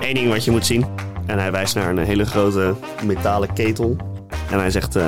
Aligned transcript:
één 0.00 0.14
ding 0.14 0.28
wat 0.28 0.44
je 0.44 0.50
moet 0.50 0.66
zien. 0.66 0.84
En 1.26 1.38
hij 1.38 1.50
wijst 1.52 1.74
naar 1.74 1.90
een 1.90 1.98
hele 1.98 2.24
grote 2.26 2.74
metalen 3.04 3.52
ketel. 3.52 3.96
En 4.50 4.58
hij 4.58 4.70
zegt, 4.70 4.96
eh, 4.96 5.04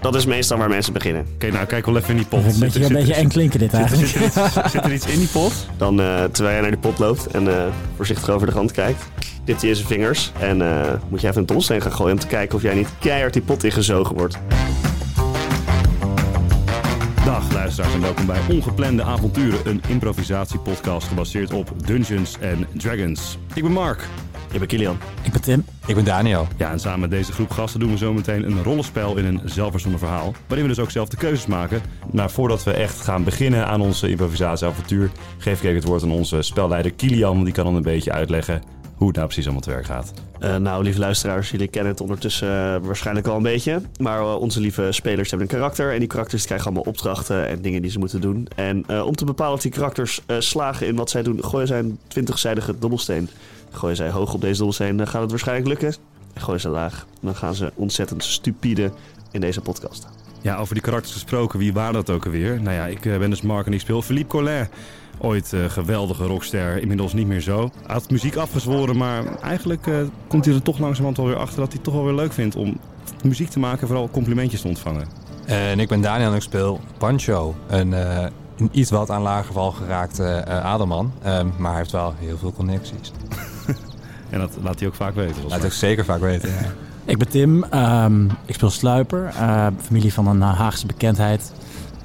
dat 0.00 0.14
is 0.14 0.26
meestal 0.26 0.58
waar 0.58 0.68
mensen 0.68 0.92
beginnen. 0.92 1.26
Oké, 1.34 1.50
nou 1.50 1.66
kijk 1.66 1.86
wel 1.86 1.96
even 1.96 2.10
in 2.10 2.16
die 2.16 2.26
pot. 2.26 2.44
Een 2.44 2.50
Zit 2.50 2.60
er- 2.62 2.64
beetje, 2.64 2.78
een 2.80 2.86
zit 2.86 2.96
beetje 2.96 3.14
eng 3.14 3.28
klinken 3.28 3.58
dit 3.58 3.72
eigenlijk. 3.74 4.08
Zit 4.08 4.20
er 4.20 4.26
iets- 4.26 4.70
zit 4.72 4.84
er 4.84 4.92
iets 4.92 5.06
in 5.06 5.18
die 5.18 5.28
pot? 5.28 5.52
Dan, 5.76 6.00
eh, 6.00 6.06
terwijl 6.24 6.52
jij 6.54 6.60
naar 6.60 6.70
die 6.70 6.80
pot 6.80 6.98
loopt 6.98 7.26
en 7.26 7.48
eh, 7.48 7.64
voorzichtig 7.96 8.30
over 8.30 8.46
de 8.46 8.52
rand 8.52 8.72
kijkt, 8.72 9.02
dipt 9.44 9.60
hij 9.60 9.70
in 9.70 9.76
zijn 9.76 9.88
vingers. 9.88 10.32
En 10.38 10.62
eh, 10.62 10.92
moet 11.08 11.20
je 11.20 11.26
even 11.26 11.40
een 11.40 11.46
dobbelsteen 11.46 11.82
gaan 11.82 11.92
gooien 11.92 12.12
om 12.12 12.18
te 12.20 12.26
kijken 12.26 12.56
of 12.56 12.62
jij 12.62 12.74
niet 12.74 12.88
keihard 13.00 13.32
die 13.32 13.42
pot 13.42 13.64
ingezogen 13.64 14.16
wordt. 14.16 14.38
Dag 17.26 17.52
luisteraars 17.52 17.94
en 17.94 18.00
welkom 18.00 18.26
bij 18.26 18.40
Ongeplande 18.50 19.02
Avonturen, 19.02 19.58
een 19.64 19.82
improvisatiepodcast 19.88 21.08
gebaseerd 21.08 21.52
op 21.52 21.86
Dungeons 21.86 22.36
and 22.40 22.80
Dragons. 22.80 23.38
Ik 23.54 23.62
ben 23.62 23.72
Mark. 23.72 24.08
Je 24.52 24.58
bent 24.58 24.70
Kilian. 24.70 24.98
Ik 25.22 25.32
ben 25.32 25.40
Tim. 25.40 25.64
Ik 25.86 25.94
ben 25.94 26.04
Daniel. 26.04 26.46
Ja, 26.56 26.70
en 26.70 26.80
samen 26.80 27.00
met 27.00 27.10
deze 27.10 27.32
groep 27.32 27.50
gasten 27.50 27.80
doen 27.80 27.90
we 27.90 27.96
zo 27.96 28.12
meteen 28.12 28.46
een 28.46 28.62
rollenspel 28.62 29.16
in 29.16 29.24
een 29.24 29.40
zelfverzonnen 29.44 30.00
verhaal. 30.00 30.34
Waarin 30.46 30.66
we 30.66 30.74
dus 30.74 30.84
ook 30.84 30.90
zelf 30.90 31.08
de 31.08 31.16
keuzes 31.16 31.46
maken. 31.46 31.80
Maar 32.12 32.30
voordat 32.30 32.64
we 32.64 32.70
echt 32.72 33.00
gaan 33.00 33.24
beginnen 33.24 33.66
aan 33.66 33.80
onze 33.80 34.08
improvisatieavontuur, 34.08 35.10
geef 35.38 35.58
ik 35.58 35.64
even 35.64 35.76
het 35.76 35.84
woord 35.84 36.02
aan 36.02 36.10
onze 36.10 36.42
spelleider 36.42 36.92
Kilian. 36.92 37.44
Die 37.44 37.52
kan 37.52 37.64
dan 37.64 37.74
een 37.74 37.82
beetje 37.82 38.12
uitleggen 38.12 38.62
hoe 38.96 39.06
het 39.06 39.16
nou 39.16 39.26
precies 39.28 39.44
allemaal 39.44 39.62
te 39.62 39.70
werk 39.70 39.84
gaat. 39.84 40.12
Eh, 40.38 40.56
nou, 40.56 40.82
lieve 40.82 40.98
luisteraars, 40.98 41.50
jullie 41.50 41.68
kennen 41.68 41.92
het 41.92 42.00
ondertussen 42.00 42.48
eh, 42.48 42.76
waarschijnlijk 42.82 43.26
al 43.26 43.36
een 43.36 43.42
beetje. 43.42 43.80
Maar 44.00 44.20
eh, 44.20 44.40
onze 44.40 44.60
lieve 44.60 44.92
spelers 44.92 45.30
hebben 45.30 45.48
een 45.48 45.54
karakter. 45.54 45.92
En 45.92 45.98
die 45.98 46.08
karakters 46.08 46.44
krijgen 46.44 46.66
allemaal 46.66 46.92
opdrachten 46.92 47.46
en 47.48 47.60
dingen 47.60 47.82
die 47.82 47.90
ze 47.90 47.98
moeten 47.98 48.20
doen. 48.20 48.48
En 48.56 49.02
om 49.02 49.16
te 49.16 49.24
bepalen 49.24 49.54
of 49.54 49.60
die 49.60 49.70
karakters 49.70 50.20
slagen 50.38 50.86
in 50.86 50.96
wat 50.96 51.10
zij 51.10 51.22
doen, 51.22 51.44
gooien 51.44 51.66
zij 51.66 51.78
een 51.78 51.98
20-zijdige 52.20 52.78
dobbelsteen. 52.78 53.28
Gooien 53.70 53.96
zij 53.96 54.10
hoog 54.10 54.34
op 54.34 54.40
deze 54.40 54.56
dobbelsteen, 54.56 54.96
dan 54.96 55.06
gaat 55.06 55.20
het 55.20 55.30
waarschijnlijk 55.30 55.68
lukken. 55.68 55.94
En 56.32 56.40
gooien 56.40 56.60
ze 56.60 56.68
laag, 56.68 57.06
dan 57.20 57.34
gaan 57.34 57.54
ze 57.54 57.72
ontzettend 57.74 58.24
stupide 58.24 58.92
in 59.30 59.40
deze 59.40 59.60
podcast. 59.60 60.08
Ja, 60.46 60.56
over 60.56 60.74
die 60.74 60.82
karakters 60.82 61.12
gesproken, 61.12 61.58
wie 61.58 61.72
waren 61.72 61.92
dat 61.92 62.10
ook 62.10 62.24
alweer? 62.24 62.62
Nou 62.62 62.76
ja, 62.76 62.86
ik 62.86 63.06
eh, 63.06 63.18
ben 63.18 63.30
dus 63.30 63.42
Mark 63.42 63.66
en 63.66 63.72
ik 63.72 63.80
speel 63.80 64.02
Philippe 64.02 64.28
Collin. 64.28 64.68
Ooit 65.18 65.52
eh, 65.52 65.64
geweldige 65.64 66.24
rockster, 66.24 66.80
inmiddels 66.80 67.12
niet 67.12 67.26
meer 67.26 67.40
zo. 67.40 67.60
Hij 67.60 67.94
had 67.94 68.10
muziek 68.10 68.36
afgezworen, 68.36 68.96
maar 68.96 69.36
eigenlijk 69.40 69.86
eh, 69.86 69.94
komt 70.28 70.44
hij 70.44 70.54
er 70.54 70.62
toch 70.62 70.78
langzamerhand 70.78 71.16
wel 71.16 71.26
weer 71.26 71.36
achter 71.36 71.58
dat 71.58 71.66
hij 71.66 71.76
het 71.76 71.84
toch 71.84 71.94
wel 71.94 72.04
weer 72.04 72.14
leuk 72.14 72.32
vindt 72.32 72.56
om 72.56 72.78
muziek 73.22 73.48
te 73.48 73.58
maken 73.58 73.80
en 73.80 73.86
vooral 73.86 74.10
complimentjes 74.10 74.60
te 74.60 74.68
ontvangen. 74.68 75.06
En 75.44 75.80
ik 75.80 75.88
ben 75.88 76.00
Daniel 76.00 76.30
en 76.30 76.36
ik 76.36 76.42
speel 76.42 76.80
Pancho. 76.98 77.54
Een, 77.66 77.92
een 77.92 78.68
iets 78.70 78.90
wat 78.90 79.10
aan 79.10 79.22
lager 79.22 79.52
val 79.52 79.72
geraakte 79.72 80.46
adelman. 80.46 81.12
Ehm, 81.22 81.46
maar 81.58 81.70
hij 81.70 81.80
heeft 81.80 81.92
wel 81.92 82.14
heel 82.18 82.38
veel 82.38 82.52
connecties. 82.52 83.12
En 84.30 84.38
dat 84.38 84.56
laat 84.62 84.78
hij 84.78 84.88
ook 84.88 84.94
vaak 84.94 85.14
weten. 85.14 85.42
Laat 85.48 85.58
mij. 85.58 85.66
ik 85.66 85.72
zeker 85.72 86.04
vaak 86.04 86.20
weten. 86.20 86.48
ja. 86.48 86.72
Ik 87.06 87.18
ben 87.18 87.28
Tim. 87.28 87.64
Ehm, 87.64 88.24
ik 88.24 88.54
speel 88.54 88.70
Sluiper. 88.70 89.24
eh, 89.24 89.66
familie 89.82 90.12
van 90.12 90.26
een 90.26 90.42
eh, 90.42 90.58
Haagse 90.58 90.86
bekendheid. 90.86 91.52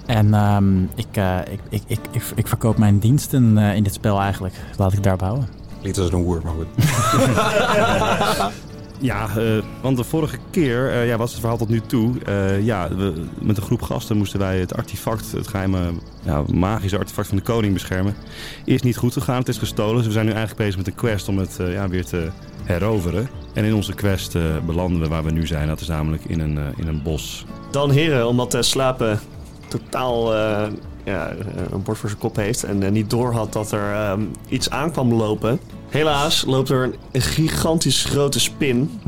En 0.05 0.33
ehm, 0.33 0.81
ik, 0.83 1.07
eh, 1.11 1.37
ik, 1.49 1.59
ik, 1.69 1.81
ik, 1.87 1.99
ik, 2.11 2.23
ik 2.35 2.47
verkoop 2.47 2.77
mijn 2.77 2.99
diensten 2.99 3.57
eh, 3.57 3.75
in 3.75 3.83
dit 3.83 3.93
spel 3.93 4.19
eigenlijk. 4.21 4.53
Laat 4.77 4.93
ik 4.93 5.03
daarop 5.03 5.21
houden. 5.21 5.47
Klinkt 5.79 5.97
als 5.97 6.11
een 6.11 6.23
woer, 6.23 6.41
maar 6.43 6.53
goed. 6.53 6.67
Ja, 9.03 9.27
eh, 9.37 9.63
want 9.81 9.97
de 9.97 10.03
vorige 10.03 10.37
keer 10.49 10.91
eh, 10.91 11.07
ja, 11.07 11.17
was 11.17 11.31
het 11.31 11.39
verhaal 11.39 11.57
tot 11.57 11.69
nu 11.69 11.81
toe. 11.81 12.19
eh, 12.25 12.65
ja, 12.65 12.95
we, 12.95 13.13
met 13.39 13.57
een 13.57 13.63
groep 13.63 13.81
gasten 13.81 14.17
moesten 14.17 14.39
wij 14.39 14.59
het 14.59 14.75
artefact, 14.75 15.31
het 15.31 15.47
geheime 15.47 15.79
ja, 16.23 16.43
magische 16.53 16.97
artefact 16.97 17.27
van 17.27 17.37
de 17.37 17.43
koning 17.43 17.73
beschermen. 17.73 18.15
Is 18.65 18.81
niet 18.81 18.97
goed 18.97 19.13
gegaan, 19.13 19.37
het 19.39 19.47
is 19.47 19.57
gestolen. 19.57 19.95
Dus 19.95 20.05
we 20.05 20.11
zijn 20.11 20.25
nu 20.25 20.31
eigenlijk 20.31 20.61
bezig 20.61 20.77
met 20.77 20.87
een 20.87 20.95
quest 20.95 21.27
om 21.27 21.37
het 21.37 21.57
ja, 21.59 21.87
weer 21.87 22.05
te 22.05 22.29
heroveren. 22.63 23.27
En 23.53 23.63
in 23.63 23.73
onze 23.73 23.93
quest 23.93 24.35
eh, 24.35 24.41
belanden 24.65 25.01
we 25.01 25.07
waar 25.07 25.23
we 25.23 25.31
nu 25.31 25.47
zijn. 25.47 25.67
Dat 25.67 25.81
is 25.81 25.87
namelijk 25.87 26.23
in 26.25 26.39
een, 26.39 26.57
eh, 26.57 26.63
in 26.75 26.87
een 26.87 27.01
bos. 27.03 27.45
Dan 27.71 27.91
heren, 27.91 28.27
omdat 28.27 28.55
uh, 28.55 28.61
Slapen 28.61 29.19
totaal 29.67 30.35
eh, 30.35 30.67
ja, 31.03 31.31
een 31.71 31.83
bord 31.83 31.97
voor 31.97 32.09
zijn 32.09 32.21
kop 32.21 32.35
heeft 32.35 32.63
en 32.63 32.91
niet 32.91 33.09
door 33.09 33.33
had 33.33 33.53
dat 33.53 33.71
er 33.71 33.93
ehm, 33.93 34.21
iets 34.49 34.69
aan 34.69 34.91
kwam 34.91 35.13
lopen. 35.13 35.59
Helaas 35.89 36.45
loopt 36.45 36.69
er 36.69 36.83
een, 36.83 36.95
een 37.11 37.21
gigantisch 37.21 38.05
grote 38.05 38.39
spin 38.39 38.99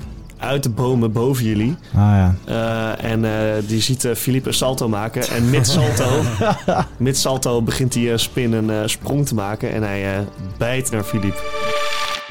uit 0.44 0.64
de 0.64 0.70
bomen 0.70 1.12
boven 1.12 1.46
jullie. 1.46 1.76
Ah 1.94 2.02
ja. 2.02 2.36
Eh, 2.46 3.12
en 3.12 3.26
eh, 3.26 3.64
die 3.68 3.82
ziet 3.82 4.06
eh, 4.06 4.16
Philippe 4.16 4.48
een 4.48 4.54
salto 4.54 4.90
maken. 4.90 5.28
En 5.28 5.50
mid 5.50 5.68
salto, 5.68 6.22
mid 6.98 7.18
salto 7.18 7.62
begint 7.62 7.92
die 7.92 8.12
eh, 8.12 8.18
spin 8.18 8.54
een 8.54 8.90
sprong 8.90 9.28
te 9.28 9.36
maken. 9.36 9.72
En 9.72 9.84
hij 9.84 10.16
eh, 10.18 10.20
bijt 10.58 10.92
naar 10.92 11.04
Philippe. 11.04 11.38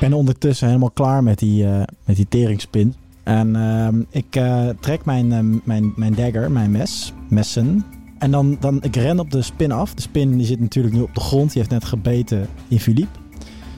Ben 0.03 0.13
ondertussen 0.13 0.67
helemaal 0.67 0.91
klaar 0.91 1.23
met 1.23 1.39
die, 1.39 1.67
eh, 1.67 1.83
met 2.05 2.17
die 2.17 2.29
teringspin. 2.29 2.95
En 3.23 3.57
ehm, 3.57 4.03
ik 4.11 4.37
eh, 4.37 4.69
trek 4.81 5.05
mijn, 5.05 5.33
ehm, 5.33 5.59
mijn, 5.65 5.93
mijn 5.97 6.15
dagger, 6.15 6.51
mijn 6.51 6.71
mes, 6.71 7.13
messen. 7.29 7.85
En 8.19 8.31
dan, 8.31 8.57
dan 8.61 8.83
ik 8.83 8.97
ren 8.97 9.21
op 9.21 9.31
de 9.31 9.43
spin 9.43 9.73
af. 9.73 9.95
De 9.95 10.03
spin 10.03 10.37
die 10.37 10.47
zit 10.47 10.61
natuurlijk 10.61 10.95
nu 10.95 11.01
op 11.01 11.15
de 11.15 11.21
grond. 11.21 11.53
Die 11.53 11.59
heeft 11.59 11.71
net 11.71 11.85
gebeten 11.85 12.47
in 12.69 12.81
Philippe. 12.81 13.19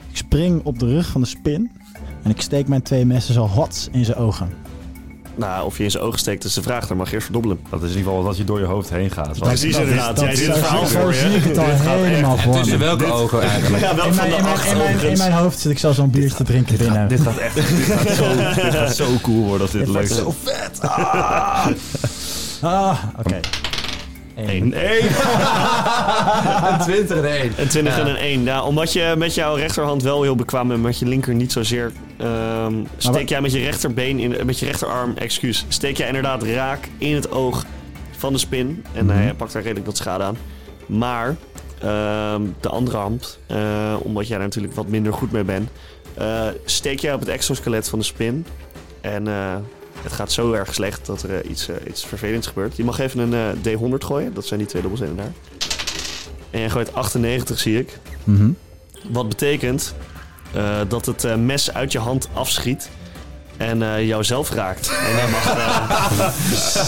Ik 0.09 0.17
spring 0.17 0.63
op 0.63 0.79
de 0.79 0.85
rug 0.85 1.07
van 1.07 1.21
de 1.21 1.27
spin. 1.27 1.71
En 2.23 2.31
ik 2.31 2.41
steek 2.41 2.67
mijn 2.67 2.81
twee 2.81 3.05
messen 3.05 3.33
zo 3.33 3.45
hot 3.45 3.89
in 3.91 4.05
zijn 4.05 4.17
ogen. 4.17 4.64
Nou, 5.37 5.65
of 5.65 5.77
je 5.77 5.83
in 5.83 5.91
zijn 5.91 6.03
ogen 6.03 6.19
steekt 6.19 6.43
is 6.43 6.53
de 6.53 6.61
vraag. 6.61 6.87
Daar 6.87 6.97
mag 6.97 7.07
je 7.07 7.13
eerst 7.13 7.23
verdobbelen. 7.25 7.59
Dat 7.69 7.83
is 7.83 7.89
in 7.91 7.97
ieder 7.97 8.11
geval 8.11 8.23
wat 8.27 8.37
je 8.37 8.43
door 8.43 8.59
je 8.59 8.65
hoofd 8.65 8.89
heen 8.89 9.11
gaat. 9.11 9.39
Precies 9.39 9.61
dat 9.73 9.81
is- 9.81 9.89
inderdaad. 9.89 10.15
dat 10.15 10.23
Jij 10.25 10.33
is- 10.33 10.39
ziet 10.39 10.47
het 10.47 10.57
verhaal 10.57 10.85
voor 10.87 11.13
je. 11.13 11.19
zie 11.19 11.29
ik 11.35 11.43
het 11.43 11.57
al 11.57 11.65
Dit 11.65 11.75
gaat 11.75 11.95
helemaal 11.99 12.37
voor. 12.37 12.53
Tussen 12.55 12.79
welke 12.79 13.05
ogen 13.11 13.41
eigenlijk? 13.41 13.83
Ja, 13.83 13.95
wel 13.95 14.05
In 14.05 14.13
van 14.13 14.27
mijn, 14.27 14.29
de 14.29 14.35
in, 14.37 14.43
mijn, 14.43 14.55
achter 14.55 14.71
in, 14.71 14.77
mijn, 14.77 14.89
in 14.89 14.95
overigens. 14.95 15.19
mijn 15.27 15.33
hoofd 15.41 15.59
zit 15.59 15.71
ik 15.71 15.79
zo 15.79 15.91
zo'n 15.91 16.09
biertje 16.09 16.35
te 16.37 16.43
drinken 16.43 16.77
binnen. 16.77 17.07
Dit 17.07 17.21
gaat 17.21 17.37
echt 17.37 17.55
dit 17.55 17.65
gaat 17.65 18.15
zo, 18.17 18.35
dit 18.63 18.73
gaat 18.75 18.95
zo 18.95 19.05
cool 19.21 19.43
worden 19.43 19.61
als 19.61 19.71
dit 19.71 19.85
Dit 19.85 19.95
lukt. 19.95 20.21
wordt 20.21 20.35
zo 20.43 20.51
vet. 20.51 20.79
Ah, 20.81 21.67
ah 22.61 22.97
oké. 23.19 23.39
Eén. 24.35 24.73
Eén. 24.89 25.05
Een 26.71 26.79
20 26.79 27.17
en 27.17 27.25
1. 27.25 27.51
Een 27.57 27.67
20 27.67 27.97
en 27.99 28.07
een 28.07 28.15
1. 28.15 28.43
Ja, 28.43 28.63
omdat 28.63 28.93
je 28.93 29.13
met 29.17 29.33
jouw 29.33 29.55
rechterhand 29.55 30.03
wel 30.03 30.21
heel 30.23 30.35
bekwaam 30.35 30.67
bent, 30.67 30.81
met 30.81 30.99
je 30.99 31.05
linker 31.05 31.33
niet 31.33 31.51
zozeer. 31.51 31.91
ehm, 32.17 32.73
steek 32.97 33.13
wat- 33.13 33.29
jij 33.29 33.41
met 33.41 33.51
je 33.53 33.59
rechterbeen, 33.59 34.19
in, 34.19 34.45
met 34.45 34.59
je 34.59 34.65
rechterarm, 34.65 35.13
excuus. 35.17 35.65
Steek 35.67 35.97
jij 35.97 36.07
inderdaad 36.07 36.43
raak 36.43 36.89
in 36.97 37.15
het 37.15 37.31
oog 37.31 37.65
van 38.17 38.33
de 38.33 38.39
spin. 38.39 38.83
En 38.93 39.05
Mhm. 39.05 39.15
hij 39.17 39.33
pakt 39.33 39.53
daar 39.53 39.61
redelijk 39.61 39.85
wat 39.85 39.97
schade 39.97 40.23
aan. 40.23 40.37
Maar 40.85 41.35
ehm, 41.81 42.41
de 42.59 42.69
andere 42.69 42.97
hand, 42.97 43.39
eh, 43.47 43.57
omdat 43.99 44.27
jij 44.27 44.37
er 44.37 44.43
natuurlijk 44.43 44.75
wat 44.75 44.87
minder 44.87 45.13
goed 45.13 45.31
mee 45.31 45.43
bent, 45.43 45.69
eh, 46.13 46.47
steek 46.65 46.99
jij 46.99 47.13
op 47.13 47.19
het 47.19 47.29
exoskelet 47.29 47.89
van 47.89 47.99
de 47.99 48.05
spin. 48.05 48.45
En 49.01 49.27
eh, 49.27 49.55
het 50.05 50.13
gaat 50.13 50.31
zo 50.31 50.53
erg 50.53 50.73
slecht 50.73 51.05
dat 51.05 51.23
er 51.23 51.41
eh, 51.41 51.49
iets, 51.49 51.67
eh, 51.67 51.75
iets 51.87 52.05
vervelends 52.05 52.47
gebeurt. 52.47 52.77
Je 52.77 52.83
mag 52.83 52.99
even 52.99 53.19
een 53.19 53.33
eh, 53.63 53.73
D100 53.73 54.05
gooien. 54.05 54.33
Dat 54.33 54.45
zijn 54.45 54.59
die 54.59 54.69
twee 54.69 54.81
dobbelstenen 54.81 55.17
daar. 55.17 55.31
En 56.49 56.59
je 56.59 56.69
gooit 56.69 56.93
98, 56.93 57.59
zie 57.59 57.79
ik. 57.79 57.99
Mhm. 58.23 58.49
Wat 59.09 59.29
betekent 59.29 59.93
dat 60.87 61.05
het 61.05 61.37
mes 61.37 61.73
uit 61.73 61.91
je 61.91 61.99
hand 61.99 62.29
afschiet 62.33 62.89
en 63.57 63.81
eh 63.81 64.07
jouzelf 64.07 64.51
raakt. 64.51 64.89
En 64.89 65.15
je 65.15 65.31
mag, 65.31 65.57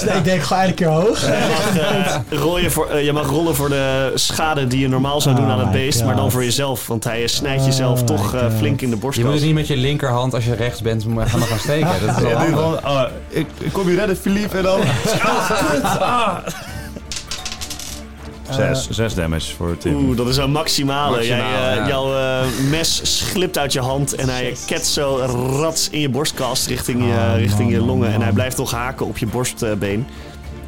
eh, 0.07 0.15
ik 0.17 0.23
denk 0.23 0.41
gewoon 0.41 0.63
een 0.63 0.73
keer 0.73 0.87
hoog. 0.87 1.21
je 1.21 1.47
mag, 1.49 1.77
eh, 1.77 2.39
rollen 2.39 2.71
voor, 2.71 2.97
je 2.99 3.13
mag 3.13 3.27
rollen 3.27 3.55
voor 3.55 3.69
de 3.69 4.11
schade 4.15 4.67
die 4.67 4.79
je 4.79 4.87
normaal 4.87 5.21
zou 5.21 5.35
doen 5.35 5.45
Oh 5.45 5.51
aan 5.51 5.59
het 5.59 5.71
beest, 5.71 6.03
maar 6.03 6.15
dan 6.15 6.31
voor 6.31 6.43
jezelf. 6.43 6.87
Want 6.87 7.03
hij 7.03 7.27
snijdt 7.27 7.65
jezelf 7.65 7.99
Oh 7.99 8.05
toch 8.05 8.35
eh, 8.35 8.45
flink 8.57 8.81
in 8.81 8.89
de 8.89 8.97
Je 9.11 9.23
moet 9.23 9.33
dus 9.33 9.41
niet 9.41 9.53
met 9.53 9.67
je 9.67 9.77
linkerhand 9.77 10.33
als 10.33 10.45
je 10.45 10.55
rechts 10.55 10.81
bent 10.81 11.05
maar 11.05 11.27
gaan 11.27 11.39
nog 11.39 11.49
gaan 11.49 11.59
steken. 11.59 11.89
Dat 12.05 12.15
is 12.15 12.21
wel 12.21 12.29
Ja, 12.29 12.79
ah, 12.81 13.09
ik, 13.29 13.47
ik 13.57 13.73
kom 13.73 13.89
je 13.89 13.95
redden, 13.95 14.17
Philippe, 14.17 14.57
en 14.57 14.63
dan... 14.63 14.79
Zes, 18.51 18.89
zes 18.89 19.13
damage 19.13 19.55
voor 19.55 19.77
Tim. 19.77 19.95
Oeh, 19.95 20.17
dat 20.17 20.27
is 20.27 20.37
een 20.37 20.51
maximale. 20.51 21.25
Jij, 21.27 21.39
eh, 21.39 21.75
ja. 21.75 21.87
Jouw 21.87 22.15
eh, 22.15 22.45
mes 22.69 23.21
glipt 23.31 23.57
uit 23.57 23.73
je 23.73 23.79
hand 23.79 24.15
en 24.15 24.29
hij 24.29 24.55
ketst 24.65 24.93
zo 24.93 25.15
rats 25.59 25.89
in 25.89 25.99
je 25.99 26.09
borstkast 26.09 26.67
richting 26.67 27.03
je, 27.05 27.11
Oh, 27.11 27.33
richting 27.37 27.71
je 27.71 27.77
man, 27.77 27.87
longen. 27.87 28.13
En 28.13 28.21
hij 28.21 28.31
blijft 28.31 28.57
nog 28.57 28.71
haken 28.71 29.05
op 29.05 29.17
je 29.17 29.25
borstbeen. 29.27 30.07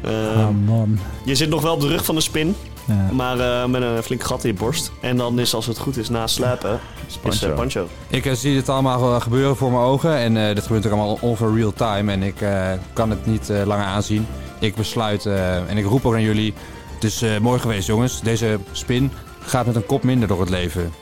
Eh, 0.04 0.10
Oh 0.10 0.48
man. 0.66 0.98
Je 1.24 1.34
zit 1.34 1.48
nog 1.48 1.62
wel 1.62 1.74
op 1.74 1.80
de 1.80 1.88
rug 1.88 2.04
van 2.04 2.14
de 2.14 2.20
spin, 2.20 2.54
Ja. 2.84 3.08
maar 3.12 3.38
eh, 3.40 3.64
met 3.68 3.82
een 3.82 4.02
flink 4.02 4.22
gat 4.22 4.44
in 4.44 4.50
je 4.52 4.58
borst. 4.58 4.92
En 5.00 5.16
dan 5.16 5.38
is, 5.38 5.54
als 5.54 5.66
het 5.66 5.78
goed 5.78 5.96
is, 5.96 6.08
na 6.08 6.26
slapen, 6.26 6.80
is 7.08 7.16
Pancho. 7.16 7.48
eh, 7.48 7.54
Pancho. 7.54 7.88
Ik 8.08 8.26
eh, 8.26 8.32
zie 8.32 8.54
dit 8.54 8.68
allemaal 8.68 9.14
eh, 9.14 9.20
gebeuren 9.20 9.56
voor 9.56 9.70
mijn 9.70 9.82
ogen. 9.82 10.16
En 10.16 10.36
eh 10.48 10.54
dit 10.54 10.62
gebeurt 10.66 10.86
ook 10.86 10.92
allemaal 10.92 11.18
over 11.22 11.54
real 11.54 11.72
time. 11.72 12.12
En 12.12 12.22
ik 12.22 12.40
eh, 12.40 12.68
kan 12.92 13.10
het 13.10 13.26
niet 13.26 13.50
eh, 13.50 13.62
langer 13.64 13.84
aanzien. 13.86 14.26
Ik 14.58 14.74
besluit 14.74 15.26
eh, 15.26 15.56
en 15.70 15.76
ik 15.76 15.84
roep 15.84 16.06
ook 16.06 16.12
naar 16.12 16.20
jullie. 16.22 16.54
Het 17.00 17.10
is 17.10 17.22
eh, 17.22 17.38
mooi 17.38 17.60
geweest, 17.60 17.86
jongens. 17.86 18.20
Deze 18.20 18.58
spin 18.72 19.10
gaat 19.40 19.66
met 19.66 19.74
een 19.76 19.86
kop 19.86 20.02
minder 20.02 20.28
door 20.28 20.40
het 20.40 20.50
leven. 20.50 20.92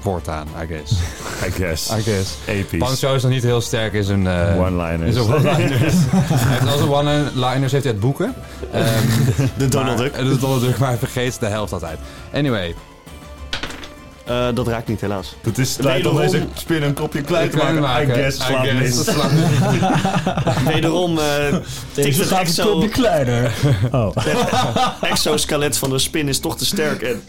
Voortaan, 0.00 0.46
I 0.62 0.66
guess. 0.66 0.92
I 1.46 1.50
guess. 1.50 1.90
I 1.90 2.02
guess. 2.02 2.34
Episch. 2.46 2.78
Pancho 2.78 3.14
is 3.14 3.22
nog 3.22 3.30
niet 3.32 3.42
heel 3.42 3.60
sterk 3.60 3.92
in 3.92 4.04
zijn... 4.04 4.26
eh, 4.26 4.58
One-liners. 4.60 5.06
in 5.06 5.12
zijn 5.12 5.26
one-liners. 5.34 5.94
hij 6.10 6.58
heeft 6.58 6.78
zijn 6.78 6.90
one-liners 6.90 7.72
heeft 7.72 7.84
hij 7.84 7.92
uit 7.92 8.00
boeken. 8.00 8.34
Ehm, 8.72 9.06
De 9.56 9.68
Donald 9.68 9.98
Duck. 9.98 10.14
De 10.16 10.38
Donald 10.38 10.60
Duck, 10.60 10.78
maar 10.78 10.88
hij 10.88 10.98
vergeet 10.98 11.40
de 11.40 11.46
helft 11.46 11.72
altijd. 11.72 11.98
Anyway, 12.34 12.74
Eh, 14.30 14.46
dat 14.54 14.68
raakt 14.68 14.88
niet, 14.88 15.00
helaas. 15.00 15.34
Dat 15.42 15.58
is 15.58 15.76
lijkt 15.76 16.06
om 16.06 16.16
deze 16.16 16.46
spin 16.54 16.82
een 16.82 16.94
kopje 16.94 17.20
klein 17.20 17.50
te 17.50 17.56
maken. 17.56 18.08
I 18.08 18.12
guess. 18.12 18.36
slaat 18.36 18.64
I 18.64 18.68
guess. 18.68 18.96
mis. 18.96 19.04
Dat 19.04 19.14
slaat. 19.14 19.32
Wederom 20.74 21.18
eh 21.18 21.56
tikt 21.92 22.18
het 22.18 22.30
exo, 22.30 22.88
kleiner. 22.90 23.52
Oh. 23.90 24.16
exoskelet 25.00 25.76
van 25.76 25.90
de 25.90 25.98
spin 25.98 26.28
is 26.28 26.38
toch 26.38 26.56
te 26.56 26.66
sterk. 26.66 27.02
En 27.02 27.22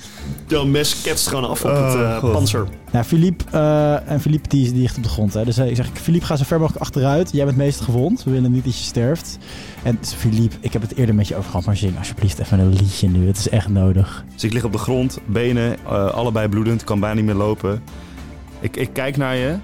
jouw 0.47 0.65
mes 0.65 1.01
ketst 1.01 1.27
gewoon 1.27 1.49
af 1.49 1.63
op 1.63 1.71
het 1.71 1.79
Oh, 1.79 2.01
eh, 2.01 2.31
panzer. 2.31 2.67
Nou, 2.91 3.05
Philippe, 3.05 3.43
eh, 3.51 4.11
en 4.11 4.21
Philippe 4.21 4.49
die, 4.49 4.71
die 4.71 4.81
ligt 4.81 4.97
op 4.97 5.03
de 5.03 5.09
grond. 5.09 5.33
Hè. 5.33 5.45
Dus 5.45 5.57
ik 5.57 5.75
zeg, 5.75 5.89
Philippe, 5.93 6.25
ga 6.25 6.35
zo 6.35 6.43
ver 6.47 6.59
mogelijk 6.59 6.83
achteruit. 6.83 7.31
Jij 7.31 7.45
bent 7.45 7.57
het 7.57 7.65
meest 7.65 7.81
gewond. 7.81 8.23
We 8.23 8.31
willen 8.31 8.51
niet 8.51 8.65
dat 8.65 8.77
je 8.77 8.83
sterft. 8.83 9.37
En 9.83 9.97
Philippe, 10.01 10.55
ik 10.59 10.73
heb 10.73 10.81
het 10.81 10.95
eerder 10.95 11.15
met 11.15 11.27
je 11.27 11.35
over 11.35 11.49
gehad, 11.49 11.65
maar 11.65 11.77
zing 11.77 11.97
alsjeblieft 11.97 12.39
even 12.39 12.59
een 12.59 12.73
liedje 12.73 13.07
nu. 13.09 13.27
Het 13.27 13.37
is 13.37 13.49
echt 13.49 13.67
nodig. 13.69 14.23
Dus 14.33 14.43
ik 14.43 14.53
lig 14.53 14.63
op 14.63 14.71
de 14.71 14.77
grond, 14.77 15.19
benen 15.25 15.77
eh, 15.85 16.05
allebei 16.07 16.47
bloedend, 16.47 16.83
kan 16.83 16.99
bijna 16.99 17.15
niet 17.15 17.25
meer 17.25 17.35
lopen. 17.35 17.81
Ik, 18.59 18.77
ik 18.77 18.89
kijk 18.93 19.17
naar 19.17 19.35
je. 19.35 19.55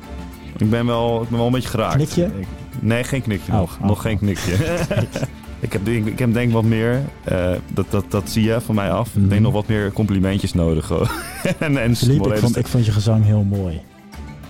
Ik 0.57 0.69
ben 0.69 0.85
wel, 0.85 1.21
ik 1.21 1.27
ben 1.29 1.37
wel 1.37 1.47
een 1.47 1.53
beetje 1.53 1.69
geraakt. 1.69 1.95
Knikje? 1.95 2.23
Ik- 2.25 2.47
nee, 2.79 3.03
geen 3.03 3.21
knikje 3.21 3.51
Oh, 3.51 3.57
nog. 3.57 3.77
oh, 3.81 3.87
nog 3.87 3.95
oh. 3.97 4.01
geen 4.01 4.17
knikje. 4.17 4.53
ik, 5.59 5.73
heb, 5.73 5.87
ik, 5.87 6.05
ik 6.05 6.19
heb 6.19 6.33
denk 6.33 6.51
wat 6.51 6.63
meer, 6.63 7.01
eh, 7.23 7.51
dat, 7.73 7.85
dat, 7.89 8.05
dat 8.11 8.29
zie 8.29 8.43
je 8.43 8.61
van 8.61 8.75
mij 8.75 8.91
af. 8.91 9.07
Ik 9.07 9.15
Mhm. 9.15 9.27
denk 9.29 9.41
nog 9.41 9.53
wat 9.53 9.67
meer 9.67 9.91
complimentjes 9.91 10.53
nodig. 10.53 10.87
hoor. 10.87 11.11
en, 11.59 11.81
en 11.81 11.95
Philippe, 11.95 12.29
ik 12.33 12.37
vond, 12.39 12.57
ik 12.57 12.67
vond 12.67 12.85
je 12.85 12.91
gezang 12.91 13.25
heel 13.25 13.43
mooi. 13.43 13.81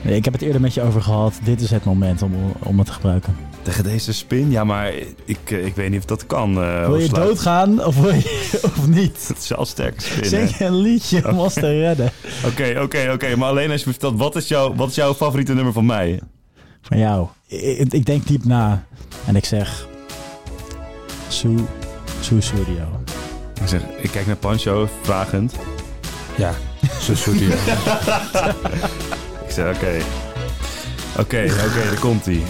Ik 0.01 0.23
heb 0.25 0.33
het 0.33 0.41
eerder 0.43 0.61
met 0.61 0.73
je 0.73 0.81
over 0.81 1.01
gehad. 1.01 1.39
Dit 1.43 1.61
is 1.61 1.71
het 1.71 1.83
moment 1.83 2.21
om, 2.21 2.31
om 2.59 2.77
het 2.77 2.87
te 2.87 2.93
gebruiken. 2.93 3.35
Tegen 3.67 3.83
deze 3.83 4.13
spin? 4.13 4.51
Ja, 4.51 4.63
maar 4.63 4.93
ik, 5.25 5.39
eh, 5.51 5.65
ik 5.65 5.75
weet 5.75 5.89
niet 5.89 5.99
of 5.99 6.05
dat 6.05 6.25
kan. 6.25 6.63
eh, 6.63 6.85
wil 6.85 6.97
je 6.97 7.09
doodgaan 7.09 7.85
of, 7.85 7.99
wil 7.99 8.13
je, 8.13 8.59
of 8.77 8.87
niet? 8.87 9.17
Het 9.27 9.37
is 9.37 9.69
sterke 9.69 10.01
spin. 10.01 10.25
Zing 10.25 10.59
een 10.59 10.75
liedje 10.81 11.29
om 11.29 11.39
ons 11.39 11.53
te 11.53 11.79
redden. 11.79 12.11
Oké, 12.45 12.79
oké, 12.81 13.09
oké. 13.13 13.35
Maar 13.35 13.49
alleen 13.49 13.71
als 13.71 13.79
je 13.79 13.85
me 13.85 13.91
vertelt, 13.91 14.17
wat 14.17 14.35
is, 14.35 14.47
jouw, 14.47 14.75
wat 14.75 14.89
is 14.89 14.95
jouw 14.95 15.13
favoriete 15.13 15.53
nummer 15.53 15.73
van 15.73 15.85
mij? 15.85 16.19
Van 16.81 16.97
jou. 16.97 17.27
Ik, 17.47 17.93
ik 17.93 18.05
denk 18.05 18.27
diep 18.27 18.45
na. 18.45 18.83
En 19.25 19.35
ik 19.35 19.45
zeg... 19.45 19.87
Sue, 21.27 21.55
Sue 22.19 22.41
Studio. 22.41 23.01
Ik, 23.61 23.67
zeg, 23.67 23.81
ik 24.01 24.11
kijk 24.11 24.25
naar 24.27 24.35
Pancho, 24.35 24.89
vragend. 25.01 25.53
Ja, 26.37 26.53
zo 27.01 27.15
zoet 27.15 27.35
hier. 27.35 27.53
Ik 29.47 29.51
zeg, 29.53 29.75
oké. 29.75 29.97
Oké, 31.19 31.45
oké, 31.65 31.83
daar 31.89 31.99
komt 31.99 32.25
hij. 32.25 32.41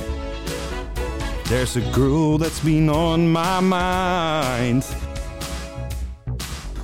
There's 1.48 1.78
a 1.78 1.82
girl 1.94 2.38
that's 2.38 2.60
been 2.60 2.90
on 2.90 3.32
my 3.32 3.60
mind. 3.62 4.86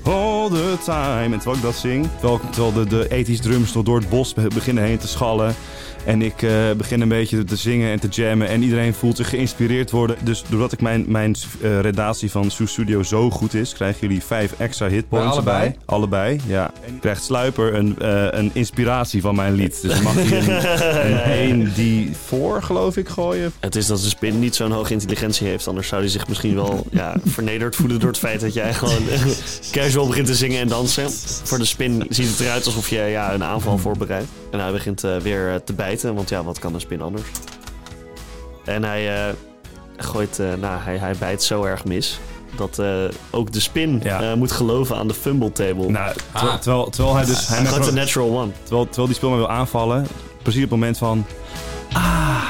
All 0.04 0.50
the 0.50 0.78
time. 0.84 1.34
En 1.34 1.40
terwijl 1.40 1.56
ik 1.56 1.62
dat 1.62 1.76
zing, 1.76 2.08
terwijl, 2.20 2.74
de, 2.74 2.86
de 2.86 3.10
ethisch 3.10 3.40
drums 3.42 3.72
door 3.72 4.00
het 4.00 4.10
bos 4.10 4.34
be- 4.34 4.48
beginnen 4.54 4.84
heen 4.84 4.98
te 4.98 5.08
schallen. 5.08 5.56
En 6.06 6.22
ik 6.22 6.42
eh, 6.42 6.72
begin 6.78 7.02
een 7.02 7.08
beetje 7.08 7.44
te 7.44 7.56
zingen 7.56 7.92
en 7.92 8.00
te 8.00 8.08
jammen. 8.08 8.48
En 8.48 8.64
iedereen 8.64 8.94
voelt 8.94 9.18
zich 9.18 9.30
geïnspireerd 9.30 9.92
worden. 9.92 10.18
Dus 10.24 10.44
doordat 10.50 10.72
ik 10.72 10.82
mijn, 10.82 11.06
mijn 11.08 11.36
eh, 11.62 11.80
redatie 11.80 12.32
van 12.32 12.52
Sue 12.52 12.68
Studio 12.68 13.04
zo 13.04 13.30
goed 13.30 13.54
is, 13.54 13.74
krijgen 13.74 14.08
jullie 14.08 14.24
vijf 14.24 14.54
extra 14.58 14.88
hitpoints 14.88 15.28
Maar 15.28 15.36
allebei? 15.36 15.66
erbij. 15.66 15.80
Allebei, 15.86 16.40
ja. 16.48 16.72
En 16.88 17.00
krijgt 17.00 17.24
Sluiper 17.24 17.74
een, 17.74 18.00
eh, 18.00 18.28
een 18.30 18.50
inspiratie 18.54 19.22
van 19.22 19.36
mijn 19.36 19.54
lied. 19.54 19.82
Dus 19.82 20.02
mag 20.02 20.14
hij 20.14 20.38
een, 20.38 21.12
een 21.12 21.22
1 21.64 21.74
die 21.74 22.12
voor, 22.26 22.64
geloof 22.64 22.98
ik, 22.98 23.10
gooien. 23.10 23.54
Het 23.60 23.76
is 23.76 23.86
dat 23.88 24.02
de 24.02 24.10
spin 24.10 24.40
niet 24.40 24.56
zo'n 24.56 24.72
hoge 24.72 24.94
intelligentie 24.94 25.48
heeft. 25.48 25.68
Anders 25.68 25.88
zou 25.88 26.02
hij 26.02 26.10
zich 26.10 26.28
misschien 26.28 26.56
wel 26.56 26.86
ja, 26.92 27.16
vernederd 27.26 27.76
voelen 27.76 28.00
door 28.00 28.10
het 28.10 28.20
feit 28.20 28.40
dat 28.42 28.54
jij 28.54 28.74
gewoon 28.74 29.04
casual 29.72 30.08
begint 30.08 30.28
te 30.28 30.36
zingen 30.36 30.60
en 30.60 30.68
dansen. 30.68 31.12
Voor 31.44 31.58
de 31.58 31.66
spin 31.66 32.06
ziet 32.10 32.30
het 32.30 32.40
eruit 32.40 32.66
alsof 32.66 32.90
je 32.90 33.00
ja, 33.00 33.34
een 33.34 33.44
aanval 33.44 33.78
voorbereidt. 33.78 34.28
En 34.52 34.60
hij 34.60 34.72
begint 34.72 35.04
eh, 35.04 35.18
weer 35.18 35.62
te 35.64 35.74
bijten, 35.74 35.92
want 36.02 36.30
ja, 36.30 36.44
wat 36.44 36.60
kan 36.60 36.74
een 36.74 36.80
spin 36.80 37.02
anders? 37.02 37.24
En 38.66 38.84
hij 38.84 39.28
eh, 39.28 39.34
gooit, 39.98 40.40
eh, 40.40 40.48
nou, 40.60 40.80
hij, 40.82 40.98
hij 40.98 41.16
bijt 41.20 41.44
zo 41.44 41.64
erg 41.64 41.86
mis. 41.86 42.20
Dat 42.56 42.80
eh, 42.80 42.88
ook 43.32 43.52
de 43.52 43.60
spin 43.60 44.00
Ja. 44.04 44.22
eh, 44.22 44.34
moet 44.34 44.52
geloven 44.52 44.96
aan 44.98 45.08
de 45.08 45.14
fumble 45.14 45.52
table. 45.52 45.90
Nou, 45.90 46.14
terwijl, 46.32 46.52
Ah. 46.54 46.60
terwijl, 46.60 46.90
terwijl 46.90 47.16
hij 47.16 47.26
dus... 47.26 47.48
Hij 47.48 47.60
een- 47.60 47.88
een 47.88 47.94
natural 47.94 48.40
one. 48.40 48.52
terwijl, 48.62 48.84
terwijl 48.86 49.08
die 49.08 49.16
speel 49.16 49.30
mij 49.30 49.38
wil 49.38 49.50
aanvallen, 49.50 50.08
precies 50.42 50.64
op 50.64 50.70
het 50.70 50.80
moment 50.80 50.98
van... 50.98 51.26
Ah! 51.94 52.44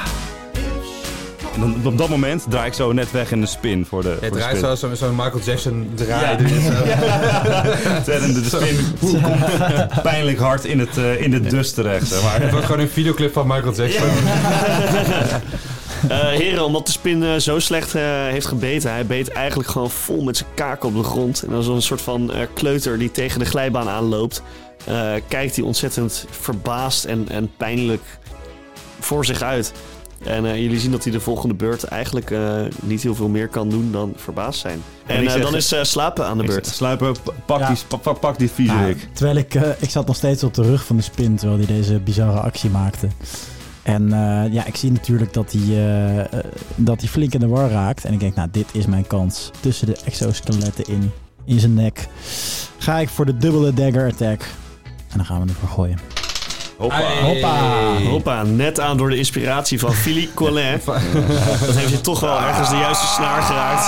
En 1.54 1.60
dan, 1.60 1.92
op 1.92 1.98
dat 1.98 2.08
moment 2.08 2.44
draai 2.48 2.66
ik 2.66 2.72
zo 2.74 2.92
net 2.92 3.10
weg 3.10 3.30
in 3.32 3.40
de 3.40 3.46
spin 3.46 3.86
voor 3.86 4.02
de, 4.02 4.08
Het 4.08 4.18
voor 4.20 4.30
draait 4.30 4.56
spin. 4.56 4.76
zo 4.76 4.86
zo'n 4.86 4.96
zo'n 4.96 5.14
Michael 5.16 5.40
Jackson 5.44 5.90
draai. 5.94 6.26
Ja. 6.26 6.34
Dus, 6.34 6.50
eh, 6.50 8.04
de, 8.04 8.40
de 8.40 8.48
spin 8.48 8.78
komt 9.22 10.02
pijnlijk 10.02 10.38
hard 10.38 10.64
in, 10.64 10.78
het, 10.78 10.96
eh, 10.98 11.20
in 11.20 11.30
de 11.30 11.40
dust 11.40 11.74
terecht. 11.74 12.06
Zeg 12.08 12.22
maar. 12.22 12.40
Het 12.40 12.50
wordt 12.50 12.66
gewoon 12.66 12.80
een 12.80 12.88
videoclip 12.88 13.32
van 13.32 13.46
Michael 13.46 13.74
Jackson. 13.74 14.08
Eh, 16.08 16.18
heren, 16.28 16.64
omdat 16.64 16.86
de 16.86 16.92
spin 16.92 17.40
zo 17.40 17.58
slecht 17.58 17.92
heeft 18.30 18.46
gebeten. 18.46 18.90
Hij 18.90 19.06
beet 19.06 19.28
eigenlijk 19.28 19.68
gewoon 19.68 19.90
vol 19.90 20.22
met 20.22 20.36
zijn 20.36 20.48
kaak 20.54 20.84
op 20.84 20.94
de 20.94 21.02
grond. 21.02 21.42
En 21.42 21.50
dan 21.50 21.62
zo'n 21.62 21.82
soort 21.82 22.00
van 22.00 22.32
eh, 22.32 22.40
kleuter 22.54 22.98
die 22.98 23.10
tegen 23.10 23.38
de 23.38 23.44
glijbaan 23.44 23.88
aanloopt. 23.88 24.42
eh, 24.84 25.12
kijkt 25.28 25.56
hij 25.56 25.64
ontzettend 25.64 26.26
verbaasd 26.30 27.04
en, 27.04 27.26
en 27.28 27.50
pijnlijk 27.56 28.02
voor 29.00 29.24
zich 29.24 29.42
uit. 29.42 29.72
En 30.26 30.46
eh, 30.46 30.56
jullie 30.62 30.80
zien 30.80 30.90
dat 30.90 31.02
hij 31.04 31.12
de 31.12 31.20
volgende 31.20 31.54
beurt 31.54 31.84
eigenlijk 31.84 32.30
eh, 32.30 32.54
niet 32.82 33.02
heel 33.02 33.14
veel 33.14 33.28
meer 33.28 33.48
kan 33.48 33.68
doen 33.68 33.92
dan 33.92 34.12
verbaasd 34.16 34.60
zijn. 34.60 34.82
En 35.06 35.24
eh, 35.24 35.30
zeg- 35.30 35.42
dan 35.42 35.56
is 35.56 35.72
eh, 35.72 35.82
slapen 35.82 36.26
aan 36.26 36.38
de 36.38 36.44
beurt. 36.44 36.76
p- 37.22 37.32
pak, 37.46 37.58
Ja. 37.60 37.68
die, 37.68 37.98
pak, 38.02 38.20
pak 38.20 38.38
die 38.38 38.50
viezerik. 38.50 39.08
Terwijl 39.12 39.36
ik, 39.36 39.54
eh, 39.54 39.62
ik 39.78 39.90
zat 39.90 40.06
nog 40.06 40.16
steeds 40.16 40.44
op 40.44 40.54
de 40.54 40.62
rug 40.62 40.84
van 40.84 40.96
de 40.96 41.02
spin 41.02 41.36
terwijl 41.36 41.58
hij 41.58 41.66
deze 41.76 41.98
bizarre 42.00 42.40
actie 42.40 42.70
maakte. 42.70 43.08
En 43.82 44.12
eh, 44.12 44.52
ja, 44.52 44.66
ik 44.66 44.76
zie 44.76 44.92
natuurlijk 44.92 45.32
dat 45.32 45.52
hij, 45.58 46.28
dat 46.74 47.00
hij 47.00 47.08
flink 47.08 47.34
in 47.34 47.40
de 47.40 47.48
war 47.48 47.70
raakt. 47.70 48.04
En 48.04 48.12
ik 48.12 48.20
denk, 48.20 48.34
nou, 48.34 48.48
dit 48.52 48.66
is 48.72 48.86
mijn 48.86 49.06
kans. 49.06 49.50
Tussen 49.60 49.86
de 49.86 49.96
exoskeletten 50.04 50.84
in, 50.88 51.10
in 51.44 51.60
zijn 51.60 51.74
nek. 51.74 52.08
Ga 52.78 52.98
ik 52.98 53.08
voor 53.08 53.26
de 53.26 53.36
dubbele 53.36 53.72
dagger 53.74 54.06
attack. 54.12 54.42
En 55.10 55.16
dan 55.16 55.24
gaan 55.24 55.42
we 55.42 55.48
ervoor 55.48 55.68
gooien. 55.68 55.98
Hoppa. 56.76 57.00
Hoppa. 57.22 57.58
Hoppa, 58.10 58.42
net 58.42 58.80
aan 58.80 58.96
door 58.96 59.10
de 59.10 59.16
inspiratie 59.16 59.78
van 59.78 59.92
Philippe 59.92 60.34
Collin. 60.34 60.80
Dat 61.66 61.74
heeft 61.76 61.90
je 61.90 62.00
toch 62.00 62.20
wel 62.20 62.40
ergens 62.40 62.68
de 62.70 62.76
juiste 62.76 63.06
snaar 63.06 63.42
geraakt. 63.42 63.86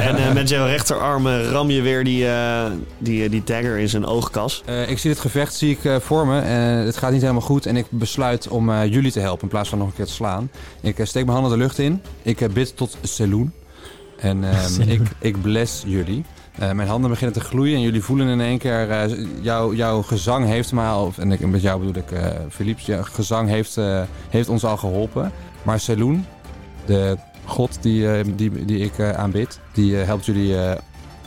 En 0.00 0.16
eh, 0.16 0.32
met 0.32 0.48
jouw 0.48 0.66
rechterarm 0.66 1.26
eh, 1.26 1.50
ram 1.50 1.70
je 1.70 1.80
weer 1.82 2.04
die, 2.04 2.28
eh, 2.28 2.64
die, 2.98 3.28
die 3.28 3.42
dagger 3.44 3.78
in 3.78 3.88
zijn 3.88 4.06
oogkas. 4.06 4.62
Eh, 4.64 4.90
ik 4.90 4.98
zie 4.98 5.10
het 5.10 5.20
gevecht 5.20 5.54
zie 5.54 5.70
ik, 5.70 5.84
eh, 5.84 5.96
voor 6.00 6.26
me. 6.26 6.40
en 6.40 6.60
het 6.84 6.96
gaat 6.96 7.12
niet 7.12 7.20
helemaal 7.20 7.42
goed. 7.42 7.66
En 7.66 7.76
ik 7.76 7.86
besluit 7.90 8.48
om 8.48 8.70
eh, 8.70 8.92
jullie 8.92 9.12
te 9.12 9.20
helpen 9.20 9.42
in 9.42 9.48
plaats 9.48 9.68
van 9.68 9.78
nog 9.78 9.88
een 9.88 9.94
keer 9.94 10.06
te 10.06 10.12
slaan. 10.12 10.50
Ik 10.80 10.96
steek 11.02 11.24
mijn 11.24 11.38
handen 11.38 11.58
de 11.58 11.64
lucht 11.64 11.78
in. 11.78 12.02
Ik 12.22 12.52
bid 12.52 12.76
tot 12.76 12.96
Seloen. 13.02 13.52
En 14.18 14.44
ehm, 14.44 14.80
ik, 14.96 15.00
ik 15.18 15.42
bless 15.42 15.82
jullie. 15.86 16.24
Eh, 16.58 16.72
mijn 16.72 16.88
handen 16.88 17.10
beginnen 17.10 17.36
te 17.36 17.44
gloeien 17.44 17.76
en 17.76 17.82
jullie 17.82 18.02
voelen 18.02 18.28
in 18.28 18.40
één 18.40 18.58
keer... 18.58 18.90
eh, 18.90 19.10
jouw, 19.72 20.02
gezang 20.02 20.46
heeft 20.46 20.72
me 20.72 20.82
al... 20.82 21.12
En 21.16 21.32
ik, 21.32 21.46
met 21.46 21.62
jou 21.62 21.78
bedoel 21.78 22.02
ik 22.02 22.10
eh 22.10 22.30
Philips. 22.48 22.86
Jouw 22.86 23.02
gezang 23.02 23.48
heeft, 23.48 23.80
heeft 24.28 24.48
ons 24.48 24.64
al 24.64 24.76
geholpen. 24.76 25.32
Maar 25.62 25.80
Seloen, 25.80 26.26
de 26.84 27.16
god 27.44 27.78
die, 27.80 28.34
die, 28.34 28.64
die 28.64 28.78
ik 28.78 29.00
aanbid... 29.00 29.60
die 29.72 29.94
helpt 29.94 30.26
jullie 30.26 30.56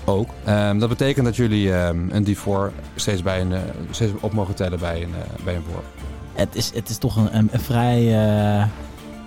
ook. 0.05 0.29
Ehm, 0.45 0.79
dat 0.79 0.89
betekent 0.89 1.25
dat 1.25 1.35
jullie 1.35 1.73
ehm, 1.73 2.09
een 2.09 2.27
D4 2.27 2.73
steeds, 2.95 3.21
bij 3.21 3.41
een, 3.41 3.53
steeds 3.91 4.11
op 4.19 4.33
mogen 4.33 4.55
tellen 4.55 4.79
bij 4.79 5.03
een, 5.03 5.13
bij 5.43 5.55
een 5.55 5.63
worp. 5.71 5.85
Het 6.33 6.55
is, 6.55 6.71
het 6.73 6.89
is 6.89 6.97
toch 6.97 7.15
een, 7.15 7.37
een, 7.37 7.49
een 7.51 7.59
vrij 7.59 8.03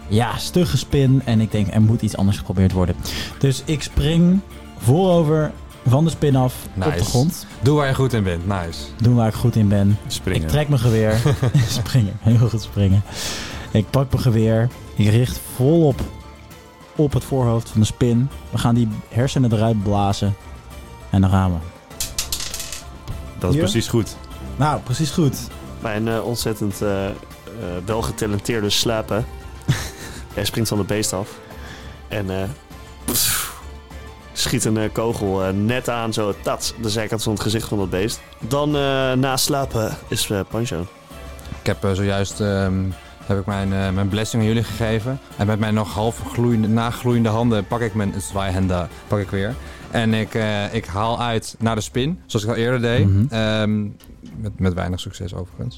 ja, 0.08 0.36
stugge 0.36 0.76
spin. 0.76 1.22
En 1.24 1.40
ik 1.40 1.50
denk, 1.50 1.74
er 1.74 1.82
moet 1.82 2.02
iets 2.02 2.16
anders 2.16 2.38
geprobeerd 2.38 2.72
worden. 2.72 2.96
Dus 3.38 3.62
ik 3.64 3.82
spring 3.82 4.40
voorover 4.78 5.52
van 5.86 6.04
de 6.04 6.10
spin 6.10 6.36
af 6.36 6.54
op 6.76 6.82
de 6.84 6.90
Nice. 6.90 7.04
grond. 7.04 7.46
Doe 7.60 7.76
waar 7.76 7.88
je 7.88 7.94
goed 7.94 8.12
in 8.12 8.22
bent. 8.22 8.46
Nice. 8.46 8.78
Doen 8.96 9.14
waar 9.14 9.28
ik 9.28 9.34
goed 9.34 9.56
in 9.56 9.68
ben. 9.68 9.98
Springen. 10.06 10.42
Ik 10.42 10.48
trek 10.48 10.68
mijn 10.68 10.80
geweer. 10.80 11.20
springen, 11.78 12.12
heel 12.20 12.48
goed 12.48 12.62
springen. 12.62 13.02
Ik 13.70 13.90
pak 13.90 14.10
mijn 14.10 14.22
geweer. 14.22 14.68
Ik 14.94 15.08
richt 15.08 15.40
volop 15.54 16.00
op 16.96 17.12
het 17.12 17.24
voorhoofd 17.24 17.68
van 17.68 17.80
de 17.80 17.86
spin. 17.86 18.28
We 18.50 18.58
gaan 18.58 18.74
die 18.74 18.88
hersenen 19.08 19.52
eruit 19.52 19.82
blazen. 19.82 20.34
En 21.10 21.20
dan 21.20 21.30
gaan 21.30 21.52
we. 21.52 21.58
Dat 23.38 23.50
is 23.50 23.56
Hier? 23.56 23.64
precies 23.64 23.88
goed. 23.88 24.16
Nou, 24.56 24.80
precies 24.80 25.10
goed. 25.10 25.36
Mijn 25.80 26.08
eh, 26.08 26.24
ontzettend 26.24 26.82
eh, 26.82 27.06
eh, 27.06 27.12
welgetalenteerde 27.84 28.70
slapen. 28.70 29.24
Hij 30.34 30.44
springt 30.44 30.68
van 30.68 30.78
de 30.78 30.84
beest 30.84 31.12
af. 31.12 31.28
En 32.08 32.30
eh, 32.40 32.48
schiet 34.32 34.64
een 34.64 34.76
eh, 34.76 34.92
kogel 34.92 35.44
eh, 35.44 35.52
net 35.52 35.88
aan, 35.88 36.12
zo 36.12 36.34
tats, 36.42 36.74
de 36.82 36.90
zijkant 36.90 37.22
van 37.22 37.32
het 37.32 37.42
gezicht 37.42 37.68
van 37.68 37.78
dat 37.78 37.90
beest. 37.90 38.20
Dan 38.38 38.68
eh, 38.76 39.12
na 39.12 39.36
slapen 39.36 39.96
is 40.08 40.30
eh, 40.30 40.40
Pancho. 40.50 40.86
Ik 41.60 41.66
heb 41.66 41.88
zojuist 41.94 42.40
ehm, 42.40 42.84
heb 43.26 43.38
ik 43.38 43.46
mijn, 43.46 43.72
eh, 43.72 43.90
mijn 43.90 44.08
blessing 44.08 44.42
aan 44.42 44.48
jullie 44.48 44.64
gegeven. 44.64 45.18
En 45.36 45.46
met 45.46 45.58
mijn 45.58 45.74
nog 45.74 45.94
half 45.94 46.18
gloeiende, 46.32 46.68
nagloeiende 46.68 47.28
handen 47.28 47.66
pak 47.66 47.80
ik 47.80 47.94
mijn 47.94 48.14
zwaaihanda 48.18 48.88
pak 49.06 49.18
ik 49.18 49.30
weer. 49.30 49.54
En 49.90 50.14
ik, 50.14 50.34
eh, 50.34 50.74
ik 50.74 50.84
haal 50.84 51.20
uit 51.20 51.54
naar 51.58 51.74
de 51.74 51.80
spin, 51.80 52.20
zoals 52.26 52.44
ik 52.44 52.50
al 52.50 52.56
eerder 52.56 52.80
deed. 52.80 53.06
Mhm. 53.08 53.24
Ehm, 53.28 53.82
met, 54.36 54.58
met 54.58 54.74
weinig 54.74 55.00
succes 55.00 55.34
overigens. 55.34 55.76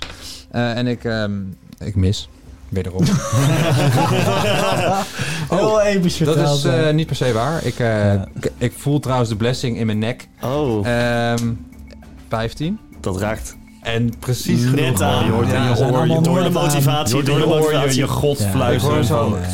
Eh, 0.50 0.76
en 0.76 0.87
ik, 0.87 1.04
ehm, 1.04 1.42
ik 1.78 1.94
mis. 1.94 2.28
Wederom. 2.75 3.02
Heel 5.50 5.81
episch 5.81 6.16
Dat 6.19 6.37
is 6.37 6.64
eh, 6.64 6.73
hè. 6.73 6.93
niet 6.93 7.07
per 7.07 7.16
se 7.16 7.33
waar. 7.33 7.64
Ik, 7.64 7.78
eh, 7.78 7.87
Ja. 7.87 8.28
ik, 8.40 8.50
ik 8.59 8.73
voel 8.76 9.00
trouwens 9.00 9.28
de 9.31 9.37
blessing 9.37 9.78
in 9.78 9.87
mijn 9.87 9.99
nek. 9.99 10.28
Oh, 10.43 10.87
Ehm 10.87 11.52
15. 12.28 12.78
dat 13.00 13.19
raakt 13.21 13.57
En 13.83 14.12
precies 14.19 14.61
net 14.61 14.71
genoeg. 14.71 15.00
aan. 15.00 15.25
Je 15.25 15.31
hoort- 15.31 15.47
Ja, 15.50 15.62
je 15.62 15.69
hoort- 15.69 15.81
allemaal 15.81 16.23
door 16.23 16.43
de 16.43 16.50
motivatie, 16.50 17.14
door 17.14 17.25
de 17.25 17.31
hoor 17.31 17.40
je 17.40 17.47
motivatie. 17.47 17.99
je 18.00 18.09
god 18.09 18.38
Ja. 18.38 18.50
fluisteren 18.50 19.00
Ik 19.02 19.09
hoor 19.09 19.19
zo- 19.19 19.38
Ja. 19.38 19.47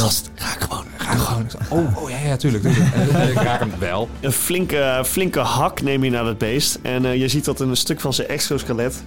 Dat- 0.00 0.30
raak 0.34 0.60
gewoon. 0.62 0.84
Ga 0.96 1.14
gewoon. 1.14 1.46
Oh, 1.68 2.02
oh 2.02 2.10
ja, 2.10 2.16
ja, 2.26 2.36
tuurlijk. 2.36 2.62
tuurlijk. 2.64 3.28
Ik 3.38 3.42
raak 3.42 3.60
hem 3.60 3.72
wel. 3.78 4.08
Een 4.20 4.32
flinke, 4.32 5.02
flinke 5.06 5.38
hak 5.40 5.82
neem 5.82 6.04
je 6.04 6.10
naar 6.10 6.24
het 6.26 6.38
beest. 6.38 6.78
En 6.82 7.04
eh, 7.04 7.14
je 7.16 7.28
ziet 7.28 7.44
dat 7.44 7.60
een 7.60 7.76
stuk 7.76 8.00
van 8.00 8.12
zijn 8.12 8.28
exoskelet 8.28 9.02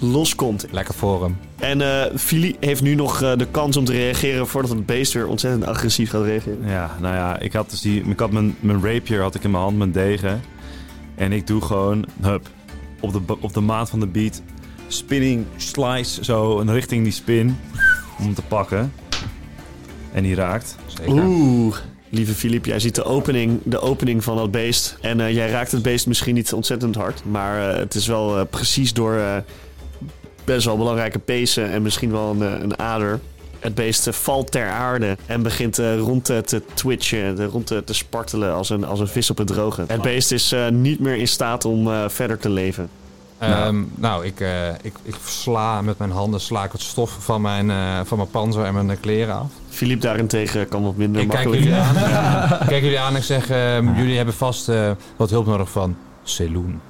loskomt. 0.00 0.66
Lekker 0.70 0.94
voor 0.94 1.22
hem. 1.22 1.36
En 1.58 1.80
eh 1.80 2.16
Philly 2.16 2.56
heeft 2.60 2.82
nu 2.82 2.94
nog 2.94 3.22
eh, 3.22 3.36
de 3.36 3.46
kans 3.50 3.76
om 3.76 3.84
te 3.84 3.92
reageren 3.92 4.46
voordat 4.46 4.70
het 4.70 4.86
beest 4.86 5.12
weer 5.12 5.26
ontzettend 5.26 5.66
agressief 5.66 6.10
gaat 6.10 6.24
reageren. 6.24 6.66
Ja, 6.66 6.96
nou 7.00 7.14
ja, 7.14 7.38
ik 7.38 7.52
had 7.52 7.70
dus 7.70 7.80
die, 7.80 8.02
ik 8.04 8.18
had 8.18 8.30
mijn, 8.30 8.56
mijn 8.60 8.82
rapier 8.84 9.20
had 9.20 9.34
ik 9.34 9.44
in 9.44 9.50
mijn 9.50 9.62
hand, 9.62 9.78
mijn 9.78 9.92
degen. 9.92 10.40
En 11.14 11.32
ik 11.32 11.46
doe 11.46 11.60
gewoon, 11.60 12.06
hup, 12.20 12.48
op 13.00 13.12
de, 13.12 13.20
op 13.40 13.54
de 13.54 13.60
maat 13.60 13.90
van 13.90 14.00
de 14.00 14.06
beat, 14.06 14.42
spinning 14.86 15.46
slice, 15.56 16.24
zo 16.24 16.60
een 16.60 16.72
richting 16.72 17.02
die 17.02 17.12
spin, 17.12 17.56
om 18.18 18.24
hem 18.24 18.34
te 18.34 18.42
pakken. 18.42 18.92
En 20.12 20.22
die 20.22 20.34
raakt. 20.34 20.76
Zeker. 20.86 21.24
Oeh, 21.24 21.76
lieve 22.08 22.34
Filip, 22.34 22.64
jij 22.64 22.80
ziet 22.80 22.94
de 22.94 23.04
opening, 23.04 23.60
de 23.64 23.80
opening 23.80 24.24
van 24.24 24.36
dat 24.36 24.50
beest. 24.50 24.96
En 25.00 25.20
eh, 25.20 25.34
jij 25.34 25.50
raakt 25.50 25.72
het 25.72 25.82
beest 25.82 26.06
misschien 26.06 26.34
niet 26.34 26.52
ontzettend 26.52 26.94
hard. 26.94 27.22
Maar 27.24 27.70
eh, 27.70 27.78
het 27.78 27.94
is 27.94 28.06
wel 28.06 28.46
precies 28.46 28.92
door 28.92 29.14
eh, 29.14 29.36
best 30.54 30.66
wel 30.66 30.76
belangrijke 30.76 31.18
pezen 31.18 31.70
en 31.70 31.82
misschien 31.82 32.10
wel 32.10 32.30
een, 32.30 32.42
eh, 32.42 32.62
een 32.62 32.78
ader. 32.78 33.20
Het 33.58 33.74
beest 33.74 34.06
eh, 34.06 34.12
valt 34.12 34.50
ter 34.50 34.68
aarde 34.68 35.16
en 35.26 35.42
begint 35.42 35.78
eh, 35.78 35.98
rond 35.98 36.24
te, 36.24 36.62
twitchen, 36.74 37.46
rond 37.46 37.66
te, 37.66 37.84
te 37.84 37.94
spartelen 37.94 38.52
als 38.52 38.70
een, 38.70 38.84
als 38.84 39.00
een 39.00 39.08
vis 39.08 39.30
op 39.30 39.38
het 39.38 39.46
droge. 39.46 39.84
Het 39.86 40.02
beest 40.02 40.32
is 40.32 40.54
niet 40.70 41.00
meer 41.00 41.16
in 41.16 41.28
staat 41.28 41.64
om 41.64 42.08
verder 42.08 42.38
te 42.38 42.48
leven. 42.48 42.88
Ehm, 43.38 43.82
nou, 43.94 44.24
ik, 44.24 44.44
ik, 44.82 44.94
ik 45.02 45.14
sla 45.24 45.82
met 45.82 45.98
mijn 45.98 46.10
handen 46.10 46.40
sla 46.40 46.64
ik 46.64 46.72
het 46.72 46.80
stof 46.80 47.16
van 47.20 47.40
mijn, 47.40 47.70
van 48.06 48.16
mijn 48.16 48.30
panzer 48.30 48.64
en 48.64 48.74
mijn 48.74 49.00
kleren 49.00 49.34
af. 49.34 49.50
Filip 49.68 50.00
daarentegen 50.00 50.68
kan 50.68 50.82
wat 50.82 50.96
minder 50.96 51.22
Ik 51.22 51.28
kijk 51.28 51.44
makkelijk. 51.44 51.68
jullie 51.68 51.80
aan. 51.80 51.96
Ik 52.62 52.68
kijk 52.68 52.82
jullie 52.82 53.00
aan 53.00 53.12
en 53.12 53.18
ik 53.18 53.24
zeg, 53.24 53.50
ehm, 53.50 53.94
jullie 53.94 54.16
hebben 54.16 54.34
vast 54.34 54.70
wat 55.16 55.30
hulp 55.30 55.46
nodig 55.46 55.70
van 55.70 55.96
Celoen. 56.22 56.80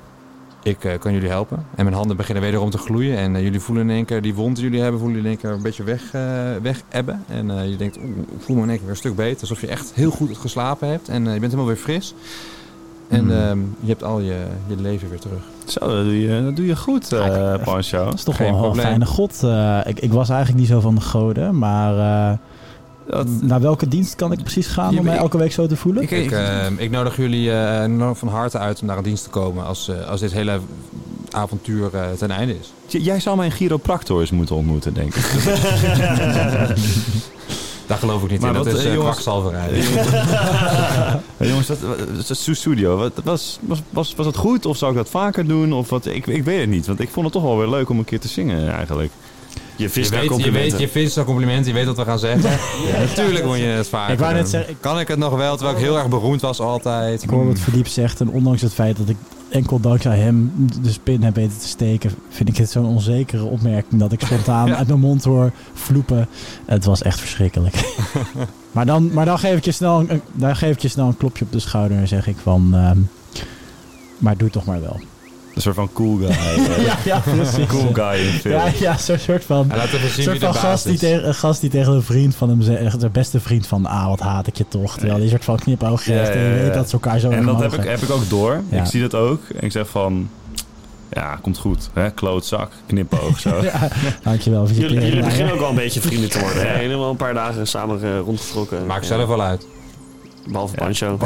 Ik 0.62 0.84
eh, 0.84 0.98
kan 0.98 1.12
jullie 1.12 1.28
helpen. 1.28 1.56
En 1.74 1.84
mijn 1.84 1.96
handen 1.96 2.16
beginnen 2.16 2.42
wederom 2.42 2.70
te 2.70 2.78
gloeien. 2.78 3.16
En 3.18 3.36
eh, 3.36 3.42
jullie 3.42 3.60
voelen 3.60 3.88
in 3.88 3.94
één 3.96 4.04
keer 4.04 4.22
die 4.22 4.34
wond 4.34 4.54
die 4.56 4.64
jullie 4.64 4.80
hebben, 4.80 5.00
voelen 5.00 5.16
jullie 5.16 5.32
in 5.32 5.38
één 5.38 5.48
keer 5.50 5.56
een 5.58 5.62
beetje 5.64 5.82
weg, 5.84 6.02
eh 6.14 6.22
weg 6.62 6.82
ebben. 6.88 7.24
En 7.28 7.50
eh, 7.58 7.70
je 7.70 7.76
denkt, 7.76 7.96
oeh, 7.96 8.06
ik 8.18 8.40
voel 8.40 8.56
me 8.56 8.62
in 8.62 8.68
één 8.68 8.76
keer 8.76 8.86
weer 8.86 8.94
een 8.94 9.00
stuk 9.00 9.16
beter. 9.16 9.40
Alsof 9.40 9.60
je 9.60 9.66
echt 9.66 9.92
heel 9.94 10.10
goed 10.10 10.38
geslapen 10.38 10.88
hebt. 10.88 11.08
En 11.08 11.26
eh, 11.26 11.32
je 11.34 11.40
bent 11.40 11.52
helemaal 11.52 11.72
weer 11.72 11.82
fris. 11.82 12.14
En 13.08 13.24
Mm. 13.24 13.30
ehm, 13.30 13.58
je 13.80 13.88
hebt 13.88 14.02
al 14.02 14.20
je, 14.20 14.36
je 14.66 14.76
leven 14.76 15.08
weer 15.08 15.18
terug. 15.20 15.40
Zo, 15.64 15.78
dat 15.80 16.04
doe 16.04 16.20
je, 16.20 16.42
dat 16.44 16.56
doe 16.56 16.66
je 16.66 16.76
goed, 16.76 17.12
eh 17.12 17.54
Pancho. 17.64 18.04
Dat 18.04 18.14
is 18.14 18.22
toch 18.22 18.36
Geen 18.36 18.46
wel 18.46 18.54
een 18.56 18.60
probleem. 18.62 18.84
fijne 18.86 19.06
god. 19.06 19.42
Eh, 19.42 19.78
ik, 19.84 20.00
ik 20.00 20.12
was 20.12 20.28
eigenlijk 20.28 20.60
niet 20.60 20.68
zo 20.68 20.80
van 20.80 20.94
de 20.94 21.00
goden, 21.00 21.58
maar 21.58 21.98
eh, 22.32 22.38
Dat, 23.10 23.26
naar 23.40 23.60
welke 23.60 23.88
dienst 23.88 24.14
kan 24.14 24.32
ik 24.32 24.42
precies 24.42 24.66
gaan 24.66 24.98
om 24.98 25.04
mij 25.04 25.16
elke 25.16 25.38
week 25.38 25.52
zo 25.52 25.66
te 25.66 25.76
voelen? 25.76 26.02
Ik, 26.02 26.10
ik, 26.10 26.30
ehm, 26.30 26.74
ik 26.76 26.90
nodig 26.90 27.16
jullie 27.16 27.52
eh, 27.52 27.82
enorm 27.82 28.16
van 28.16 28.28
harte 28.28 28.58
uit 28.58 28.80
om 28.80 28.86
naar 28.86 28.96
een 28.96 29.02
dienst 29.02 29.24
te 29.24 29.30
komen 29.30 29.64
als, 29.64 29.88
eh, 29.88 30.08
als 30.08 30.20
dit 30.20 30.32
hele 30.32 30.60
avontuur 31.30 31.94
eh, 31.94 32.02
ten 32.18 32.30
einde 32.30 32.58
is. 32.58 32.72
J- 32.86 33.04
jij 33.04 33.20
zou 33.20 33.36
mijn 33.36 33.50
chiropractor 33.50 34.20
eens 34.20 34.30
moeten 34.30 34.54
ontmoeten, 34.56 34.94
denk 34.94 35.14
ik. 35.14 35.24
Daar 37.86 37.98
geloof 37.98 38.22
ik 38.22 38.30
niet 38.30 38.40
Maar 38.40 38.50
in. 38.50 38.56
Dat 38.56 38.64
wat, 38.66 38.74
is 38.74 38.80
eh, 38.84 38.90
uh, 38.90 38.94
jongens-. 38.94 39.24
Ja, 41.36 41.46
jongens, 41.50 41.66
dat, 41.66 41.80
dat, 41.80 42.26
dat 42.28 42.36
studio, 42.36 42.96
wat, 42.96 43.12
was, 43.24 43.58
was, 43.62 43.82
was, 43.90 44.14
was 44.14 44.26
het 44.26 44.36
goed 44.36 44.66
of 44.66 44.76
zou 44.76 44.90
ik 44.90 44.96
dat 44.96 45.08
vaker 45.08 45.46
doen? 45.46 45.72
Of 45.72 45.88
wat, 45.90 46.06
ik, 46.06 46.26
ik 46.26 46.44
weet 46.44 46.60
het 46.60 46.68
niet, 46.68 46.86
want 46.86 47.00
ik 47.00 47.08
vond 47.08 47.24
het 47.24 47.34
toch 47.34 47.42
wel 47.42 47.58
weer 47.58 47.68
leuk 47.68 47.88
om 47.88 47.98
een 47.98 48.04
keer 48.04 48.20
te 48.20 48.28
zingen 48.28 48.72
eigenlijk. 48.74 49.12
Je 49.80 49.88
vist 49.88 50.10
daar 50.10 50.20
weet, 50.20 50.28
je 50.28 50.34
complimenten. 50.34 50.70
weet, 50.70 50.80
je 50.80 50.88
vindt 50.88 51.16
een 51.16 51.25
compliment, 51.25 51.66
je 51.66 51.72
weet 51.72 51.87
wat 51.87 51.96
we 51.96 52.04
gaan 52.04 52.18
zeggen. 52.18 52.50
Ja, 52.50 52.99
natuurlijk 52.99 53.44
moet 53.44 53.56
je 53.58 53.62
het 53.64 53.88
vaker 53.88 54.12
Ik 54.12 54.18
wou 54.18 54.34
net 54.34 54.49
zeggen, 54.49 54.70
ik- 54.70 54.76
Kan 54.80 55.00
ik 55.00 55.08
het 55.08 55.18
nog 55.18 55.37
wel, 55.37 55.56
terwijl 55.56 55.76
ik 55.78 55.82
heel 55.84 55.96
erg 55.99 56.08
beroemd 56.08 56.40
was 56.40 56.60
altijd. 56.60 57.22
Ik 57.22 57.30
hoor 57.30 57.46
wat 57.46 57.58
Philippe 57.58 57.90
zegt 57.90 58.20
en 58.20 58.28
ondanks 58.30 58.62
het 58.62 58.72
feit 58.75 58.96
dat 58.96 59.08
ik 59.08 59.16
enkel 59.49 59.80
dankzij 59.80 60.18
hem 60.18 60.52
de 60.82 60.90
spin 60.92 61.22
heb 61.22 61.34
weten 61.34 61.58
te 61.58 61.68
steken, 61.68 62.10
vind 62.28 62.49
ik 62.49 62.56
het 62.56 62.70
zo'n 62.70 62.84
onzekere 62.87 63.44
opmerking 63.44 64.00
dat 64.00 64.12
ik 64.12 64.20
spontaan 64.20 64.66
Ja. 64.70 64.76
uit 64.76 64.87
mijn 64.87 65.00
mond 65.00 65.25
hoor 65.25 65.50
vloepen. 65.75 66.28
Het 66.64 66.84
was 66.84 67.02
echt 67.02 67.20
verschrikkelijk. 67.20 67.75
maar, 68.72 68.87
dan, 68.87 69.12
maar 69.12 69.25
dan, 69.25 69.38
geef 69.38 69.56
ik 69.56 69.64
je 69.64 69.72
snel 69.72 70.00
een, 70.08 70.20
dan 70.32 70.56
geef 70.56 70.75
ik 70.75 70.80
je 70.80 70.88
snel 70.88 71.06
een 71.06 71.16
klopje 71.16 71.44
op 71.44 71.52
de 71.52 71.58
schouder 71.58 71.99
en 71.99 72.08
zeg 72.08 72.26
ik 72.26 72.37
van, 72.42 72.70
ehm, 72.75 72.99
maar 74.18 74.37
doe 74.37 74.50
toch 74.50 74.64
maar 74.64 74.80
wel. 74.80 75.00
Een 75.60 75.72
soort 75.74 75.76
van 75.76 75.92
cool 75.92 76.16
guy. 76.16 76.28
eh, 76.66 76.84
ja, 76.84 76.96
ja, 77.04 77.18
precies. 77.18 77.66
cool 77.66 77.92
guy 77.92 78.26
in 78.26 78.32
film. 78.40 78.54
Ja, 78.54 78.64
ja 78.80 78.96
zo'n 78.98 79.18
soort 79.18 79.44
van... 79.44 79.64
Zien 79.64 79.80
Een 79.80 80.00
wie 80.00 80.22
soort 80.22 80.40
de 80.40 80.46
van 80.46 80.54
gast 80.54 80.84
die, 80.84 80.98
tegen, 80.98 81.28
een 81.28 81.34
gast 81.34 81.60
die 81.60 81.70
tegen 81.70 81.92
een 81.92 82.02
vriend 82.02 82.34
van 82.34 82.48
hem 82.48 82.62
zegt, 82.62 83.00
de 83.00 83.08
beste 83.08 83.40
vriend 83.40 83.66
van, 83.66 83.86
ah, 83.86 84.06
wat 84.06 84.20
haat 84.20 84.46
ik 84.46 84.56
je 84.56 84.64
toch. 84.68 84.98
Terwijl 84.98 85.18
die 85.18 85.28
soort 85.28 85.44
van 85.44 85.58
knipoog 85.58 86.04
Ja, 86.04 86.16
geeft 86.18 86.30
en 86.30 86.40
je 86.42 86.60
weet 86.62 86.74
dat 86.74 86.86
ze 86.86 86.92
elkaar 86.92 87.18
zo 87.18 87.30
En 87.30 87.44
dat 87.46 87.60
heb 87.60 87.72
ik, 87.72 87.84
heb 87.84 88.00
ik 88.02 88.10
ook 88.10 88.28
door. 88.28 88.62
Ja. 88.68 88.80
Ik 88.80 88.86
zie 88.86 89.00
dat 89.00 89.14
ook. 89.14 89.40
En 89.56 89.64
ik 89.64 89.72
zeg 89.72 89.88
van, 89.88 90.28
ja, 91.10 91.38
komt 91.42 91.58
goed. 91.58 91.90
Hè? 91.92 92.10
Klootzak, 92.10 92.72
knipoog 92.86 93.40
zo. 93.40 93.62
Ja, 93.72 93.88
dankjewel 94.22 94.66
voor 94.66 94.76
je 94.76 94.82
Jullie, 94.82 95.00
jullie 95.06 95.24
beginnen 95.24 95.52
ook 95.54 95.60
wel 95.60 95.68
een 95.68 95.74
beetje 95.74 96.00
vrienden 96.00 96.30
te 96.30 96.38
worden. 96.40 96.68
hè? 96.68 96.76
Helemaal 96.76 97.10
een 97.10 97.16
paar 97.16 97.34
dagen 97.34 97.66
samen 97.66 98.02
eh, 98.02 98.18
rondgetrokken. 98.18 98.86
Maakt 98.86 99.08
Ja. 99.08 99.14
zelf 99.16 99.28
wel 99.28 99.42
uit. 99.42 99.66
Behalve 100.48 100.74
Ja. 100.78 100.84
Pancho. 100.84 101.12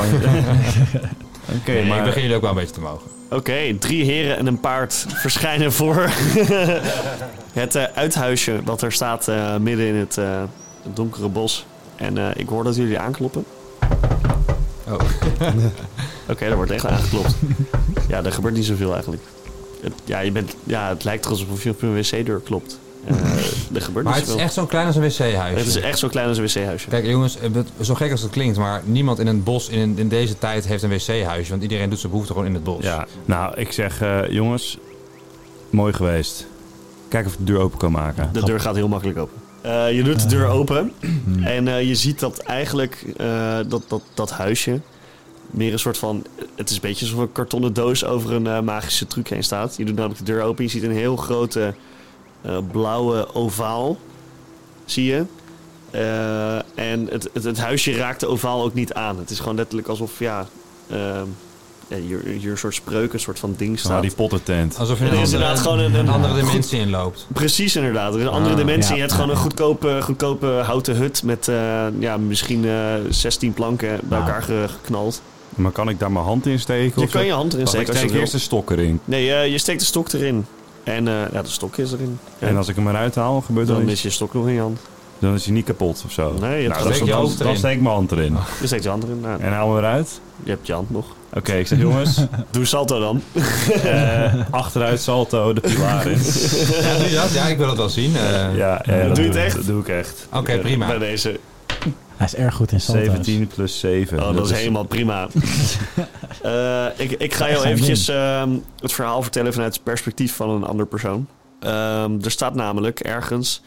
Oké, 1.59 1.73
Nee, 1.73 1.85
maar... 1.87 1.99
ik 1.99 2.05
begin 2.05 2.21
jullie 2.21 2.37
ook 2.37 2.43
wel 2.43 2.51
een 2.51 2.57
beetje 2.57 2.75
te 2.75 2.81
mogen. 2.81 3.14
Oké, 3.31 3.79
drie 3.79 4.05
heren 4.05 4.37
en 4.37 4.47
een 4.47 4.61
paard 4.61 5.07
verschijnen 5.09 5.73
voor 5.73 5.97
het 7.53 7.75
eh, 7.75 7.85
uithuisje 7.95 8.61
dat 8.65 8.83
er 8.83 8.93
staat 8.93 9.29
eh, 9.29 9.57
midden 9.57 9.87
in 9.87 9.95
het, 9.95 10.19
eh, 10.19 10.43
het 10.83 10.97
donkere 10.97 11.29
bos. 11.29 11.67
En 11.97 12.39
ik 12.39 12.49
hoor 12.49 12.65
dat 12.65 12.77
jullie 12.77 12.99
aankloppen. 12.99 13.45
Oh. 14.89 15.01
Oké, 16.31 16.45
er 16.45 16.57
wordt 16.57 16.71
echt 16.71 16.87
aangeklopt. 16.87 17.35
ja, 18.09 18.25
er 18.25 18.33
gebeurt 18.33 18.55
niet 18.55 18.65
zoveel 18.65 18.93
eigenlijk. 18.93 19.23
Het, 19.81 19.93
ja, 20.05 20.21
je 20.21 20.33
bent, 20.33 20.57
ja, 20.65 20.89
het 20.89 21.05
lijkt 21.05 21.25
er 21.25 21.31
alsof 21.31 21.63
je 21.63 21.71
op 21.71 21.83
een 21.83 21.95
wc-deur 21.95 22.41
klopt. 22.41 22.79
Eh, 23.07 23.15
er 23.75 23.81
gebeurt 23.81 24.05
Maar 24.05 24.15
het 24.15 24.29
is 24.29 24.35
echt 24.35 24.53
zo'n 24.53 24.67
klein 24.67 24.87
als 24.87 24.97
een 24.97 25.03
wc-huisje. 25.03 25.59
Het 25.59 25.67
is 25.67 25.77
echt 25.77 25.99
zo 25.99 26.09
klein 26.09 26.29
als 26.29 26.39
een 26.39 26.45
wc-huisje. 26.45 26.89
Kijk 26.89 27.07
jongens, 27.07 27.39
zo 27.81 27.95
gek 27.95 28.11
als 28.11 28.23
het 28.23 28.31
klinkt, 28.31 28.59
maar 28.59 28.83
niemand 28.85 29.19
in 29.19 29.27
een 29.27 29.43
bos 29.43 29.69
in, 29.69 29.99
in 29.99 30.09
deze 30.09 30.39
tijd 30.39 30.67
heeft 30.67 30.83
een 30.83 30.91
wc-huisje. 30.91 31.51
Want 31.51 31.63
iedereen 31.63 31.91
doet 31.91 31.99
zijn 31.99 32.13
behoefte 32.13 32.33
gewoon 32.33 32.49
in 32.49 32.55
het 32.55 32.65
bos. 32.65 32.83
Ja, 32.83 33.07
nou, 33.25 33.55
ik 33.61 33.73
zeg, 33.73 34.01
eh, 34.01 34.31
jongens, 34.31 34.79
mooi 35.71 35.93
geweest. 35.93 36.47
Kijk 37.09 37.27
of 37.27 37.33
ik 37.33 37.39
de 37.39 37.45
deur 37.45 37.61
open 37.61 37.79
kan 37.79 37.93
maken. 37.93 38.29
De 38.33 38.45
deur 38.45 38.61
gaat 38.61 38.75
heel 38.75 38.89
makkelijk 38.89 39.19
open. 39.19 39.37
Eh, 39.61 39.93
je 39.93 40.03
doet 40.03 40.21
de 40.21 40.29
deur 40.29 40.47
open 40.47 40.93
en 41.57 41.69
eh, 41.69 41.83
je 41.83 41.95
ziet 41.95 42.21
dat 42.21 42.39
eigenlijk 42.39 43.05
eh, 43.17 43.59
dat, 43.69 43.83
dat, 43.89 44.03
dat 44.15 44.31
huisje 44.31 44.81
meer 45.51 45.73
een 45.73 45.79
soort 45.79 45.99
van... 45.99 46.25
Het 46.55 46.69
is 46.69 46.75
een 46.75 46.81
beetje 46.83 47.05
alsof 47.05 47.21
een 47.21 47.33
kartonnen 47.33 47.73
doos 47.73 48.05
over 48.05 48.33
een 48.33 48.47
eh, 48.47 48.61
magische 48.61 49.07
truc 49.07 49.29
heen 49.29 49.45
staat. 49.45 49.77
Je 49.77 49.85
doet 49.85 49.95
namelijk 49.95 50.19
de 50.19 50.33
deur 50.33 50.43
open 50.43 50.65
je 50.65 50.71
ziet 50.71 50.83
een 50.83 50.93
heel 50.93 51.17
grote 51.17 51.75
blauwe 52.73 53.35
ovaal. 53.35 53.97
Zie 54.85 55.05
je? 55.05 55.25
Eh, 55.91 56.55
en 56.75 57.07
het, 57.11 57.29
het, 57.33 57.45
het 57.45 57.59
huisje 57.59 57.93
raakt 57.93 58.21
de 58.21 58.27
ovaal 58.27 58.63
ook 58.63 58.75
niet 58.75 58.93
aan. 58.95 59.19
Het 59.19 59.31
is 59.31 59.39
gewoon 59.39 59.57
letterlijk 59.57 59.89
alsof, 59.89 60.19
ja... 60.19 60.47
ehm, 60.91 61.27
ja 61.89 61.97
hier, 61.97 62.21
hier 62.25 62.51
een 62.51 62.59
soort 62.59 62.75
spreuk, 62.75 63.13
een 63.13 63.21
soort 63.21 63.39
van 63.39 63.55
ding 63.57 63.79
staat. 63.79 63.93
Harry 63.93 64.11
Potter 64.11 64.43
tent. 64.43 64.79
Alsof 64.79 64.99
je 64.99 65.05
Er 65.05 65.11
in 65.13 65.17
een 65.17 65.23
is 65.23 65.33
andere, 65.33 65.45
inderdaad 65.51 65.67
gewoon 65.67 65.79
een- 65.95 66.09
andere 66.09 66.35
goed- 66.43 66.45
dimensie 66.51 66.81
inloopt. 66.81 67.27
Precies 67.33 67.77
inderdaad. 67.77 68.13
Er 68.15 68.19
is 68.21 68.27
een 68.27 68.33
andere 68.33 68.55
Ah, 68.55 68.59
dimensie. 68.61 68.89
ja. 68.91 68.95
je 68.95 69.01
hebt 69.01 69.13
gewoon 69.13 69.31
een 69.31 69.37
goedkope, 69.37 69.99
goedkope 70.03 70.47
houten 70.47 70.97
hut 70.97 71.23
met 71.23 71.49
eh, 71.49 71.87
ja, 71.99 72.17
misschien 72.17 72.65
eh 72.65 72.95
16 73.11 73.53
planken 73.53 74.01
bij 74.03 74.19
elkaar 74.19 74.43
ge- 74.43 74.67
geknald. 74.69 75.23
Maar 75.55 75.71
kan 75.73 75.89
ik 75.89 75.99
daar 75.99 76.13
mijn 76.13 76.25
hand 76.25 76.47
in 76.47 76.59
steken? 76.61 76.85
Je 77.01 77.07
of 77.07 77.11
kan 77.13 77.21
zo? 77.21 77.27
je 77.27 77.33
hand 77.33 77.53
erin 77.53 77.67
steken 77.67 77.87
ik 77.87 77.93
als 77.93 78.01
je 78.03 78.09
steek 78.09 78.21
eerst 78.21 78.33
de 78.33 78.39
stok 78.39 78.71
erin. 78.71 79.01
Nee, 79.05 79.33
eh, 79.33 79.51
je 79.51 79.59
steekt 79.59 79.81
de 79.81 79.87
stok 79.87 80.13
erin. 80.13 80.47
En 80.85 81.09
eh, 81.09 81.15
ja, 81.33 81.43
de 81.43 81.49
stok 81.49 81.77
is 81.77 81.93
erin. 81.93 82.19
Ja, 82.39 82.47
En 82.47 82.57
als 82.57 82.69
ik 82.69 82.77
hem 82.77 82.89
eruit 82.89 83.15
haal, 83.15 83.41
gebeurt 83.41 83.69
er 83.69 83.75
dan 83.75 83.89
is 83.89 84.03
je 84.03 84.11
stok 84.11 84.35
nog 84.35 84.47
in 84.47 84.53
je 84.55 84.61
hand. 84.61 84.79
Dan 85.19 85.35
is 85.35 85.45
hij 85.45 85.55
niet 85.55 85.65
kapot 85.65 86.03
of 86.07 86.13
zo. 86.13 86.35
Nee, 86.41 86.63
je 86.63 86.69
hebt 86.69 86.69
nou, 86.69 86.73
gewoon- 86.73 86.85
dan, 86.85 86.95
steek 86.95 87.07
je 87.07 87.13
dan, 87.13 87.37
dan 87.39 87.47
erin. 87.47 87.59
steek 87.59 87.73
ik 87.75 87.81
mijn 87.81 87.95
hand 87.95 88.13
erin. 88.13 88.37
Je 88.61 88.67
steekt 88.67 88.83
je 88.83 88.89
hand 88.89 89.03
erin. 89.03 89.21
Nou, 89.21 89.41
En 89.43 89.53
haal 89.53 89.69
hem 89.69 89.79
eruit. 89.79 90.21
je 90.43 90.51
hebt 90.51 90.67
je 90.67 90.73
hand 90.73 90.91
nog. 90.91 91.07
Oké, 91.33 91.53
ik 91.53 91.67
zeg 91.67 91.79
jongens, 91.79 92.19
Doe 92.51 92.65
salto 92.65 93.01
dan. 93.01 93.23
eh, 93.85 94.33
achteruit 94.51 95.01
salto, 95.01 95.53
de 95.53 95.61
pilaar 95.61 96.07
in. 96.07 96.19
Ja, 96.83 96.97
doe 96.97 97.09
je 97.09 97.15
dat? 97.15 97.33
Ja, 97.33 97.47
ik 97.47 97.59
wil 97.59 97.69
het 97.69 97.77
wel 97.77 97.89
zien. 97.89 98.17
Eh, 98.17 98.57
Ja, 98.57 98.83
Doe 98.87 99.23
je 99.23 99.29
het 99.29 99.37
echt? 99.37 99.55
Dat 99.57 99.67
doe 99.67 99.81
ik 99.81 99.89
echt. 99.89 100.27
Oké, 100.33 100.59
prima. 100.59 100.87
Bij 100.87 100.99
deze. 100.99 101.41
Hij 102.17 102.27
is 102.27 102.35
erg 102.35 102.55
goed 102.55 102.73
in 102.73 102.81
salto's. 102.81 103.05
17 103.05 103.47
plus 103.47 103.81
7. 103.81 104.23
Oh, 104.23 104.37
dat 104.37 104.51
is 104.51 104.57
helemaal 104.57 104.85
prima. 104.85 105.29
Eh, 106.43 106.87
ik, 106.97 107.11
ik 107.11 107.35
ga 107.35 107.51
jou 107.51 107.65
eventjes 107.65 108.09
ehm, 108.09 108.51
het 108.81 108.93
verhaal 108.93 109.23
vertellen 109.23 109.53
vanuit 109.53 109.75
het 109.75 109.83
perspectief 109.83 110.35
van 110.35 110.51
een 110.51 110.65
ander 110.65 110.87
persoon. 110.87 111.29
Ehm, 111.61 112.19
er 112.23 112.31
staat 112.31 112.55
namelijk 112.55 113.01
ergens 113.01 113.63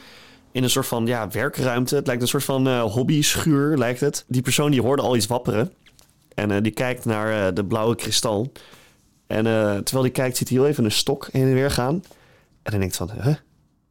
in 0.52 0.64
een 0.64 0.70
soort 0.70 0.86
van 0.86 1.06
ja, 1.06 1.30
werkruimte. 1.30 1.96
Het 1.96 2.08
lijkt 2.08 2.22
een 2.22 2.28
soort 2.28 2.44
van 2.44 2.68
eh, 2.68 2.82
hobby-schuur, 2.82 3.78
lijkt 3.78 4.00
het. 4.00 4.26
Die 4.28 4.42
persoon 4.42 4.72
die 4.72 4.82
hoorde 4.82 5.02
al 5.02 5.16
iets 5.16 5.28
wapperen. 5.28 5.72
En 6.38 6.52
eh, 6.52 6.62
die 6.62 6.72
kijkt 6.72 7.06
naar 7.06 7.48
eh, 7.48 7.54
de 7.54 7.66
blauwe 7.66 7.96
kristal. 7.96 8.52
En 9.28 9.48
eh, 9.48 9.76
terwijl 9.76 10.04
die 10.04 10.12
kijkt, 10.12 10.38
ziet 10.38 10.50
hij 10.50 10.58
heel 10.58 10.68
even 10.68 10.86
een 10.86 10.92
stok 10.92 11.30
heen 11.32 11.44
en 11.48 11.54
weer 11.54 11.72
gaan. 11.72 11.94
En 12.64 12.72
dan 12.72 12.80
denkt 12.80 12.96
van, 12.96 13.12
huh? 13.22 13.36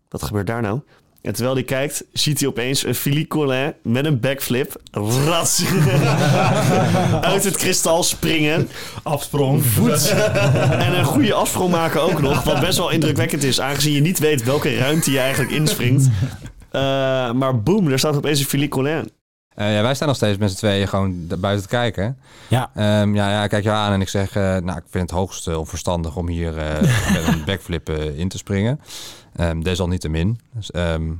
Wat 0.08 0.22
gebeurt 0.22 0.46
daar 0.46 0.62
nou? 0.62 0.80
En 1.26 1.32
terwijl 1.32 1.54
hij 1.54 1.64
kijkt, 1.64 2.04
ziet 2.12 2.38
hij 2.40 2.48
opeens 2.48 2.84
een 2.84 2.94
Philippe 2.94 3.28
Collin 3.28 3.74
met 3.82 4.04
een 4.04 4.20
backflip. 4.20 4.80
Rats. 5.24 5.64
uit 7.32 7.44
het 7.44 7.56
kristal 7.56 8.02
springen. 8.02 8.68
afsprong. 9.02 9.62
En 10.70 10.98
een 10.98 11.04
goede 11.04 11.34
afsprong 11.34 11.70
maken 11.70 12.02
ook 12.02 12.20
nog. 12.20 12.44
Wat 12.44 12.60
best 12.60 12.78
wel 12.78 12.90
indrukwekkend 12.90 13.42
is, 13.42 13.60
aangezien 13.60 13.92
je 13.92 14.00
niet 14.00 14.18
weet 14.18 14.44
welke 14.44 14.76
ruimte 14.76 15.10
je 15.10 15.18
eigenlijk 15.18 15.52
inspringt. 15.52 16.08
Eh, 16.70 16.80
maar 17.32 17.62
boem, 17.62 17.88
er 17.88 17.98
staat 17.98 18.16
opeens 18.16 18.40
een 18.40 18.46
Philippe 18.46 18.76
Collin. 18.76 19.10
Eh, 19.56 19.74
ja, 19.74 19.82
wij 19.82 19.94
staan 19.94 20.08
nog 20.08 20.16
steeds 20.16 20.38
met 20.38 20.50
z'n 20.50 20.56
tweeën 20.56 20.88
gewoon 20.88 21.26
buiten 21.38 21.62
te 21.62 21.68
kijken. 21.68 22.18
Ja, 22.48 22.70
Ehm, 22.74 23.14
ja, 23.14 23.30
ja, 23.30 23.42
ik 23.44 23.50
kijk 23.50 23.64
je 23.64 23.70
aan 23.70 23.92
en 23.92 24.00
ik 24.00 24.08
zeg, 24.08 24.36
eh, 24.36 24.42
nou, 24.42 24.78
ik 24.78 24.84
vind 24.90 25.10
het 25.10 25.18
hoogst 25.18 25.48
eh, 25.48 25.58
onverstandig 25.58 26.16
om 26.16 26.28
hier 26.28 26.58
eh, 26.58 26.80
met 27.14 27.26
een 27.26 27.44
backflip 27.44 27.88
in 27.90 28.28
te 28.28 28.38
springen. 28.38 28.80
Ehm 29.36 29.60
desalniettemin 29.62 30.40
dus, 30.54 30.70
ehm, 30.70 31.12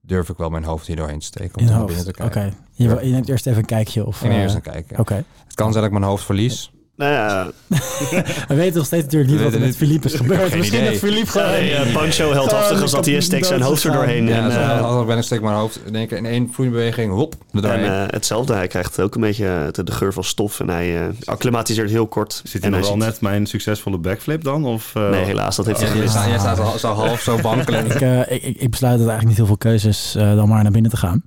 durf 0.00 0.28
ik 0.28 0.36
wel 0.36 0.50
mijn 0.50 0.64
hoofd 0.64 0.86
hier 0.86 0.96
doorheen 0.96 1.18
te 1.18 1.24
steken 1.26 1.56
om 1.58 1.64
in 1.66 1.72
naar 1.72 1.84
binnen 1.84 2.04
hoofd. 2.04 2.16
te 2.16 2.22
Oké. 2.24 2.32
kijken. 2.32 2.56
Je, 2.72 2.88
wil- 2.88 3.04
je 3.04 3.12
neemt 3.12 3.28
eerst 3.28 3.46
even 3.46 3.58
een 3.58 3.64
kijkje. 3.66 4.06
Of, 4.06 4.22
Ik 4.22 4.28
neem 4.30 4.40
eerst 4.40 4.54
een 4.54 4.60
kijken. 4.60 4.98
Oké. 4.98 5.14
Het 5.44 5.54
kan 5.54 5.72
zijn 5.72 5.84
dat 5.84 5.92
ik 5.92 5.98
mijn 5.98 6.10
hoofd 6.10 6.24
verlies. 6.24 6.72
Nou 6.96 7.12
ja, 7.12 7.50
We 8.48 8.54
weten 8.54 8.76
nog 8.76 8.86
steeds 8.86 9.02
natuurlijk 9.04 9.32
niet 9.32 9.42
wat 9.42 9.52
er 9.52 9.60
met. 9.60 9.76
Philippe 9.76 10.06
is 10.08 10.14
gebeurd. 10.14 10.48
Geen 10.48 10.58
Misschien 10.58 10.78
idee. 10.80 10.90
dat 10.90 10.98
Philippe 11.00 11.30
gewoon... 11.30 11.50
nee, 11.50 11.70
uh, 11.86 11.92
Pancho 11.92 12.32
heldhaftig 12.32 12.82
als 12.82 12.90
dat 12.90 13.06
hij 13.06 13.20
steekt 13.20 13.46
zijn 13.46 13.60
hoofd 13.62 13.84
er 13.84 13.92
doorheen. 13.92 14.26
Ja, 14.26 14.36
En, 14.36 14.50
eh, 14.50 14.82
als 14.84 15.06
ben 15.06 15.16
ik 15.18 15.22
steek 15.22 15.40
mijn 15.42 15.54
hoofd 15.56 15.80
in 15.86 15.94
één 15.96 16.06
keer 16.06 16.16
in 16.18 16.26
één 16.26 16.48
vloeiende 16.52 16.78
beweging, 16.80 17.12
hop, 17.12 17.34
en 17.52 17.84
eh, 17.84 18.02
hetzelfde, 18.06 18.54
hij 18.54 18.66
krijgt 18.66 19.00
ook 19.00 19.14
een 19.14 19.20
beetje 19.20 19.46
eh, 19.46 19.72
de, 19.72 19.84
de 19.84 19.92
geur 19.92 20.12
van 20.12 20.24
stof. 20.24 20.60
En 20.60 20.68
hij 20.68 21.00
eh, 21.00 21.06
acclimatiseert 21.24 21.90
heel 21.90 22.06
kort. 22.06 22.40
Zit 22.44 22.62
en 22.62 22.70
hij 22.72 22.80
nog 22.80 22.88
wel 22.88 22.98
ziet- 22.98 23.06
net 23.10 23.20
mijn 23.20 23.46
succesvolle 23.46 23.98
backflip 23.98 24.44
dan? 24.44 24.64
Of, 24.64 24.92
eh, 24.94 25.10
Nee, 25.10 25.24
helaas, 25.24 25.56
dat 25.56 25.66
heeft 25.66 25.80
hij 25.80 25.88
Ja, 25.88 25.94
jij, 25.94 26.02
gemist. 26.06 26.18
staat, 26.22 26.30
jij 26.30 26.54
staat 26.54 26.58
al- 26.72 26.78
zo 26.78 26.92
half 26.92 27.20
zo 27.20 27.40
wankelen. 27.40 27.86
Ik, 27.86 28.00
eh, 28.00 28.20
ik, 28.20 28.42
ik, 28.42 28.56
ik 28.60 28.70
besluit 28.70 28.98
dat 28.98 29.08
eigenlijk 29.08 29.26
niet 29.28 29.36
heel 29.36 29.46
veel 29.46 29.56
keuzes 29.56 30.14
eh, 30.14 30.34
dan 30.36 30.48
maar 30.48 30.62
naar 30.62 30.72
binnen 30.72 30.90
te 30.90 30.96
gaan. 30.96 31.22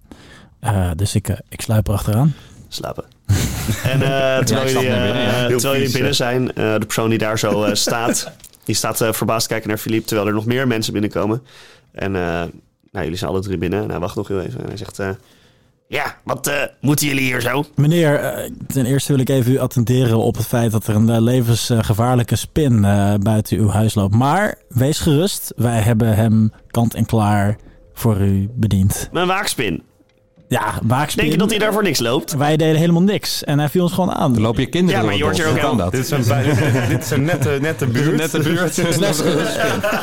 Eh, 0.59 0.89
dus 0.95 1.15
ik, 1.15 1.27
eh, 1.29 1.35
ik 1.49 1.61
sluip 1.61 1.87
erachteraan. 1.87 2.33
Slapen. 2.69 3.03
En 3.83 4.01
eh, 4.01 4.37
terwijl 4.37 4.67
stap 4.67 4.81
jullie, 4.83 4.89
binnen, 4.89 5.07
ja. 5.17 5.41
eh, 5.43 5.45
terwijl 5.47 5.75
jullie 5.75 5.91
binnen 5.91 6.15
zijn, 6.15 6.53
eh, 6.53 6.73
de 6.73 6.85
persoon 6.85 7.09
die 7.09 7.17
daar 7.17 7.39
zo 7.39 7.63
eh, 7.63 7.73
staat, 7.85 8.31
die 8.63 8.75
staat 8.75 9.01
eh, 9.01 9.13
verbaasd 9.13 9.47
kijken 9.47 9.67
naar 9.69 9.77
Philippe, 9.77 10.07
terwijl 10.07 10.27
er 10.27 10.33
nog 10.33 10.45
meer 10.45 10.67
mensen 10.67 10.93
binnenkomen. 10.93 11.43
En 11.91 12.15
eh, 12.15 12.21
nou, 12.91 13.03
jullie 13.03 13.15
zijn 13.17 13.31
alle 13.31 13.41
drie 13.41 13.57
binnen 13.57 13.83
en 13.83 13.89
hij 13.89 13.99
wacht 13.99 14.15
nog 14.15 14.27
heel 14.27 14.41
even. 14.41 14.59
En 14.61 14.67
hij 14.67 14.77
zegt, 14.77 14.99
eh, 14.99 15.09
ja, 15.87 16.15
wat 16.23 16.47
eh, 16.47 16.55
moeten 16.81 17.07
jullie 17.07 17.23
hier 17.23 17.41
zo? 17.41 17.65
Meneer, 17.75 18.19
eh, 18.19 18.51
ten 18.67 18.85
eerste 18.85 19.11
wil 19.11 19.21
ik 19.21 19.29
even 19.29 19.51
u 19.51 19.57
attenderen 19.57 20.17
op 20.17 20.35
het 20.35 20.45
feit 20.45 20.71
dat 20.71 20.87
er 20.87 20.95
een 20.95 21.21
levensgevaarlijke 21.21 22.35
spin 22.35 22.85
eh, 22.85 23.13
buiten 23.21 23.57
uw 23.57 23.69
huis 23.69 23.95
loopt. 23.95 24.13
Maar 24.15 24.55
wees 24.69 24.99
gerust, 24.99 25.53
wij 25.55 25.79
hebben 25.79 26.15
hem 26.15 26.51
kant 26.71 26.93
en 26.93 27.05
klaar 27.05 27.57
voor 27.93 28.21
u 28.21 28.49
bediend. 28.53 29.09
Mijn 29.11 29.27
waakspin. 29.27 29.83
Ja. 30.47 30.79
Denk 31.15 31.31
je 31.31 31.37
dat 31.37 31.49
hij 31.49 31.59
daar 31.59 31.73
voor 31.73 31.83
niks 31.83 31.99
loopt? 31.99 32.35
Wij 32.35 32.57
deden 32.57 32.75
helemaal 32.75 33.01
niks 33.01 33.43
en 33.43 33.59
hij 33.59 33.69
viel 33.69 33.83
ons 33.83 33.93
gewoon 33.93 34.11
aan. 34.11 34.33
Dan 34.33 34.41
loop 34.41 34.57
je 34.57 34.65
kinderen 34.65 34.99
Ja, 34.99 35.05
maar 35.05 35.15
je 35.15 35.23
hoort 35.23 35.63
ook 35.63 35.77
dat? 35.77 35.91
Dit 35.91 36.03
is 36.03 36.11
een, 36.11 36.23
dit 36.89 37.03
is 37.03 37.09
een 37.09 37.23
nette, 37.23 37.57
nette 37.61 37.87
buurt. 37.87 38.17
Nette 38.17 38.39
buurt. 38.39 38.75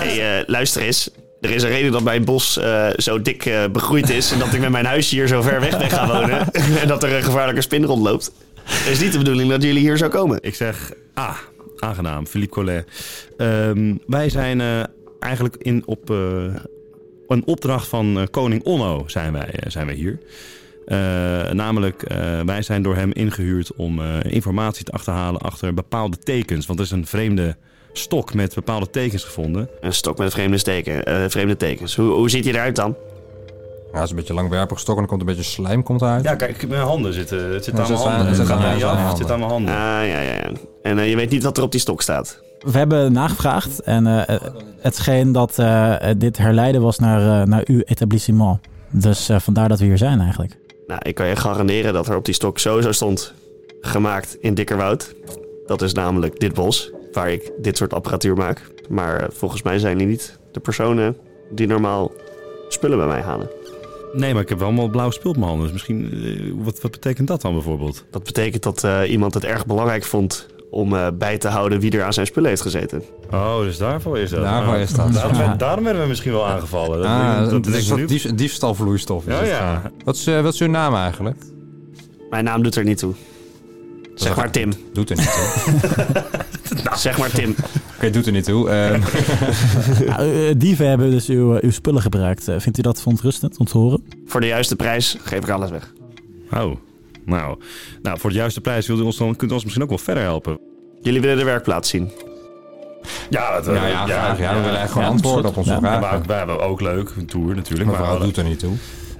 hey, 0.02 0.38
eh, 0.38 0.48
luister 0.48 0.82
eens. 0.82 1.10
Er 1.40 1.50
is 1.50 1.62
een 1.62 1.68
reden 1.68 1.92
dat 1.92 2.02
mijn 2.02 2.24
bos 2.24 2.58
eh, 2.58 2.86
zo 2.96 3.22
dik 3.22 3.46
eh, 3.46 3.64
begroeid 3.72 4.10
is. 4.10 4.32
En 4.32 4.38
dat 4.38 4.52
ik 4.52 4.60
met 4.60 4.70
mijn 4.70 4.86
huisje 4.86 5.14
hier 5.14 5.28
zo 5.28 5.42
ver 5.42 5.60
weg 5.60 5.78
ben 5.78 5.90
gaan 5.90 6.08
wonen. 6.08 6.52
en 6.80 6.88
dat 6.88 7.02
er 7.02 7.12
een 7.12 7.22
gevaarlijke 7.22 7.60
spin 7.60 7.84
rondloopt. 7.84 8.32
Het 8.64 8.92
is 8.92 9.00
niet 9.00 9.12
de 9.12 9.18
bedoeling 9.18 9.50
dat 9.50 9.62
jullie 9.62 9.80
hier 9.80 9.96
zo 9.96 10.08
komen. 10.08 10.38
Ik 10.40 10.54
zeg, 10.54 10.92
ah, 11.14 11.36
aangenaam, 11.78 12.26
Philippe 12.26 12.54
Collet. 12.54 12.86
Ehm, 13.36 13.94
wij 14.06 14.28
zijn 14.28 14.60
eh, 14.60 14.82
eigenlijk 15.18 15.56
in, 15.56 15.82
op 15.86 16.10
eh, 16.10 16.16
een 17.28 17.46
opdracht 17.46 17.88
van 17.88 18.18
eh, 18.18 18.26
koning 18.30 18.64
Onno 18.64 19.04
zijn 19.06 19.32
wij, 19.32 19.46
eh, 19.50 19.70
zijn 19.70 19.86
wij 19.86 19.94
hier. 19.94 20.18
Eh, 20.86 20.98
namelijk, 21.52 22.02
eh, 22.02 22.40
wij 22.40 22.62
zijn 22.62 22.82
door 22.82 22.94
hem 22.96 23.12
ingehuurd 23.12 23.74
om 23.76 24.00
eh, 24.00 24.32
informatie 24.32 24.84
te 24.84 24.92
achterhalen 24.92 25.40
achter 25.40 25.74
bepaalde 25.74 26.18
tekens. 26.18 26.66
Want 26.66 26.78
er 26.78 26.84
is 26.84 26.90
een 26.90 27.06
vreemde 27.06 27.56
stok 27.92 28.34
met 28.34 28.54
bepaalde 28.54 28.90
tekens 28.90 29.24
gevonden. 29.24 29.68
Een 29.80 29.92
stok 29.94 30.18
met 30.18 30.32
vreemde, 30.32 30.58
steken, 30.58 31.04
eh, 31.04 31.24
vreemde 31.28 31.56
tekens. 31.56 31.96
Hoe, 31.96 32.10
hoe 32.10 32.30
ziet 32.30 32.44
hij 32.44 32.52
eruit 32.54 32.76
dan? 32.76 32.94
Ja, 33.92 33.94
het 34.00 34.04
is 34.04 34.10
een 34.10 34.16
beetje 34.16 34.34
langwerpig 34.34 34.78
stok 34.80 34.96
en 34.96 35.02
er 35.02 35.08
komt 35.08 35.20
een 35.20 35.26
beetje 35.26 35.42
slijm 35.42 35.82
komt 35.82 36.00
eruit. 36.02 36.24
Ja, 36.24 36.34
kijk, 36.34 36.68
mijn 36.68 36.80
handen 36.82 37.12
zitten. 37.12 37.52
Het 37.52 37.64
zit 37.64 37.78
aan 37.78 37.88
mijn 37.88 37.98
handen. 38.00 38.26
het 38.26 38.36
zit 38.36 38.46
gaat 38.46 38.56
aan- 38.56 38.62
niet 38.62 38.70
het 38.70 38.80
zit 38.80 38.88
aan 38.90 38.96
af. 38.96 39.02
je 39.02 39.08
Het 39.08 39.16
zit 39.16 39.30
aan 39.30 39.38
mijn 39.38 39.50
handen. 39.50 39.74
Ah, 39.74 39.80
ja, 39.80 40.20
ja, 40.20 40.20
ja. 40.22 40.50
En 40.82 41.08
je 41.08 41.16
weet 41.16 41.30
niet 41.30 41.42
wat 41.42 41.56
er 41.56 41.62
op 41.62 41.70
die 41.70 41.80
stok 41.80 42.02
staat. 42.02 42.42
We 42.58 42.78
hebben 42.78 43.12
nagevraagd 43.12 43.80
en 43.80 44.26
eh, 44.26 44.40
het 44.78 44.96
scheen 44.96 45.32
dat 45.32 45.58
eh, 45.58 45.96
dit 46.16 46.38
herleiden 46.38 46.80
was 46.80 46.98
naar, 46.98 47.40
eh, 47.40 47.46
naar 47.46 47.62
uw 47.66 47.80
etablissement. 47.80 48.58
Dus 48.90 49.28
eh, 49.28 49.40
vandaar 49.40 49.68
dat 49.68 49.78
we 49.78 49.84
hier 49.84 49.98
zijn 49.98 50.20
eigenlijk. 50.20 50.56
Nou, 50.86 51.00
ik 51.02 51.14
kan 51.14 51.26
je 51.26 51.36
garanderen 51.36 51.92
dat 51.92 52.08
er 52.08 52.16
op 52.16 52.24
die 52.24 52.34
stok 52.34 52.58
sowieso 52.58 52.92
stond... 52.92 53.34
gemaakt 53.80 54.36
in 54.40 54.54
Dikkerwoud. 54.54 55.14
Dat 55.66 55.82
is 55.82 55.92
namelijk 55.92 56.40
dit 56.40 56.54
bos, 56.54 56.90
waar 57.12 57.32
ik 57.32 57.52
dit 57.58 57.76
soort 57.76 57.94
apparatuur 57.94 58.36
maak. 58.36 58.72
Maar 58.88 59.20
eh, 59.20 59.26
volgens 59.30 59.62
mij 59.62 59.78
zijn 59.78 59.98
die 59.98 60.06
niet 60.06 60.38
de 60.52 60.60
personen 60.60 61.16
die 61.50 61.66
normaal 61.66 62.12
spullen 62.68 62.98
bij 62.98 63.06
mij 63.06 63.20
halen. 63.20 63.50
Nee, 64.12 64.32
maar 64.32 64.42
ik 64.42 64.48
heb 64.48 64.58
wel 64.58 64.66
allemaal 64.66 64.88
blauw 64.88 65.10
spul 65.10 65.30
op 65.30 65.36
mijn 65.36 65.48
handen. 65.48 65.64
Dus 65.64 65.72
misschien, 65.72 66.10
eh, 66.12 66.64
wat, 66.64 66.80
wat 66.80 66.90
betekent 66.90 67.28
dat 67.28 67.40
dan 67.40 67.52
bijvoorbeeld? 67.52 68.04
Dat 68.10 68.24
betekent 68.24 68.62
dat 68.62 68.84
eh, 68.84 69.00
iemand 69.10 69.34
het 69.34 69.44
erg 69.44 69.66
belangrijk 69.66 70.04
vond 70.04 70.46
om 70.74 70.94
eh, 70.96 71.06
bij 71.14 71.38
te 71.38 71.48
houden 71.48 71.80
wie 71.80 71.90
er 71.90 72.02
aan 72.04 72.12
zijn 72.12 72.26
spullen 72.26 72.48
heeft 72.48 72.62
gezeten. 72.62 73.02
Oh, 73.32 73.58
dus 73.60 73.78
daarvoor 73.78 74.18
is 74.18 74.30
dat. 74.30 74.40
Daarvoor 74.42 74.76
is 74.76 74.92
dat. 74.92 75.12
Daarom, 75.12 75.36
Ja. 75.36 75.54
daarom 75.54 75.84
werden 75.84 76.02
we 76.02 76.08
misschien 76.08 76.32
wel 76.32 76.46
aangevallen. 76.46 76.98
Dat, 76.98 77.06
Ah, 77.06 77.38
dat, 77.40 77.50
dat, 77.50 77.64
dat 77.64 77.74
is 77.74 77.90
nu- 77.90 78.04
dief, 78.06 78.34
diefstalvloeistof. 78.34 79.26
is 79.26 79.32
Ja, 79.34 79.42
ja. 79.44 79.82
Wat 80.04 80.14
is, 80.14 80.26
eh, 80.26 80.40
wat 80.40 80.54
is 80.54 80.60
uw 80.60 80.68
naam 80.68 80.94
eigenlijk? 80.94 81.36
Mijn 82.30 82.44
naam 82.44 82.62
doet 82.62 82.74
er 82.76 82.84
niet 82.84 82.98
toe. 82.98 83.14
Zeg 84.14 84.36
maar 84.36 84.50
Tim. 84.50 84.72
Doet 84.92 85.10
er 85.10 85.16
niet 85.16 85.32
toe. 85.34 86.22
Zeg 86.96 87.18
maar 87.18 87.30
Tim. 87.30 87.54
Oké, 87.96 88.10
doet 88.10 88.26
er 88.26 88.32
niet 88.32 88.44
toe. 88.44 88.70
Ehm, 88.70 89.00
eh, 90.20 90.54
dieven 90.56 90.88
hebben 90.88 91.10
dus 91.10 91.28
uw, 91.28 91.58
uw 91.60 91.70
spullen 91.70 92.02
gebruikt. 92.02 92.44
Vindt 92.58 92.78
u 92.78 92.82
dat 92.82 93.00
verontrustend 93.00 93.58
om 93.58 93.66
te 93.66 93.78
horen? 93.78 94.04
Voor 94.26 94.40
de 94.40 94.46
juiste 94.46 94.76
prijs 94.76 95.16
geef 95.24 95.38
ik 95.42 95.48
alles 95.48 95.70
weg. 95.70 95.92
Oh, 96.52 96.76
nou. 97.26 97.58
nou, 98.02 98.18
voor 98.18 98.30
de 98.30 98.36
juiste 98.36 98.60
prijs 98.60 98.86
wilt 98.86 99.00
u 99.00 99.02
ons 99.02 99.16
dan, 99.16 99.36
kunt 99.36 99.50
u 99.50 99.54
ons 99.54 99.62
misschien 99.62 99.82
ook 99.84 99.88
wel 99.90 99.98
verder 99.98 100.22
helpen. 100.22 100.58
Jullie 101.02 101.20
willen 101.20 101.36
de 101.36 101.44
werkplaats 101.44 101.88
zien. 101.90 102.10
Ja, 103.30 103.60
dat, 103.60 103.64
ja, 103.76 103.86
ja, 103.86 104.04
graag. 104.06 104.38
Ja, 104.38 104.54
we 104.54 104.60
willen 104.60 104.80
echt 104.80 104.92
gewoon 104.92 105.08
antwoorden 105.08 105.50
op 105.50 105.56
onze 105.56 105.76
vragen. 105.80 106.00
maar 106.00 106.22
wij 106.26 106.38
hebben 106.38 106.60
ook 106.60 106.80
leuk, 106.80 107.10
een 107.16 107.26
tour 107.26 107.54
natuurlijk. 107.54 107.90
Maar 107.90 107.98
Maar, 107.98 108.08
vooral 108.08 108.26
doet 108.26 108.36
er 108.36 108.44
niet 108.44 108.58
toe. 108.58 108.74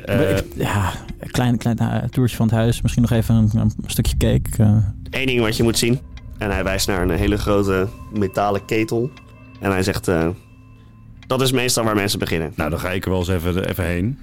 eh, 0.05 0.37
Ik- 0.37 0.45
ja, 0.55 0.93
een 1.19 1.31
klein, 1.31 1.59
klein 1.59 1.79
eh, 1.79 2.03
toertje 2.09 2.37
van 2.37 2.47
het 2.47 2.55
huis. 2.55 2.83
Misschien 2.83 3.03
nog 3.03 3.13
even 3.13 3.35
een, 3.35 3.51
een 3.55 3.73
stukje 3.87 4.17
cake. 4.17 4.63
eh. 4.63 4.77
Eén 5.21 5.27
ding 5.27 5.41
wat 5.41 5.57
je 5.57 5.63
moet 5.63 5.79
zien. 5.79 6.01
En 6.39 6.51
hij 6.51 6.65
wijst 6.65 6.87
naar 6.87 7.03
een 7.03 7.11
hele 7.11 7.37
grote 7.39 7.89
metalen 8.13 8.65
ketel. 8.65 9.11
En 9.61 9.71
hij 9.71 9.83
zegt... 9.83 10.09
eh, 10.09 10.29
dat 11.27 11.41
is 11.43 11.53
meestal 11.53 11.85
waar 11.85 11.95
mensen 11.95 12.19
beginnen. 12.19 12.53
nou, 12.57 12.71
dan 12.71 12.79
ga 12.79 12.91
ik 12.91 13.05
er 13.05 13.11
wel 13.11 13.19
eens 13.19 13.29
even, 13.29 13.69
even 13.69 13.85
heen. 13.85 14.19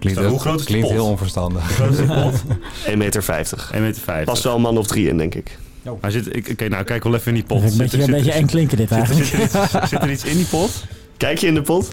Klinkt, 0.00 0.20
hoe 0.24 0.38
groot 0.40 0.54
is 0.58 0.60
de 0.60 0.66
klinkt 0.66 0.86
pot? 0.88 0.96
heel 0.96 1.06
onverstandig. 1.06 1.70
Groot 1.74 1.90
is 1.90 1.96
de 1.96 2.04
pot? 2.04 2.42
1,50 2.90 2.96
meter. 2.96 3.22
50. 3.22 3.70
1,50 3.74 3.78
meter. 3.80 4.24
Past 4.24 4.42
wel 4.42 4.54
een 4.54 4.60
man 4.60 4.78
of 4.78 4.86
drie 4.86 5.08
in, 5.08 5.16
denk 5.18 5.34
ik. 5.34 5.58
Hij 6.00 6.10
zit, 6.10 6.36
ik, 6.36 6.48
oké, 6.52 6.68
nou, 6.68 6.84
kijk 6.84 7.04
wel 7.04 7.14
even 7.14 7.28
in 7.28 7.34
die 7.34 7.44
pot. 7.44 7.62
een 7.62 7.64
beetje, 7.76 7.82
Zit- 7.82 7.92
een 7.94 8.00
zit- 8.04 8.14
beetje 8.14 8.32
eng 8.32 8.46
klinken 8.46 8.76
dit 8.76 8.90
eigenlijk. 8.90 9.26
Zit, 9.26 9.38
er 9.54 9.62
iets, 9.72 9.88
zit 9.90 10.02
er 10.02 10.10
iets 10.10 10.24
in 10.24 10.36
die 10.36 10.46
pot? 10.46 10.84
Kijk 11.16 11.38
je 11.38 11.46
in 11.46 11.54
de 11.54 11.62
pot? 11.62 11.88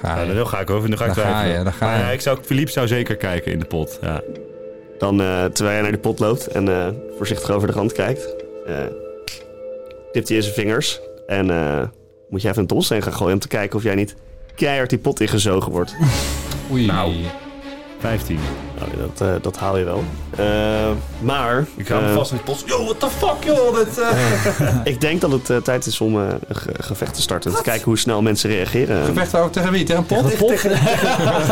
Ga 0.00 0.16
Ja, 0.16 0.22
je. 0.22 0.34
dat 0.34 0.48
ga 0.48 0.60
ik 0.60 0.70
over. 0.70 0.88
Dan 0.88 0.98
ga 0.98 1.04
ik 1.04 1.14
Daar 1.14 1.24
ga 1.24 1.42
je, 1.44 1.64
daar 1.64 1.72
ga 1.72 1.86
Maar 1.86 1.96
je. 1.98 2.02
ja, 2.04 2.10
ik 2.10 2.20
zou, 2.20 2.38
Philippe 2.44 2.70
zou 2.70 2.86
zeker 2.86 3.16
kijken 3.16 3.52
in 3.52 3.58
de 3.58 3.64
pot. 3.64 3.98
Ja. 4.02 4.20
Dan, 4.98 5.20
eh, 5.20 5.44
terwijl 5.44 5.72
hij 5.74 5.80
naar 5.82 5.90
die 5.90 6.00
pot 6.00 6.18
loopt 6.18 6.46
en 6.46 6.68
eh, 6.68 6.86
voorzichtig 7.16 7.50
over 7.50 7.68
de 7.68 7.74
rand 7.74 7.92
kijkt... 7.92 8.34
eh, 8.66 8.74
tipt 10.12 10.28
hij 10.28 10.36
in 10.36 10.42
zijn 10.42 10.54
vingers. 10.54 11.00
En 11.26 11.50
eh, 11.50 11.82
moet 12.30 12.42
je 12.42 12.48
even 12.48 12.60
een 12.60 12.66
tolsteen 12.68 13.02
gaan 13.02 13.12
gooien 13.12 13.34
om 13.34 13.40
te 13.40 13.48
kijken 13.48 13.76
of 13.76 13.82
jij 13.82 13.94
niet 13.94 14.14
keihard 14.54 14.90
die 14.90 14.98
pot 14.98 15.20
ingezogen 15.20 15.72
wordt. 15.72 15.94
Oei. 16.70 16.86
Nou. 16.86 17.14
15. 18.00 18.67
Nou, 18.78 18.90
dat, 19.16 19.28
eh, 19.28 19.34
dat 19.42 19.56
haal 19.56 19.78
je 19.78 19.84
wel. 19.84 20.04
Eh, 20.36 20.44
maar 21.20 21.64
Ik 21.76 21.88
hou 21.88 22.02
me 22.02 22.08
eh, 22.08 22.14
vast 22.14 22.30
in 22.30 22.36
het 22.36 22.44
post. 22.44 22.62
Yo, 22.66 22.84
what 22.84 23.00
the 23.00 23.08
fuck, 23.18 23.44
joh. 23.44 23.74
Dat, 23.74 23.98
eh. 23.98 24.68
ik 24.92 25.00
denk 25.00 25.20
dat 25.20 25.30
het 25.30 25.50
eh, 25.50 25.56
tijd 25.56 25.86
is 25.86 26.00
om 26.00 26.16
eh, 26.20 26.26
een 26.48 26.56
ge- 26.56 26.72
gevecht 26.80 27.14
te 27.14 27.20
starten. 27.22 27.54
Te 27.54 27.62
kijken 27.62 27.84
hoe 27.84 27.98
snel 27.98 28.22
mensen 28.22 28.50
reageren. 28.50 29.04
Gevecht 29.04 29.34
ook 29.34 29.52
tegen 29.52 29.70
wie? 29.72 29.84
Tegen 29.84 30.04
een 30.08 30.36
pot? 30.36 30.54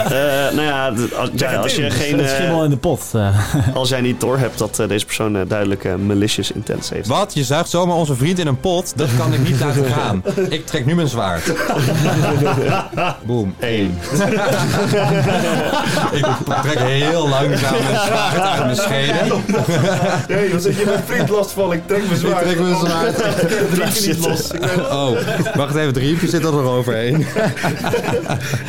Eh, 0.06 0.12
nou 0.54 0.62
ja, 0.62 0.92
als, 1.18 1.30
ja, 1.34 1.54
als 1.56 1.74
je 1.76 1.90
geen... 1.90 2.18
Het 2.18 2.28
schimmel 2.30 2.64
in 2.64 2.70
de 2.70 2.76
pot. 2.76 3.02
eh. 3.12 3.28
als 3.74 3.88
jij 3.88 4.00
niet 4.00 4.20
door 4.20 4.38
hebt 4.38 4.58
dat 4.58 4.78
eh, 4.78 4.88
deze 4.88 5.04
persoon 5.04 5.44
duidelijk 5.48 5.84
eh, 5.84 5.94
malicious 5.94 6.52
intents 6.52 6.90
heeft. 6.90 7.08
Wat? 7.08 7.34
Je 7.34 7.44
zuigt 7.44 7.68
zomaar 7.70 7.96
onze 7.96 8.14
vriend 8.14 8.38
in 8.38 8.46
een 8.46 8.60
pot? 8.60 8.92
Dat 8.96 9.08
kan 9.18 9.32
ik 9.32 9.48
niet 9.48 9.60
laten 9.60 9.84
gaan. 9.84 10.22
Ik 10.48 10.66
trek 10.66 10.86
nu 10.86 10.94
mijn 10.94 11.08
zwaard. 11.08 11.52
Boom. 13.26 13.54
Eén. 13.60 13.98
Ik 16.12 16.26
trek 16.62 16.78
heel 16.78 17.15
langzaam 17.18 17.82
mijn 17.82 18.00
zwaard 18.06 18.40
uit 18.40 18.88
mijn. 18.88 19.42
Nee, 20.28 20.50
dan 20.50 20.60
zit 20.60 20.76
je 20.76 20.84
mijn 20.84 21.02
vriend 21.06 21.28
last 21.28 21.50
van. 21.50 21.72
Ik 21.72 21.86
trek 21.86 22.06
mijn 22.06 22.16
zwaard. 22.18 22.46
Ik 22.46 22.56
trek 22.56 22.58
mijn 22.60 22.76
zwaard. 22.76 23.22
Ik 23.22 23.68
trek 23.70 24.06
niet 24.06 24.26
los. 24.26 24.50
Oh, 24.90 25.10
wacht 25.54 25.74
even. 25.74 25.86
Het 25.86 25.96
riempje 25.96 26.28
zit 26.28 26.44
er 26.44 26.52
nog 26.52 26.64
overheen. 26.66 27.26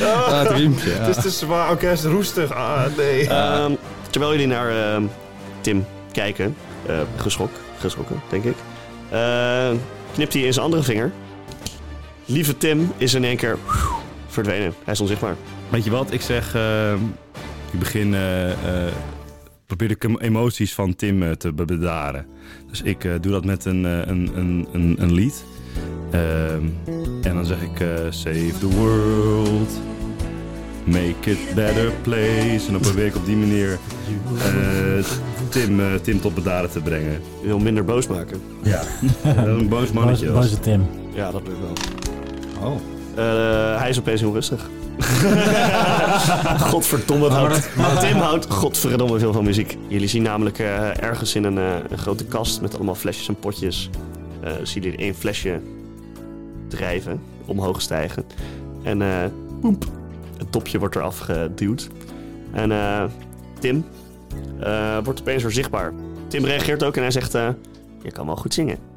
Ah, 0.01 0.39
het 0.39 0.51
riempje. 0.51 0.89
ja. 0.89 0.95
Het 0.95 1.17
is 1.17 1.23
te 1.23 1.29
zwaar. 1.29 1.71
Oké, 1.71 1.85
het 1.87 1.97
is 1.99 2.05
roestig. 2.05 2.53
Ah, 2.53 2.81
nee. 2.97 3.27
Ehm, 3.29 3.71
terwijl 4.09 4.31
jullie 4.31 4.47
naar 4.47 4.69
ehm, 4.93 5.03
Tim 5.61 5.85
kijken, 6.11 6.55
eh, 6.85 6.95
geschrok, 7.15 7.49
geschrokken, 7.79 8.21
denk 8.29 8.43
ik, 8.43 8.55
eh, 9.09 9.69
knipt 10.13 10.33
hij 10.33 10.41
in 10.41 10.53
zijn 10.53 10.65
andere 10.65 10.83
vinger. 10.83 11.11
Lieve 12.25 12.57
Tim 12.57 12.91
is 12.97 13.13
in 13.13 13.23
één 13.23 13.37
keer 13.37 13.57
verdwenen. 14.27 14.73
Hij 14.83 14.93
is 14.93 15.01
onzichtbaar. 15.01 15.35
Weet 15.69 15.83
je 15.83 15.91
wat? 15.91 16.11
Ik 16.11 16.21
zeg... 16.21 16.55
eh, 16.55 16.61
ik 17.71 17.79
begin... 17.79 18.13
eh, 18.13 18.51
eh, 18.51 18.93
probeer 19.65 19.87
de 19.87 19.95
em- 19.99 20.17
emoties 20.17 20.73
van 20.73 20.95
Tim 20.95 21.23
eh, 21.23 21.31
te 21.31 21.53
be- 21.53 21.65
bedaren. 21.65 22.25
Dus 22.69 22.81
ik 22.81 23.03
eh, 23.03 23.11
doe 23.21 23.31
dat 23.31 23.45
met 23.45 23.65
een, 23.65 23.85
eh, 23.85 23.91
een, 24.05 24.31
een, 24.35 24.67
een, 24.71 24.95
een 24.99 25.13
lied. 25.13 25.43
Ehm, 26.11 26.63
en 27.21 27.33
dan 27.33 27.45
zeg 27.45 27.61
ik... 27.61 27.79
eh, 27.79 27.87
Save 28.09 28.51
the 28.59 28.67
world. 28.67 29.69
Make 30.83 31.31
it 31.31 31.37
better 31.55 31.91
place. 32.01 32.63
En 32.65 32.71
dan 32.71 32.81
probeer 32.81 33.05
ik 33.05 33.15
op 33.15 33.25
die 33.25 33.35
manier 33.35 33.77
eh, 34.37 35.03
Tim, 35.49 35.79
eh, 35.79 35.85
Tim 36.01 36.21
tot 36.21 36.33
bedaren 36.35 36.69
te 36.71 36.79
brengen. 36.79 37.21
Je 37.41 37.47
wil 37.47 37.59
minder 37.59 37.83
boos 37.85 38.07
maken. 38.07 38.41
Ja. 38.63 38.81
een 39.45 39.67
boos 39.69 39.91
mannetje. 39.91 40.25
Boze, 40.25 40.39
boze 40.39 40.59
Tim. 40.59 40.81
Ja, 41.13 41.31
dat 41.31 41.41
lukt 41.47 41.59
wel. 41.59 41.73
Oh. 42.69 42.75
Eh, 43.17 43.79
hij 43.79 43.89
is 43.89 43.99
opeens 43.99 44.21
heel 44.21 44.33
rustig. 44.33 44.69
Godverdomme, 46.71 47.29
houdt, 47.29 47.75
maar 47.75 47.99
Tim 47.99 48.17
houdt 48.17 48.49
godverdomme 48.49 49.19
veel 49.19 49.33
van 49.33 49.43
muziek. 49.43 49.77
Jullie 49.87 50.07
zien 50.07 50.23
namelijk 50.23 50.59
eh, 50.59 51.03
ergens 51.03 51.35
in 51.35 51.43
een, 51.43 51.57
eh, 51.57 51.75
een 51.89 51.97
grote 51.97 52.25
kast 52.25 52.61
met 52.61 52.75
allemaal 52.75 52.95
flesjes 52.95 53.27
en 53.27 53.39
potjes... 53.39 53.89
zie 54.63 54.81
je 54.81 54.91
er 54.91 54.99
één 54.99 55.15
flesje 55.15 55.61
drijven, 56.67 57.21
omhoog 57.45 57.81
stijgen. 57.81 58.25
En 58.83 59.01
poep, 59.61 59.85
het 60.37 60.51
topje 60.51 60.79
wordt 60.79 60.95
eraf 60.95 61.17
geduwd. 61.17 61.87
En 62.51 62.71
Tim 63.59 63.85
wordt 65.03 65.19
opeens 65.19 65.43
weer 65.43 65.51
zichtbaar. 65.51 65.93
Tim 66.27 66.45
reageert 66.45 66.83
ook 66.83 66.95
en 66.95 67.01
hij 67.01 67.11
zegt... 67.11 67.31
je 68.01 68.11
kan 68.13 68.25
wel 68.25 68.35
goed 68.35 68.53
zingen. 68.53 68.96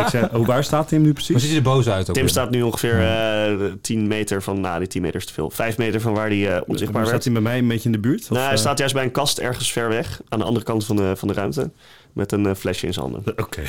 Ik 0.00 0.06
zeg, 0.10 0.32
oh, 0.34 0.46
waar 0.46 0.64
staat 0.64 0.88
Tim 0.88 0.98
nu 0.98 1.04
Maar 1.04 1.14
precies? 1.14 1.40
ziet 1.40 1.48
hij 1.48 1.56
er 1.56 1.62
boos 1.62 1.88
uit 1.88 2.08
ook 2.08 2.14
Tim 2.14 2.22
weer? 2.22 2.32
staat 2.32 2.50
nu 2.50 2.62
ongeveer 2.62 3.00
eh 3.00 3.72
10 3.80 4.06
meter 4.06 4.42
van... 4.42 4.60
Nou, 4.60 4.78
die 4.78 4.88
10 4.88 5.02
meter 5.02 5.20
is 5.20 5.26
te 5.26 5.32
veel. 5.32 5.50
5 5.50 5.78
meter 5.78 6.00
van 6.00 6.12
waar 6.14 6.26
hij 6.28 6.54
eh, 6.56 6.60
onzichtbaar 6.66 7.00
Staat 7.06 7.12
werd. 7.12 7.24
hij 7.24 7.32
bij 7.32 7.42
mij 7.42 7.58
een 7.58 7.68
beetje 7.68 7.84
in 7.86 7.92
de 7.92 7.98
buurt? 8.00 8.22
Of, 8.22 8.28
Nou, 8.28 8.42
hij 8.42 8.52
eh? 8.52 8.58
staat 8.58 8.78
juist 8.78 8.94
bij 8.94 9.04
een 9.04 9.10
kast 9.10 9.38
ergens 9.38 9.72
ver 9.72 9.88
weg. 9.88 10.20
Aan 10.28 10.38
de 10.38 10.44
andere 10.44 10.64
kant 10.64 10.84
van 10.86 10.96
de, 10.96 11.12
van 11.16 11.28
de 11.28 11.34
ruimte. 11.34 11.70
Met 12.12 12.32
een 12.32 12.46
eh, 12.46 12.54
flesje 12.54 12.86
in 12.86 12.92
zijn 12.92 13.04
handen. 13.10 13.32
Oké. 13.44 13.62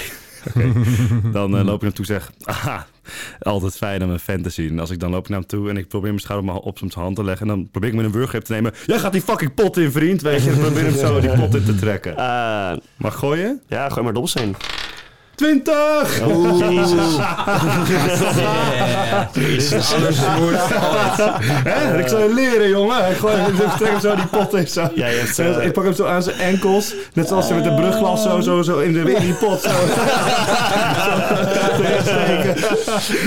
Oké. 0.48 0.72
Dan 1.32 1.58
eh, 1.58 1.64
loop 1.64 1.76
ik 1.76 1.82
naartoe 1.82 2.06
en 2.06 2.12
zeg... 2.12 2.32
Aha, 2.44 2.88
altijd 3.40 3.76
fijn 3.78 4.04
om 4.04 4.10
een 4.10 4.20
fan 4.20 4.42
te 4.42 4.50
zien. 4.50 4.70
En 4.70 4.80
als 4.80 4.90
ik 4.90 5.00
dan 5.00 5.12
loop 5.12 5.24
ik 5.24 5.30
naar 5.30 5.40
hem 5.40 5.48
toe 5.48 5.70
en 5.70 5.78
ik 5.78 5.88
probeer 5.88 6.10
mijn 6.10 6.22
schouder 6.22 6.54
op, 6.54 6.66
op 6.66 6.78
zijn 6.78 6.92
hand 6.94 7.16
te 7.16 7.24
leggen... 7.24 7.50
en 7.50 7.56
dan 7.56 7.70
probeer 7.72 7.90
ik 7.90 7.96
met 7.96 8.06
een 8.06 8.12
wurggreep 8.12 8.44
te 8.44 8.54
nemen... 8.54 8.74
Jij 8.86 9.00
gaat 9.00 9.12
die 9.12 9.22
fucking 9.22 9.54
pot 9.54 9.78
in, 9.78 9.92
vriend, 9.92 10.22
weet 10.22 10.44
je. 10.44 10.50
En 10.50 10.56
dan 10.56 10.64
probeer 10.64 10.88
ik 10.88 10.96
hem 10.96 11.08
zo 11.08 11.20
die 11.20 11.36
pot 11.42 11.56
in 11.56 11.64
te 11.66 11.76
trekken. 11.76 12.18
Eh, 12.18 12.72
Mag 12.98 13.16
gooien? 13.16 13.62
ja, 13.68 13.90
gooi 13.90 14.04
maar 14.04 14.14
dobbelsteen. 14.14 14.56
20! 15.42 16.20
Jezus. 16.60 17.16
Dit 19.34 19.48
is 19.48 19.70
de 19.70 19.96
allersmoed 19.96 20.56
Hè? 21.64 22.00
Ik 22.00 22.08
zal 22.08 22.20
je 22.20 22.34
leren, 22.34 22.70
jongen. 22.70 23.10
Ik, 23.10 23.18
gooi, 23.18 23.34
ik 23.36 23.56
trek 23.78 23.90
hem 23.90 24.00
zo 24.00 24.16
die 24.16 24.26
pot 24.26 24.54
in 24.54 24.68
zo. 24.68 24.90
Jij 24.96 25.14
hebt, 25.14 25.40
eh, 25.40 25.66
ik 25.66 25.72
pak 25.74 25.84
hem 25.84 25.94
zo 25.94 26.06
aan 26.06 26.24
zijn 26.24 26.40
enkels. 26.40 26.94
Net 27.14 27.28
zoals 27.28 27.48
ze 27.48 27.54
met 27.54 27.64
de 27.64 27.74
brugglas 27.74 28.24
zo, 28.24 28.40
zo, 28.42 28.62
zo 28.62 28.80
in, 28.80 28.94
de, 28.94 29.00
in 29.14 29.22
die 29.22 29.34
pot. 29.34 29.62
Zo. 29.62 29.70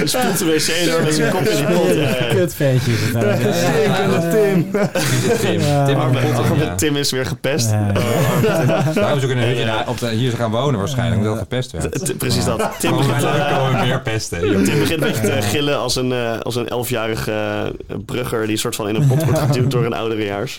Spoelt 0.04 0.38
de 0.38 0.44
wc 0.44 0.90
door 0.90 1.02
met 1.02 1.14
zijn 1.14 1.30
kop 1.30 1.40
in 1.40 1.56
die 1.56 1.76
pot. 1.76 1.86
Is 1.86 1.96
het 2.40 2.60
eigenlijk. 2.60 3.54
Stinkende 3.54 4.28
Tim. 4.30 4.70
Tim. 5.40 5.60
Ja. 5.60 5.84
Tim 5.84 6.76
Tim 6.76 6.96
is 6.96 7.10
weer 7.10 7.26
gepest. 7.26 7.70
Ja. 7.70 7.92
Daarom 8.94 9.18
is 9.18 9.24
ook 9.24 9.30
in 9.30 9.38
een 9.38 9.48
hutje 9.48 9.64
na- 9.64 9.84
op 9.86 9.98
de, 9.98 10.08
hier 10.10 10.32
gaan 10.32 10.50
wonen 10.50 10.78
waarschijnlijk, 10.78 11.20
omdat 11.20 11.32
het 11.32 11.42
gepest 11.42 11.72
werd. 11.72 12.03
Precies 12.12 12.44
dat. 12.44 12.70
Tim 12.78 12.96
begint, 12.96 13.22
wij 13.22 13.38
eh, 13.38 13.82
meer 13.82 14.00
pesten. 14.00 14.40
Tim 14.40 14.78
begint 14.78 14.90
een 14.90 15.12
beetje 15.12 15.20
te 15.20 15.42
gillen 15.42 15.78
als 15.78 15.96
een, 15.96 16.12
eh, 16.12 16.40
als 16.40 16.56
een 16.56 16.68
elfjarige 16.68 17.32
eh, 17.86 17.96
brugger... 18.06 18.46
die 18.46 18.56
soort 18.56 18.76
van 18.76 18.88
in 18.88 18.94
een 18.94 19.06
pot 19.06 19.24
wordt 19.24 19.38
geduwd 19.38 19.70
door 19.70 19.84
een 19.84 19.94
ouderejaars. 19.94 20.58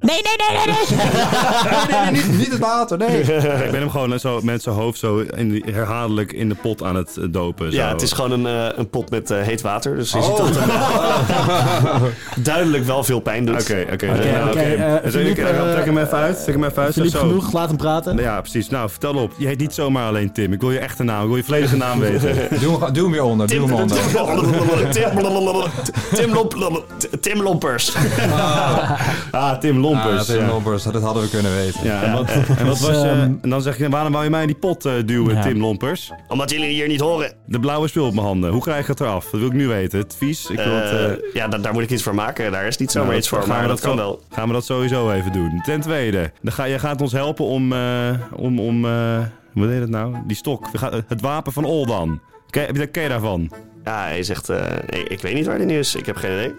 Nee, 0.00 0.20
nee, 0.22 0.36
nee, 0.36 0.66
nee, 0.66 0.98
nee. 0.98 2.02
Nee, 2.02 2.10
niet, 2.22 2.38
niet 2.38 2.50
het 2.50 2.58
water, 2.58 2.98
nee. 2.98 3.20
Ik 3.20 3.70
ben 3.70 3.80
hem 3.80 3.90
gewoon 3.90 4.18
zo, 4.20 4.40
met 4.42 4.62
zijn 4.62 4.74
hoofd 4.74 4.98
zo 4.98 5.18
in 5.18 5.50
die- 5.50 5.64
herhaaldelijk 5.72 6.32
in 6.32 6.48
de 6.48 6.54
pot 6.54 6.82
aan 6.82 6.96
het 6.96 7.16
eh, 7.16 7.24
dopen. 7.30 7.70
Zo. 7.72 7.76
Ja, 7.78 7.88
het 7.88 8.02
is 8.02 8.12
gewoon 8.12 8.30
een, 8.30 8.46
eh, 8.46 8.78
een 8.78 8.90
pot 8.90 9.10
met 9.10 9.30
eh, 9.30 9.40
heet 9.42 9.60
water. 9.60 9.96
Dus 9.96 10.12
je 10.12 10.22
ziet 10.22 10.36
dat 10.36 10.48
het 10.48 10.56
eh, 10.58 12.02
duidelijk 12.36 12.84
wel 12.84 13.04
veel 13.04 13.20
pijn 13.20 13.44
doet. 13.46 13.60
Oké, 13.62 13.86
oké. 13.92 14.06
Nou, 14.06 14.58
eh, 14.58 14.94
Dus 15.02 15.14
ik- 15.14 15.38
eh, 15.38 15.72
Trek 15.72 15.84
hem 15.84 15.98
even 15.98 16.18
uit. 16.18 16.42
Trek 16.42 16.54
hem 16.54 16.64
even 16.64 16.82
uit. 16.82 16.92
Philippe 16.92 17.18
zo. 17.18 17.26
genoeg, 17.26 17.52
laat 17.52 17.68
hem 17.68 17.76
praten. 17.76 18.16
Ja, 18.16 18.40
precies. 18.40 18.68
Nou, 18.68 18.90
vertel 18.90 19.14
op. 19.14 19.32
Je 19.36 19.46
heet 19.46 19.58
niet 19.58 19.74
zomaar 19.74 20.08
alleen 20.08 20.32
Tim. 20.32 20.52
Ik 20.52 20.60
wil 20.60 20.70
je 20.70 20.78
echte 20.78 21.02
naam. 21.02 21.20
Ik 21.22 21.28
wil 21.28 21.36
je 21.36 21.44
volledige 21.44 21.76
naam 21.76 21.98
weten. 22.00 22.34
Doe 22.60 22.80
hem, 22.84 22.92
doe 22.92 23.02
hem 23.02 23.12
weer 23.12 23.22
onder, 23.22 23.46
doe 23.46 23.56
Tim, 23.58 23.68
hem 23.68 23.80
onder. 23.82 23.96
Tim, 26.12 26.34
Tim, 26.48 26.78
Tim 27.20 27.42
Lompers. 27.42 27.94
Ah, 29.30 29.58
Tim 29.58 29.78
Lompers. 29.90 30.20
Ah, 30.20 30.24
Tim 30.36 30.44
ja. 30.44 30.46
Lompers, 30.46 30.82
dat 30.82 31.02
hadden 31.02 31.22
we 31.22 31.28
kunnen 31.28 31.54
weten. 31.54 31.84
Ja, 31.84 32.02
en 32.02 32.12
wat, 32.12 32.30
en 32.58 32.66
wat 32.66 32.78
was 32.78 32.90
je... 33.00 33.08
ehm, 33.08 33.32
En 33.42 33.50
dan 33.50 33.62
zeg 33.62 33.78
je, 33.78 33.88
waarom 33.88 34.12
wou 34.12 34.24
je 34.24 34.30
mij 34.30 34.40
in 34.40 34.46
die 34.46 34.56
pot 34.56 34.84
eh, 34.84 34.92
duwen, 35.04 35.34
Ja. 35.34 35.42
Tim 35.42 35.60
Lompers? 35.60 36.12
Omdat 36.28 36.50
jullie 36.50 36.68
hier 36.68 36.88
niet 36.88 37.00
horen. 37.00 37.32
De 37.46 37.60
blauwe 37.60 37.88
spul 37.88 38.06
op 38.06 38.14
mijn 38.14 38.26
handen. 38.26 38.50
Hoe 38.50 38.62
krijg 38.62 38.80
ik 38.80 38.86
het 38.86 39.00
eraf? 39.00 39.24
Dat 39.30 39.40
wil 39.40 39.48
ik 39.48 39.54
nu 39.54 39.66
weten. 39.68 39.98
Het 39.98 40.14
vies. 40.18 40.50
Ik 40.50 40.56
wil 40.56 40.72
het, 40.74 40.84
eh, 40.90 41.04
Eh, 41.04 41.12
ja, 41.34 41.48
da- 41.48 41.58
daar 41.58 41.72
moet 41.72 41.82
ik 41.82 41.90
iets 41.90 42.02
voor 42.02 42.14
maken. 42.14 42.52
Daar 42.52 42.66
is 42.66 42.76
niet 42.76 42.90
zomaar 42.90 43.06
nou, 43.08 43.18
iets 43.20 43.28
voor, 43.28 43.38
gaan 43.38 43.48
maar 43.48 43.62
we 43.62 43.68
dat 43.68 43.80
kan 43.80 43.96
wel. 43.96 44.22
Gaan 44.30 44.46
we 44.46 44.52
dat 44.52 44.64
sowieso 44.64 45.10
even 45.10 45.32
doen. 45.32 45.60
Ten 45.64 45.80
tweede, 45.80 46.32
dan 46.42 46.52
ga, 46.52 46.64
je 46.64 46.78
gaat 46.78 47.00
ons 47.00 47.12
helpen 47.12 47.44
om... 47.44 47.72
eh, 47.72 48.10
om, 48.32 48.58
om 48.60 48.84
eh, 48.84 49.18
wat 49.52 49.68
heet 49.68 49.80
het 49.80 49.90
nou? 49.90 50.14
Die 50.26 50.36
stok. 50.36 50.66
Het 51.08 51.20
wapen 51.20 51.52
van 51.52 51.64
Oldan. 51.64 52.20
Ken, 52.50 52.74
je 52.74 52.86
ken 52.86 53.02
je 53.02 53.08
daarvan? 53.08 53.50
Ja, 53.84 54.02
hij 54.04 54.22
zegt, 54.22 54.48
eh, 54.48 54.58
ik, 54.88 55.08
ik 55.08 55.20
weet 55.20 55.34
niet 55.34 55.46
waar 55.46 55.58
die 55.58 55.66
nu 55.66 55.78
is. 55.78 55.94
Ik 55.94 56.06
heb 56.06 56.16
geen 56.16 56.32
idee. 56.32 56.54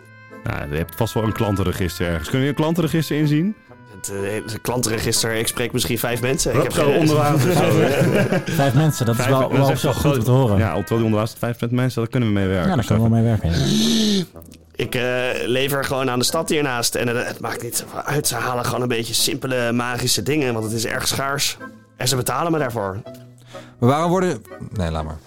Nou, 0.47 0.71
je 0.71 0.77
hebt 0.77 0.95
vast 0.95 1.13
wel 1.13 1.23
een 1.23 1.31
klantenregister 1.33 2.07
ergens. 2.07 2.29
Kun 2.29 2.39
je 2.39 2.47
een 2.47 2.53
klantenregister 2.55 3.17
inzien? 3.17 3.55
Het, 3.95 4.12
eh, 4.12 4.33
het 4.51 4.62
klantenregister, 4.62 5.31
ik 5.36 5.47
spreek 5.47 5.71
misschien 5.73 5.99
vijf 5.99 6.21
mensen. 6.21 6.55
Ik 6.55 6.63
heb 6.63 6.71
zo 6.73 6.86
geen 6.86 6.97
onder 6.99 7.15
water. 7.15 7.53
zo. 7.53 7.69
Vijf 8.51 8.73
mensen, 8.73 9.05
dat 9.05 9.15
is 9.15 9.21
Vijf- 9.21 9.38
wel, 9.38 9.51
is 9.51 9.57
wel 9.57 9.93
wel 9.93 9.93
goed 10.01 10.17
om 10.17 10.23
te 10.23 10.31
horen. 10.31 10.57
Ja, 10.57 10.65
Ja, 10.65 10.73
terwijl 10.73 10.86
die 10.88 10.97
onder 11.05 11.19
water 11.19 11.27
staat, 11.27 11.39
5% 11.39 11.71
mensen, 11.71 12.01
daar 12.01 12.10
kunnen 12.12 12.29
we 12.29 12.36
mee 12.36 12.47
werken. 12.47 12.75
daar 12.75 12.86
kan 12.86 12.99
wel 12.99 13.10
mee 13.10 13.23
werken. 13.23 13.51
ja. 13.51 14.23
Ik 14.75 14.95
eh, 14.95 15.03
lever 15.45 15.83
gewoon 15.86 16.10
aan 16.10 16.19
de 16.19 16.25
stad 16.25 16.49
hiernaast. 16.49 16.95
En 16.95 17.07
het, 17.07 17.27
het 17.27 17.39
maakt 17.39 17.63
niet 17.63 17.86
uit. 18.05 18.27
Ze 18.27 18.36
halen 18.36 18.65
gewoon 18.65 18.81
een 18.81 18.88
beetje 18.88 19.13
simpele 19.13 19.71
magische 19.71 20.23
dingen. 20.23 20.53
Want 20.53 20.65
het 20.65 20.73
is 20.73 20.86
erg 20.86 21.07
schaars. 21.07 21.57
En 21.95 22.07
ze 22.07 22.15
betalen 22.15 22.51
me 22.51 22.57
daarvoor. 22.57 22.97
Maar 23.79 23.89
waarom 23.89 24.10
worden... 24.10 24.41
Nee, 24.73 24.91
laat 24.91 25.03
maar. 25.03 25.17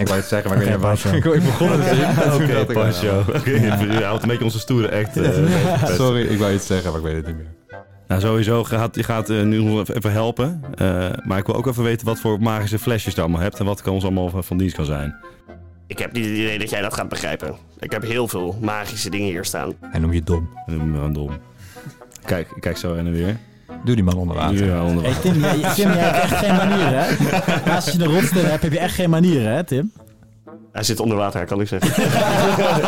Ik 0.00 0.06
wou 0.06 0.18
het 0.18 0.28
zeggen, 0.28 0.50
maar 0.50 0.58
ik 0.58 0.64
weet 0.64 0.74
niet. 0.76 0.82
Pancho. 0.82 1.32
Ik, 1.32 1.42
begon 1.42 1.70
het 1.70 1.92
niet. 1.92 2.34
Oké, 2.34 2.72
Pancho. 2.72 3.24
Oké, 3.36 3.50
je 3.50 4.04
houdt 4.04 4.22
een 4.22 4.28
beetje 4.28 4.44
onze 4.44 4.58
stoere 4.58 4.90
act. 4.92 5.16
eh, 5.16 5.84
Sorry, 5.98 6.26
ik 6.26 6.38
wou 6.38 6.52
iets 6.52 6.66
zeggen, 6.66 6.90
maar 6.90 7.00
ik 7.00 7.06
weet 7.06 7.16
het 7.16 7.26
niet 7.26 7.36
meer. 7.36 7.80
Nou, 8.06 8.20
sowieso 8.20 8.64
gaat 8.64 8.94
je 8.94 9.02
gaat 9.02 9.30
eh, 9.30 9.42
nu 9.42 9.78
even 9.78 10.12
helpen. 10.12 10.62
Eh, 10.74 11.08
maar 11.24 11.38
ik 11.38 11.46
wil 11.46 11.54
ook 11.54 11.66
even 11.66 11.82
weten 11.82 12.06
wat 12.06 12.20
voor 12.20 12.40
magische 12.40 12.78
flesjes 12.78 13.14
je 13.14 13.20
allemaal 13.20 13.40
hebt 13.40 13.58
en 13.58 13.64
wat 13.64 13.82
kan 13.82 13.92
ons 13.92 14.02
allemaal 14.02 14.42
van 14.42 14.56
dienst 14.56 14.74
kan 14.76 14.84
zijn. 14.84 15.14
Ik 15.86 15.98
heb 15.98 16.12
niet 16.12 16.24
het 16.24 16.34
idee 16.34 16.58
dat 16.58 16.70
jij 16.70 16.80
dat 16.80 16.94
gaat 16.94 17.08
begrijpen. 17.08 17.54
Ik 17.78 17.92
heb 17.92 18.02
heel 18.02 18.28
veel 18.28 18.58
magische 18.60 19.10
dingen 19.10 19.26
hier 19.28 19.44
staan. 19.44 19.72
Hij 19.80 20.00
noem 20.00 20.12
je 20.12 20.22
dom. 20.22 20.48
Dan 20.66 20.76
noem 20.76 20.94
gewoon 20.94 21.12
dom. 21.12 21.30
Kijk, 22.24 22.50
ik 22.54 22.60
kijk 22.60 22.76
zo 22.76 22.94
en 22.94 23.12
weer. 23.12 23.38
Doe 23.84 23.94
die 23.94 24.04
man 24.04 24.14
onder 24.14 24.36
water. 24.36 24.66
Ja, 24.66 24.84
onder 24.84 25.04
Hey, 25.04 25.14
Tim, 25.20 25.40
jij, 25.40 25.52
Tim, 25.74 25.88
jij 25.88 25.98
hebt 25.98 26.22
echt 26.22 26.34
geen 26.34 26.56
manieren, 26.56 27.04
hè? 27.04 27.06
Naast 27.70 27.86
als 27.86 27.94
je 27.94 28.02
een 28.04 28.12
rotstem 28.12 28.44
hebt, 28.44 28.62
heb 28.62 28.72
je 28.72 28.78
echt 28.78 28.94
geen 28.94 29.10
manieren, 29.10 29.52
hè, 29.54 29.64
Tim? 29.64 29.92
Hij 30.72 30.82
zit 30.82 31.00
onder 31.00 31.16
water, 31.16 31.46
kan 31.46 31.60
ik 31.60 31.68
zeggen. 31.68 32.02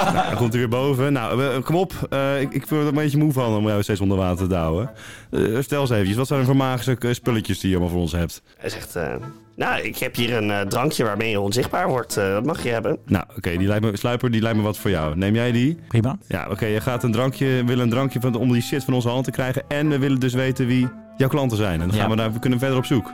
Nou, 0.04 0.14
dan 0.26 0.36
komt 0.36 0.52
hij 0.52 0.60
weer 0.60 0.68
boven. 0.68 1.12
Nou, 1.12 1.36
we- 1.38 1.60
kom 1.64 1.76
op. 1.76 1.92
Eh, 2.10 2.40
ik, 2.40 2.52
ik 2.52 2.66
word 2.66 2.80
er 2.82 2.88
een 2.88 2.94
beetje 2.94 3.18
moe 3.18 3.32
van 3.32 3.56
om 3.56 3.66
jou 3.66 3.82
steeds 3.82 4.00
onder 4.00 4.16
water 4.18 4.36
te 4.36 4.46
douwen. 4.54 4.90
Eh, 5.30 5.40
stel 5.60 5.80
eens 5.80 5.90
eventjes, 5.90 6.16
wat 6.16 6.26
zijn 6.26 6.40
er 6.40 6.46
voor 6.46 6.56
magische 6.56 6.96
eh, 6.98 7.12
spulletjes 7.12 7.60
die 7.60 7.70
je 7.70 7.76
allemaal 7.76 7.92
voor 7.92 8.02
ons 8.02 8.12
hebt? 8.12 8.42
Hij 8.58 8.70
zegt, 8.70 8.96
eh, 8.96 9.14
nou, 9.56 9.80
ik 9.82 9.98
heb 9.98 10.14
hier 10.16 10.36
een 10.36 10.50
eh, 10.50 10.60
drankje 10.60 11.04
waarmee 11.04 11.30
je 11.30 11.40
onzichtbaar 11.40 11.88
wordt. 11.88 12.16
Eh, 12.16 12.32
dat 12.32 12.44
mag 12.44 12.62
je 12.62 12.68
hebben. 12.68 12.98
Nou, 13.06 13.24
oké, 13.36 13.56
die 13.56 13.66
lijkt 13.68 13.84
me, 13.84 13.96
Sluiper, 13.96 14.30
die 14.30 14.42
lijkt 14.42 14.56
me 14.56 14.62
wat 14.62 14.78
voor 14.78 14.90
jou. 14.90 15.16
Neem 15.16 15.34
jij 15.34 15.52
die? 15.52 15.78
Prima. 15.88 16.16
Ja, 16.28 16.46
oké, 16.50 16.66
je 16.66 16.80
gaat 16.80 17.02
een 17.02 17.12
drankje, 17.12 17.46
we 17.46 17.64
willen 17.64 17.84
een 17.84 17.90
drankje 17.90 18.20
van, 18.20 18.34
om 18.34 18.52
die 18.52 18.62
shit 18.62 18.84
van 18.84 18.94
onze 18.94 19.08
hand 19.08 19.24
te 19.24 19.30
krijgen. 19.30 19.62
En 19.68 19.88
we 19.88 19.98
willen 19.98 20.20
dus 20.20 20.34
weten 20.34 20.66
wie 20.66 20.88
jouw 21.16 21.28
klanten 21.28 21.56
zijn. 21.56 21.80
En 21.80 21.88
dan 21.88 21.96
gaan 21.96 22.04
Ja. 22.08 22.10
we 22.10 22.16
daar, 22.16 22.32
we 22.32 22.38
kunnen 22.38 22.58
verder 22.58 22.78
op 22.78 22.84
zoek. 22.84 23.10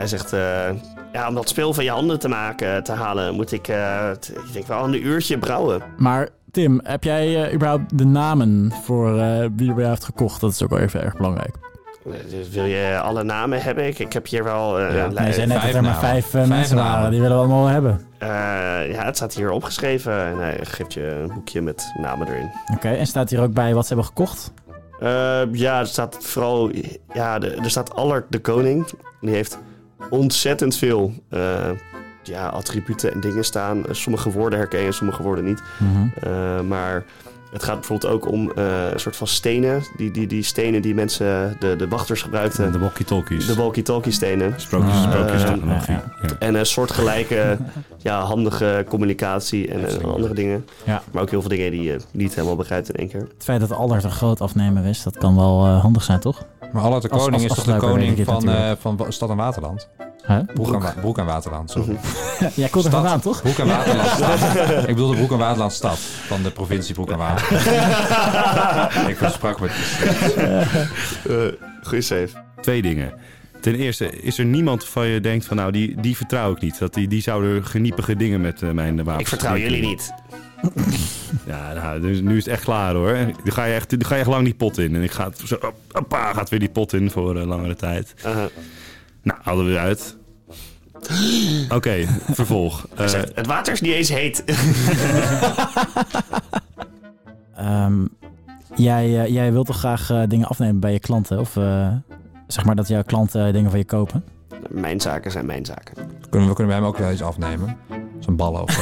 Hij 0.00 0.08
zegt, 0.08 0.32
eh, 0.32 0.40
ja, 1.12 1.28
om 1.28 1.34
dat 1.34 1.48
speel 1.48 1.74
van 1.74 1.84
je 1.84 1.90
handen 1.90 2.18
te 2.18 2.28
maken, 2.28 2.82
te 2.82 2.92
halen, 2.92 3.34
moet 3.34 3.52
ik, 3.52 3.68
eh, 3.68 4.10
ik 4.46 4.52
denk 4.52 4.66
wel 4.66 4.84
een 4.84 5.06
uurtje 5.06 5.38
brouwen. 5.38 5.82
Maar 5.96 6.28
Tim, 6.50 6.80
heb 6.84 7.04
jij 7.04 7.44
eh, 7.44 7.54
überhaupt 7.54 7.98
de 7.98 8.04
namen 8.04 8.72
voor 8.84 9.18
eh, 9.18 9.46
wie 9.56 9.70
er 9.70 9.76
jou 9.76 9.88
heeft 9.88 10.04
gekocht? 10.04 10.40
Dat 10.40 10.50
is 10.52 10.62
ook 10.62 10.70
wel 10.70 10.78
even 10.78 11.02
erg 11.02 11.16
belangrijk. 11.16 11.54
Dus 12.30 12.48
wil 12.48 12.64
je 12.64 12.98
alle 13.02 13.22
namen 13.22 13.62
hebben? 13.62 13.86
Ik, 13.86 13.98
ik 13.98 14.12
heb 14.12 14.26
hier 14.28 14.44
wel 14.44 14.78
eh, 14.80 14.96
Ja. 14.96 15.06
Nee, 15.06 15.26
je 15.26 15.32
zei 15.32 15.46
net 15.46 15.62
dat 15.62 15.74
er 15.74 15.82
maar 15.82 15.98
vijf, 15.98 16.26
Vijf 16.26 16.48
mensen 16.48 16.76
namen. 16.76 16.92
waren. 16.92 17.10
Die 17.10 17.20
willen 17.20 17.36
we 17.36 17.42
allemaal 17.42 17.66
hebben. 17.66 18.00
Eh, 18.18 18.28
ja, 18.92 19.04
het 19.04 19.16
staat 19.16 19.34
hier 19.34 19.50
opgeschreven 19.50 20.24
en 20.26 20.38
hij 20.38 20.58
geeft 20.62 20.92
je 20.92 21.06
een 21.22 21.32
boekje 21.34 21.60
met 21.62 21.92
namen 21.98 22.28
erin. 22.28 22.50
Oké, 22.74 22.88
en 22.88 23.06
staat 23.06 23.30
hier 23.30 23.40
ook 23.42 23.52
bij 23.52 23.74
wat 23.74 23.82
ze 23.86 23.88
hebben 23.94 24.06
gekocht? 24.06 24.52
Eh, 25.00 25.40
ja, 25.52 25.78
er 25.78 25.86
staat 25.86 26.16
vooral, 26.20 26.70
ja, 27.12 27.38
de- 27.38 27.50
er 27.62 27.70
staat 27.70 27.94
Allard 27.94 28.24
de 28.28 28.38
Koning. 28.38 28.86
Die 29.20 29.34
heeft 29.34 29.58
ontzettend 30.10 30.76
veel 30.76 31.12
eh, 31.28 31.70
ja, 32.22 32.46
attributen 32.46 33.12
en 33.12 33.20
dingen 33.20 33.44
staan. 33.44 33.84
Sommige 33.90 34.30
woorden 34.30 34.58
herken 34.58 34.80
je, 34.80 34.92
sommige 34.92 35.22
woorden 35.22 35.44
niet. 35.44 35.62
Mhm. 35.78 36.08
Eh, 36.20 36.60
maar 36.60 37.04
het 37.50 37.62
gaat 37.62 37.74
bijvoorbeeld 37.74 38.12
ook 38.12 38.28
om 38.28 38.52
eh, 38.52 38.64
een 38.92 39.00
soort 39.00 39.16
van 39.16 39.26
stenen. 39.26 39.82
Die, 39.96 40.10
die, 40.10 40.26
die 40.26 40.42
stenen 40.42 40.82
die 40.82 40.94
mensen, 40.94 41.56
de, 41.58 41.76
de 41.76 41.88
wachters 41.88 42.22
gebruikten. 42.22 42.72
De 42.72 42.78
walkie-talkies. 42.78 43.46
De 43.46 43.54
walkie-talkie 43.54 44.12
stenen. 44.12 44.54
Sprookjes, 44.56 44.92
Ah, 44.94 45.02
sprookjes, 45.12 45.42
eh, 45.42 45.48
technologie. 45.48 45.94
ja, 45.94 46.04
Ja. 46.22 46.28
En 46.38 46.54
een 46.54 46.66
soortgelijke, 46.66 47.58
ja, 47.98 48.20
handige 48.20 48.84
communicatie 48.88 49.68
en 49.68 49.88
eh, 50.00 50.04
andere 50.04 50.34
dingen. 50.34 50.64
Ja. 50.84 51.02
Maar 51.12 51.22
ook 51.22 51.30
heel 51.30 51.40
veel 51.40 51.50
dingen 51.50 51.70
die 51.70 51.82
je 51.82 51.96
niet 52.12 52.34
helemaal 52.34 52.56
begrijpt 52.56 52.88
in 52.88 52.94
één 52.94 53.08
keer. 53.08 53.20
Het 53.20 53.44
feit 53.44 53.60
dat 53.60 53.72
Allard 53.72 54.04
een 54.04 54.10
groot 54.10 54.40
afnemer 54.40 54.84
is, 54.86 55.02
dat 55.02 55.18
kan 55.18 55.36
wel 55.36 55.64
eh, 55.66 55.80
handig 55.80 56.02
zijn, 56.02 56.20
toch? 56.20 56.42
Maar 56.72 56.82
Allard 56.82 57.02
de 57.02 57.08
Als- 57.08 57.22
Koning 57.24 57.42
als 57.48 57.58
is 57.58 57.64
toch 57.64 57.74
de 57.74 57.86
koning 57.86 58.24
van, 58.24 58.48
eh, 58.50 58.70
van 58.78 59.06
Stad 59.08 59.30
en 59.30 59.36
Waterland? 59.36 59.88
Broek, 60.54 60.74
en, 60.74 60.80
Wa- 60.80 60.94
Broek 61.00 61.18
en 61.18 61.24
Waterland, 61.24 61.70
sorry. 61.70 61.96
Jij 62.54 62.68
komt 62.68 62.84
er 62.84 62.90
vandaan, 62.90 63.20
toch? 63.20 63.42
Broek 63.42 63.58
en 63.58 63.66
Waterland 63.66 64.08
stad. 64.08 64.40
Ik 64.88 64.94
bedoelde 64.94 65.16
Broek 65.16 65.32
en 65.32 65.38
Waterland 65.38 65.72
stad 65.72 65.98
van 66.26 66.42
de 66.42 66.50
provincie 66.50 66.94
Broek 66.94 67.10
en 67.10 67.18
Waterland. 67.18 67.66
ik 69.12 69.16
versprak 69.16 69.60
me. 69.60 69.68
Eh 71.28 71.68
goeie 71.82 72.02
save. 72.02 72.28
Twee 72.60 72.82
dingen. 72.82 73.12
Ten 73.60 73.74
eerste, 73.74 74.20
is 74.20 74.38
er 74.38 74.44
niemand 74.44 74.84
van 74.84 75.06
je 75.06 75.20
denkt 75.20 75.44
van 75.44 75.56
nou, 75.56 75.72
die, 75.72 76.00
die 76.00 76.16
vertrouw 76.16 76.52
ik 76.52 76.60
niet. 76.60 76.78
Dat 76.78 76.94
die, 76.94 77.08
die 77.08 77.22
zouden 77.22 77.64
geniepige 77.66 78.16
dingen 78.16 78.40
met 78.40 78.62
eh, 78.62 78.70
mijn 78.70 78.96
wapens 78.96 79.20
Ik 79.20 79.28
vertrouw 79.28 79.56
jullie 79.56 79.86
niet. 79.86 80.12
Ja, 81.46 81.72
nou, 81.72 82.00
dus 82.00 82.20
nu 82.20 82.36
is 82.36 82.44
het 82.44 82.54
echt 82.54 82.64
klaar 82.64 82.94
hoor. 82.94 83.12
Dan 83.12 83.52
ga 83.52 83.64
je 83.64 83.74
echt, 83.74 83.90
dan 83.90 84.04
ga 84.04 84.14
je 84.14 84.20
echt 84.20 84.30
lang 84.30 84.44
die 84.44 84.54
pot 84.54 84.78
in. 84.78 84.94
En 84.94 85.02
ik 85.02 85.10
ga 85.10 85.30
zo, 85.44 85.58
oppa, 85.92 86.32
gaat 86.32 86.48
weer 86.48 86.58
die 86.58 86.68
pot 86.70 86.92
in 86.92 87.10
voor 87.10 87.36
eh, 87.40 87.46
langere 87.46 87.76
tijd. 87.76 88.14
Aha. 88.24 88.48
Nou, 89.22 89.38
hadden 89.42 89.66
we 89.66 89.78
uit. 89.78 90.16
Oké, 91.68 92.06
vervolg. 92.30 92.86
Eh, 92.96 93.06
zegt, 93.06 93.32
het 93.34 93.46
water 93.46 93.72
is 93.72 93.80
niet 93.80 93.92
eens 93.92 94.08
heet. 94.08 94.44
Ehm, 97.60 98.04
jij, 98.74 99.22
eh, 99.22 99.32
jij 99.32 99.52
wilt 99.52 99.66
toch 99.66 99.78
graag 99.78 100.10
eh, 100.10 100.22
dingen 100.28 100.48
afnemen 100.48 100.80
bij 100.80 100.92
je 100.92 100.98
klanten? 100.98 101.38
Of 101.38 101.56
eh, 101.56 101.92
zeg 102.46 102.64
maar 102.64 102.76
dat 102.76 102.88
jouw 102.88 103.02
klanten 103.02 103.52
dingen 103.52 103.70
van 103.70 103.78
je 103.78 103.84
kopen? 103.84 104.24
Mijn 104.68 105.00
zaken 105.00 105.30
zijn 105.30 105.46
mijn 105.46 105.64
zaken. 105.64 105.94
Kunnen 106.30 106.48
we 106.48 106.54
kunnen 106.54 106.72
bij 106.72 106.82
hem 106.82 106.84
ook 106.92 106.98
wel 106.98 107.10
iets 107.12 107.22
afnemen? 107.22 107.76
Zo'n 108.18 108.36
ballen 108.36 108.62
of 108.62 108.70
zo. 108.72 108.80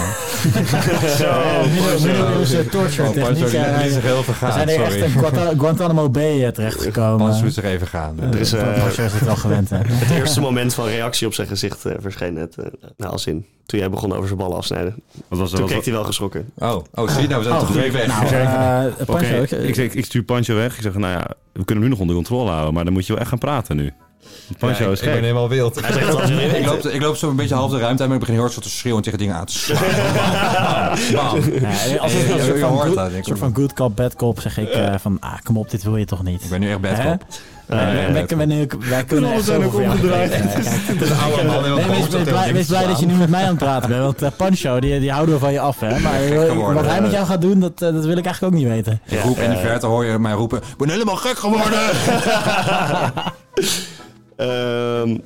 Middeleeuwse 2.06 2.68
torture 2.68 3.10
techniek. 3.12 3.44
eh, 3.52 3.80
zich 3.82 4.02
heel 4.02 4.16
We 4.16 4.22
vergaan, 4.22 4.52
zijn 4.52 4.68
hier 4.68 4.82
echt 4.82 4.94
in 4.96 5.10
Guanta- 5.10 5.52
Guantanamo 5.58 6.08
Bay 6.10 6.44
eh, 6.44 6.48
terechtgekomen. 6.52 7.20
Anders 7.20 7.42
moet 7.42 7.54
zich 7.54 7.64
even 7.64 7.86
gaan. 7.86 8.20
Er 8.20 8.40
is, 8.40 8.52
eh, 8.52 8.82
Pastor 8.84 9.04
is 9.04 9.12
het 9.12 9.24
wel 9.24 9.36
gewend, 9.36 9.70
hè? 9.70 9.76
Het 9.82 10.10
eerste 10.10 10.40
moment 10.40 10.74
van 10.74 10.84
reactie 10.86 11.26
op 11.26 11.34
zijn 11.34 11.48
gezicht 11.48 11.84
eh, 11.84 11.92
verscheen 11.98 12.32
net. 12.34 12.56
eh, 12.56 12.64
nou, 12.96 13.12
als 13.12 13.26
in 13.26 13.46
toen 13.66 13.78
jij 13.78 13.90
begon 13.90 14.12
over 14.12 14.26
zijn 14.26 14.38
ballen 14.38 14.56
afsnijden. 14.56 14.94
wat 15.28 15.38
was 15.38 15.50
Toen 15.50 15.60
wat, 15.60 15.70
keek 15.70 15.84
hij 15.84 15.92
wel 15.92 16.04
geschrokken. 16.04 16.50
Oh, 16.58 16.76
oh, 16.94 17.08
zie 17.08 17.22
je 17.22 17.28
nou, 17.28 17.42
we 17.42 17.48
zijn 17.48 17.60
Oh, 17.60 17.66
toch 17.66 17.72
weer 17.76 17.92
weg. 17.92 18.06
Nou, 18.06 18.26
eh, 18.26 19.06
Pancho, 19.06 19.42
ik- 19.42 19.50
ik, 19.50 19.74
zeg, 19.74 19.94
ik 19.94 20.04
stuur 20.04 20.22
Pancho 20.22 20.54
weg. 20.54 20.76
Ik 20.76 20.82
zeg, 20.82 20.94
nou 20.94 21.12
ja, 21.12 21.26
we 21.52 21.64
kunnen 21.64 21.74
hem 21.74 21.82
nu 21.82 21.88
nog 21.88 21.98
onder 21.98 22.14
controle 22.14 22.50
houden. 22.50 22.74
Maar 22.74 22.84
dan 22.84 22.92
moet 22.92 23.06
je 23.06 23.12
wel 23.12 23.20
echt 23.20 23.30
gaan 23.30 23.38
praten 23.38 23.76
nu. 23.76 23.92
Pancho 24.58 24.84
Ja, 24.84 24.90
is 24.90 25.00
ik, 25.00 25.06
ik 25.06 25.12
ben 25.12 25.22
helemaal 25.22 25.48
wild. 25.48 25.80
Hij 25.80 25.92
zegt 25.92 26.06
dat 26.12 26.28
ik, 26.30 26.66
loop, 26.66 26.84
ik 26.86 27.02
loop 27.02 27.16
zo 27.16 27.30
een 27.30 27.36
beetje 27.36 27.54
half 27.54 27.70
de 27.70 27.78
ruimte 27.78 27.98
uit, 28.00 28.10
maar 28.10 28.12
ik 28.12 28.18
begin 28.18 28.34
heel 28.34 28.42
hard 28.42 28.54
zo 28.54 28.60
te 28.60 28.70
schreeuwen 28.70 28.98
en 28.98 29.04
tegen 29.04 29.18
dingen 29.18 29.34
aan 29.40 29.44
te 29.46 29.58
slaan. 29.58 29.82
Bam, 31.12 31.40
bam. 31.40 31.70
Ja, 31.90 31.96
als 31.98 32.12
een, 32.12 32.18
Je- 32.18 32.34
je- 32.34 32.42
soort 32.44 32.58
van, 32.58 32.78
good, 32.80 32.94
dat, 32.94 33.12
ik- 33.12 33.24
soort 33.24 33.38
van 33.38 33.54
good 33.54 33.72
cop, 33.72 33.96
bad 33.96 34.14
cop 34.16 34.40
zeg 34.40 34.58
ik 34.58 34.68
eh, 34.70 34.94
van, 35.00 35.16
ah, 35.20 35.32
kom 35.42 35.56
op, 35.56 35.70
dit 35.70 35.82
wil 35.82 35.96
je 35.96 36.04
toch 36.04 36.22
niet? 36.22 36.42
Ik 36.44 36.50
ben 36.50 36.60
nu 36.60 36.70
echt 36.70 36.80
bad 36.80 36.92
cop. 37.02 37.24
Wij- 37.66 37.78
Eh, 37.78 37.92
wij- 37.94 38.12
wij, 38.12 38.24
kunnen 38.24 38.48
nu- 38.48 38.66
wij 38.78 39.04
kunnen 39.04 39.30
ook 39.32 39.74
omgedraaid. 39.74 40.34
Het 40.38 41.00
is 41.02 41.10
allemaal 41.10 41.60
Nee, 41.60 41.86
wees, 41.86 42.52
wees 42.52 42.66
blij, 42.66 42.86
dat 42.86 43.00
je 43.00 43.06
nu 43.06 43.14
met 43.14 43.28
mij 43.28 43.42
aan 43.42 43.48
het 43.48 43.58
praten 43.58 43.88
bent. 43.88 44.02
Want 44.02 44.22
eh, 44.22 44.28
Pancho, 44.36 44.80
die, 44.80 45.00
die 45.00 45.10
houden 45.12 45.34
we 45.34 45.40
van 45.40 45.52
je 45.52 45.60
af. 45.60 45.80
Hè? 45.80 45.98
Maar 45.98 46.20
eh, 46.22 46.28
geworden. 46.48 46.74
wat 46.74 46.86
hij 46.86 47.00
met 47.00 47.12
jou 47.12 47.26
gaat 47.26 47.40
doen, 47.40 47.60
dat, 47.60 47.78
dat 47.78 48.04
wil 48.04 48.16
ik 48.16 48.24
eigenlijk 48.24 48.42
ook 48.54 48.60
niet 48.60 48.68
weten. 48.68 49.00
Ik 49.06 49.20
roep 49.22 49.38
in 49.38 49.50
de 49.50 49.56
verte, 49.56 49.86
hoor 49.86 50.04
je 50.04 50.18
mij 50.18 50.32
roepen, 50.32 50.58
ik 50.58 50.76
ben 50.78 50.90
helemaal 50.90 51.16
gek 51.16 51.38
geworden. 51.38 51.78
Ehm, 54.38 55.16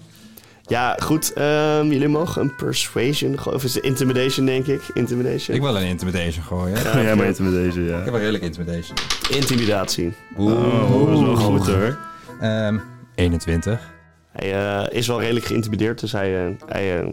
ja, 0.67 0.97
goed. 1.03 1.33
ehm, 1.33 1.87
jullie 1.87 2.09
mogen 2.09 2.43
een 2.43 2.55
persuasion 2.57 3.39
gooien. 3.39 3.59
Of 3.59 3.65
is 3.65 3.75
het 3.75 3.85
intimidation, 3.85 4.47
denk 4.47 4.67
ik? 4.67 4.83
Intimidation. 4.95 5.57
ik 5.57 5.63
wil 5.63 5.77
een 5.77 5.87
intimidation 5.87 6.45
gooien. 6.45 6.77
Ja, 7.03 7.17
bent 7.17 7.39
met 7.39 7.53
deze, 7.53 7.83
ja. 7.83 7.99
Ik 7.99 8.05
heb 8.05 8.15
een 8.15 8.21
redelijk 8.21 8.45
intimidation. 8.45 8.97
Intimidatie. 9.31 10.13
Oh, 10.37 11.07
dat 11.07 11.15
is 11.19 11.21
wel 11.25 11.37
goed 11.37 11.67
hoor. 11.67 11.99
Ehm 12.41 12.79
21. 13.15 13.91
Hij 14.33 14.53
eh, 14.55 14.97
is 14.99 15.07
wel 15.07 15.21
redelijk 15.21 15.47
geïntimideerd, 15.47 16.01
dus 16.01 16.13
hij, 16.13 16.47
eh, 16.47 16.53
hij 16.67 16.99
eh, 17.01 17.09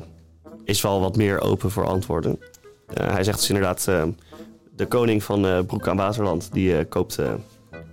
is 0.64 0.82
wel 0.82 1.00
wat 1.00 1.16
meer 1.16 1.42
open 1.42 1.72
voor 1.72 1.86
antwoorden. 1.88 2.40
Eh, 2.94 3.12
hij 3.12 3.24
zegt 3.24 3.38
dus 3.40 3.50
inderdaad, 3.50 3.88
eh, 3.88 4.04
de 4.76 4.86
koning 4.86 5.24
van 5.24 5.46
eh, 5.48 5.60
Broek 5.68 5.88
aan 5.88 5.98
Waterland, 5.98 6.50
die 6.54 6.78
eh, 6.78 6.86
koopt 6.90 7.18
eh, 7.18 7.32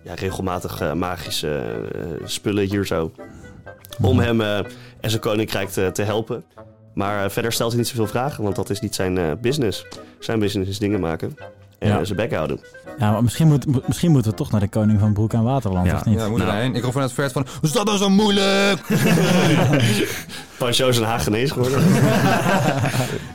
ja, 0.04 0.14
regelmatig 0.14 0.94
magische 0.94 1.62
eh, 1.94 2.26
spullen 2.26 2.64
hier 2.64 2.86
zo. 2.86 3.10
Om 4.00 4.18
hem 4.18 4.40
eh, 4.40 4.58
en 5.00 5.10
zijn 5.10 5.20
koninkrijk 5.20 5.68
te, 5.68 5.90
te 5.92 6.02
helpen. 6.02 6.44
Maar 6.94 7.24
eh, 7.24 7.30
verder 7.30 7.52
stelt 7.52 7.70
hij 7.70 7.78
niet 7.80 7.88
zoveel 7.88 8.06
vragen, 8.06 8.42
want 8.44 8.56
dat 8.56 8.70
is 8.70 8.80
niet 8.80 8.94
zijn 8.94 9.18
eh, 9.18 9.24
business. 9.40 9.86
Zijn 10.18 10.38
business 10.38 10.70
is 10.70 10.78
dingen 10.78 11.00
maken 11.00 11.36
en 11.78 11.88
Ja. 11.88 12.04
zijn 12.04 12.16
bek 12.18 12.34
houden. 12.34 12.60
Ja, 12.98 13.10
maar 13.12 13.22
misschien, 13.22 13.46
moet, 13.48 13.86
misschien 13.86 14.10
moeten 14.10 14.30
we 14.30 14.36
toch 14.36 14.50
naar 14.50 14.60
de 14.60 14.68
koning 14.68 15.00
van 15.00 15.12
Broek 15.12 15.32
en 15.32 15.42
Waterland, 15.42 15.86
Ja. 15.86 15.94
of 15.94 16.04
niet? 16.04 16.18
Ja, 16.18 16.28
moet 16.28 16.38
Nou. 16.38 16.74
Ik 16.74 16.82
roep 16.82 16.92
vanuit 16.92 17.10
het 17.10 17.20
vert 17.20 17.32
van, 17.32 17.46
hoe 17.52 17.68
is 17.68 17.72
dat 17.72 17.84
nou 17.86 17.98
zo 17.98 18.08
moeilijk? 18.10 18.80
Pancho 20.58 20.88
is 20.88 20.96
een 20.96 21.04
Hagenees 21.04 21.50
geworden. 21.50 21.80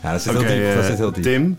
Ja, 0.04 0.12
dat 0.12 0.22
zit 0.22 0.36
Oké, 0.36 0.46
heel 0.46 0.66
diep. 0.68 0.76
Dat 0.76 0.86
zit 0.86 0.98
heel 0.98 1.12
diep. 1.12 1.24
Tim, 1.24 1.58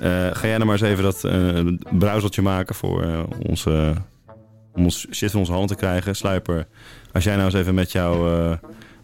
eh, 0.00 0.08
ga 0.32 0.46
jij 0.46 0.56
nou 0.56 0.64
maar 0.64 0.72
eens 0.80 0.88
even 0.88 1.04
dat 1.04 1.24
eh 1.24 1.60
brouwseltje 1.98 2.42
maken 2.42 2.74
voor 2.74 3.02
eh, 3.02 3.20
onze, 3.48 3.92
om 4.74 4.84
ons 4.84 5.06
shit 5.10 5.30
van 5.30 5.40
onze 5.40 5.52
hand 5.52 5.68
te 5.68 5.74
krijgen. 5.74 6.16
Sluiper, 6.16 6.66
als 7.14 7.24
jij 7.24 7.34
nou 7.34 7.44
eens 7.46 7.54
even 7.54 7.74
met 7.74 7.92
jou, 7.92 8.32
eh, 8.42 8.56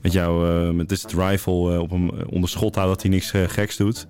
met 0.03 0.13
jou 0.13 0.49
eh, 0.69 0.71
met 0.75 0.89
dit 0.89 1.13
rifle 1.13 1.73
eh, 1.75 1.81
op 1.81 1.91
hem 1.91 2.11
onder 2.11 2.49
schot 2.51 2.75
houdt 2.75 2.91
dat 2.91 3.03
hij 3.03 3.11
niks 3.11 3.33
geks 3.47 3.77
doet. 3.77 4.07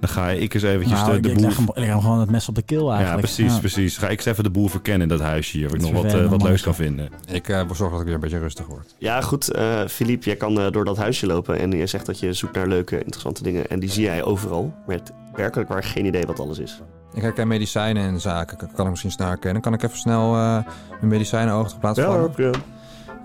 Dan 0.00 0.10
ga 0.10 0.28
ik 0.30 0.54
eens 0.54 0.62
eventjes 0.62 0.98
Nou, 1.00 1.10
de, 1.10 1.16
ik, 1.16 1.22
de 1.22 1.28
ik 1.28 1.34
boel... 1.36 1.44
leg, 1.44 1.56
hem, 1.56 1.64
ik 1.68 1.76
leg 1.76 1.86
hem 1.88 2.00
gewoon 2.00 2.20
het 2.20 2.30
mes 2.30 2.48
op 2.48 2.54
de 2.54 2.62
keel 2.62 2.88
Ja, 2.88 2.94
eigenlijk. 2.96 3.20
precies, 3.26 3.58
precies. 3.58 3.96
Ga 3.96 4.08
ik 4.08 4.16
eens 4.16 4.24
even 4.26 4.44
de 4.44 4.50
boel 4.50 4.68
verkennen 4.68 5.02
in 5.02 5.08
dat 5.08 5.20
huisje 5.26 5.56
hier. 5.56 5.66
Of 5.66 5.74
ik 5.74 5.80
nog 5.80 5.90
wat, 5.92 6.04
eh, 6.04 6.30
wat 6.30 6.42
leuks 6.42 6.62
kan 6.62 6.74
vinden. 6.74 7.08
Ik 7.30 7.48
eh 7.48 7.70
zorg 7.72 7.90
dat 7.90 8.00
ik 8.00 8.06
weer 8.06 8.14
een 8.14 8.20
beetje 8.20 8.38
rustig 8.38 8.66
word. 8.66 8.94
Ja, 8.98 9.20
goed. 9.20 9.50
eh 9.50 9.86
Philippe, 9.86 10.26
jij 10.26 10.36
kan 10.36 10.60
eh, 10.60 10.70
door 10.70 10.84
dat 10.84 10.96
huisje 10.96 11.26
lopen 11.26 11.58
en 11.58 11.70
je 11.70 11.86
zegt 11.86 12.06
dat 12.06 12.18
je 12.18 12.32
zoekt 12.32 12.54
naar 12.54 12.66
leuke, 12.66 12.96
interessante 13.04 13.42
dingen. 13.42 13.68
En 13.68 13.80
die 13.80 13.90
zie 13.90 14.04
jij 14.04 14.22
overal. 14.24 14.74
Maar 14.86 14.96
het 14.96 15.12
werkelijk 15.34 15.68
waar 15.68 15.84
geen 15.84 16.06
idee 16.06 16.26
wat 16.26 16.40
alles 16.40 16.58
is. 16.58 16.80
Ik 17.14 17.22
herken 17.22 17.48
medicijnen 17.48 18.02
en 18.02 18.20
zaken. 18.20 18.56
Kan- 18.74 18.84
ik 18.84 18.90
misschien 18.90 19.10
snel 19.10 19.28
herkennen. 19.28 19.62
Kan 19.62 19.74
ik 19.74 19.82
even 19.82 19.98
snel 19.98 20.34
eh 20.34 20.58
mijn 20.90 21.08
medicijnen 21.08 21.54
oog 21.54 21.70
geplaatst 21.70 22.02
vallen? 22.02 22.30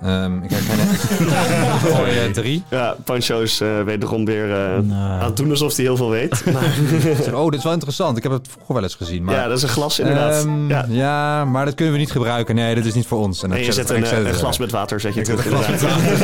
Ehm, 0.02 0.44
ik 0.44 0.50
herken 0.50 0.76
het. 0.80 1.00
Gooi 1.96 2.18
eh, 2.18 2.32
drie. 2.32 2.64
Ja, 2.70 2.96
Pancho 3.04 3.42
is 3.42 3.62
eh, 3.62 3.82
wederom 3.82 4.26
weer 4.26 4.52
eh, 4.52 4.78
Nou, 4.80 4.92
aan 5.22 5.26
het 5.26 5.38
doen 5.38 5.50
alsof 5.50 5.76
hij 5.76 5.86
heel 5.86 5.96
veel 5.98 6.10
weet. 6.10 6.44
Maar, 6.54 7.34
oh, 7.34 7.46
dit 7.50 7.58
is 7.58 7.64
wel 7.64 7.74
interessant. 7.74 8.18
Ik 8.18 8.24
heb 8.24 8.32
het 8.32 8.48
vroeger 8.52 8.74
wel 8.74 8.84
eens 8.84 8.96
gezien. 8.96 9.24
Maar, 9.24 9.36
ja, 9.36 9.48
dat 9.48 9.58
is 9.58 9.64
een 9.64 9.70
glas 9.70 10.00
inderdaad. 10.00 10.46
Ehm, 10.46 10.70
ja. 10.70 10.86
ja. 10.90 11.46
maar 11.46 11.66
dat 11.66 11.76
kunnen 11.76 11.94
we 11.94 12.00
niet 12.00 12.12
gebruiken. 12.12 12.56
Nee, 12.56 12.76
dat 12.76 12.86
is 12.86 12.94
niet 12.94 13.08
voor 13.08 13.20
ons. 13.20 13.44
En 13.44 13.58
je 13.64 13.72
zet 13.72 13.90
het- 13.90 14.12
een, 14.14 14.34
glas 14.34 14.58
met 14.58 14.72
water 14.72 15.00
zet 15.00 15.14
je 15.14 15.22
terug 15.22 15.46
een 15.46 15.52
glas 15.52 15.68
met 15.68 15.82
water. 15.82 16.16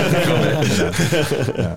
Ja. 1.63 1.75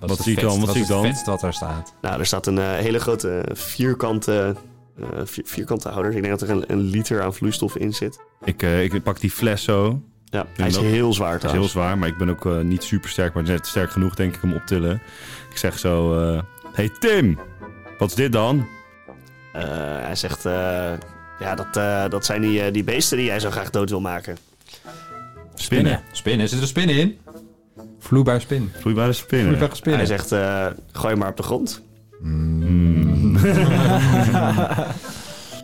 Wat 0.00 0.10
is 0.10 0.16
het 0.16 0.24
zie 0.24 0.32
ik 0.32 0.38
vetst- 0.40 0.56
dan? 0.56 0.64
Wat 0.66 0.74
zie 0.74 0.82
ik 0.82 0.88
dan? 0.88 1.14
wat 1.24 1.42
er 1.42 1.52
staat? 1.52 1.94
Nou, 2.00 2.18
er 2.18 2.26
staat 2.26 2.46
een 2.46 2.58
eh, 2.58 2.64
hele 2.72 2.98
grote 2.98 3.42
vierkante, 3.52 4.54
eh, 4.98 5.04
vier- 5.24 5.44
vierkante 5.46 5.88
houder. 5.88 6.12
Ik 6.16 6.22
denk 6.22 6.38
dat 6.38 6.48
er 6.48 6.56
een, 6.56 6.64
een 6.66 6.80
liter 6.80 7.22
aan 7.22 7.34
vloeistof 7.34 7.76
in 7.76 7.92
zit. 7.92 8.18
Ik, 8.44 8.62
eh, 8.62 8.82
ik 8.82 9.02
pak 9.02 9.20
die 9.20 9.30
fles 9.30 9.62
zo. 9.62 10.00
Ja, 10.30 10.46
hij 10.56 10.66
is 10.68 10.76
heel 10.76 11.12
zwaar 11.12 11.28
is 11.34 11.40
heel 11.40 11.48
trouwens. 11.48 11.72
zwaar, 11.72 11.98
maar 11.98 12.08
ik 12.08 12.16
ben 12.16 12.28
ook 12.30 12.46
eh, 12.46 12.60
niet 12.60 12.82
super 12.82 13.10
sterk, 13.10 13.34
maar 13.34 13.42
net 13.42 13.66
sterk 13.66 13.90
genoeg 13.90 14.14
denk 14.14 14.36
ik 14.36 14.42
om 14.42 14.52
op 14.52 14.58
te 14.58 14.64
tillen. 14.74 15.02
Ik 15.50 15.56
zeg 15.56 15.78
zo, 15.78 16.18
eh, 16.32 16.40
hey 16.72 16.90
Tim, 16.98 17.38
wat 17.98 18.08
is 18.08 18.14
dit 18.14 18.32
dan? 18.32 18.66
Eh, 19.52 19.62
hij 20.00 20.14
zegt, 20.14 20.44
eh, 20.46 20.92
ja, 21.40 21.54
dat, 21.54 21.76
eh, 21.76 22.04
dat 22.08 22.24
zijn 22.24 22.40
die, 22.40 22.62
eh, 22.62 22.72
die 22.72 22.84
beesten 22.84 23.16
die 23.16 23.26
jij 23.26 23.40
zo 23.40 23.50
graag 23.50 23.70
dood 23.70 23.90
wil 23.90 24.00
maken. 24.00 24.36
Spinnen. 25.54 26.00
Spinnen, 26.12 26.48
zit 26.48 26.60
er 26.60 26.66
spinnen 26.66 26.96
in? 26.96 27.18
Vloeibaar 27.98 28.40
spin. 28.40 28.72
Vloeibare 28.80 29.12
spinnen. 29.12 29.46
Vloeibare 29.46 29.74
spinnen. 29.76 29.98
Hij 30.06 30.08
zegt, 30.08 30.32
eh, 30.32 30.66
gooi 30.92 31.14
maar 31.14 31.28
op 31.28 31.36
de 31.36 31.42
grond. 31.42 31.82
Mm. 32.20 33.36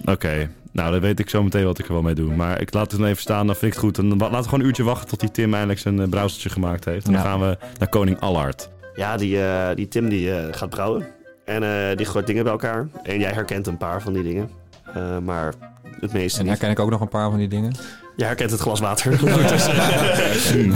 Oké, 0.04 0.50
nou 0.74 0.90
dan 0.90 1.00
weet 1.00 1.18
ik 1.20 1.30
zo 1.30 1.42
meteen 1.42 1.64
wat 1.64 1.78
ik 1.78 1.86
er 1.86 1.92
wel 1.92 2.02
mee 2.02 2.14
doe. 2.14 2.34
Maar 2.34 2.60
ik 2.60 2.74
laat 2.74 2.90
het 2.90 3.00
dan 3.00 3.08
even 3.08 3.22
staan, 3.22 3.46
dan 3.46 3.56
vind 3.56 3.66
ik 3.66 3.78
het 3.78 3.86
goed. 3.86 3.98
En 3.98 4.08
dan 4.08 4.18
laten 4.18 4.36
we 4.36 4.44
gewoon 4.44 4.60
een 4.60 4.66
uurtje 4.66 4.82
wachten 4.82 5.08
tot 5.08 5.20
die 5.20 5.30
Tim 5.30 5.52
eindelijk 5.52 5.80
zijn 5.80 5.98
uh, 6.00 6.08
browsertje 6.08 6.48
gemaakt 6.50 6.84
heeft. 6.84 7.06
En 7.06 7.12
dan 7.12 7.22
Ja. 7.22 7.28
gaan 7.28 7.40
we 7.40 7.58
naar 7.78 7.88
koning 7.88 8.20
Allard. 8.20 8.70
Ja, 8.94 9.16
die, 9.16 9.42
eh, 9.42 9.76
die 9.76 9.88
Tim 9.88 10.08
die 10.08 10.32
eh, 10.34 10.46
gaat 10.50 10.70
brouwen. 10.70 11.06
En 11.44 11.62
eh, 11.62 11.96
die 11.96 12.06
gooit 12.06 12.26
dingen 12.26 12.42
bij 12.42 12.52
elkaar. 12.52 12.88
En 13.02 13.18
jij 13.18 13.32
herkent 13.32 13.66
een 13.66 13.76
paar 13.76 14.02
van 14.02 14.12
die 14.12 14.22
dingen. 14.22 14.50
Eh, 14.94 15.18
maar 15.18 15.52
het 16.00 16.12
meeste 16.12 16.38
En 16.38 16.44
niet. 16.44 16.52
herken 16.52 16.70
ik 16.70 16.78
ook 16.80 16.90
nog 16.90 17.00
een 17.00 17.08
paar 17.08 17.30
van 17.30 17.38
die 17.38 17.48
dingen. 17.48 17.74
Je 18.16 18.24
herkent 18.24 18.50
het 18.50 18.60
glas 18.60 18.80
water. 18.80 19.10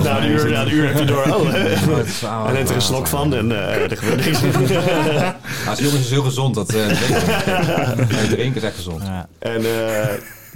na, 0.03 0.23
een 0.23 0.31
uur, 0.31 0.51
na 0.51 0.63
een 0.63 0.73
uur 0.73 0.87
heb 0.89 0.99
je 0.99 1.05
door. 1.05 1.23
Oh, 1.25 1.53
hij 2.45 2.53
neemt 2.53 2.69
er 2.69 2.75
een 2.75 2.83
slok 2.83 3.07
van 3.07 3.35
en 3.35 3.53
eh, 3.53 3.91
er 3.91 3.97
gebeurt 3.97 4.25
niks. 4.25 4.39
Ah, 5.69 5.77
die 5.77 5.85
jongens 5.85 6.05
is 6.05 6.11
heel 6.11 6.23
gezond. 6.23 6.55
Dat 6.55 6.75
eh, 6.75 6.87
drinken. 8.29 8.55
Is 8.55 8.63
echt 8.63 8.77
gezond. 8.77 9.03
Ja. 9.03 9.29
en 9.39 9.65
eh, 9.65 10.07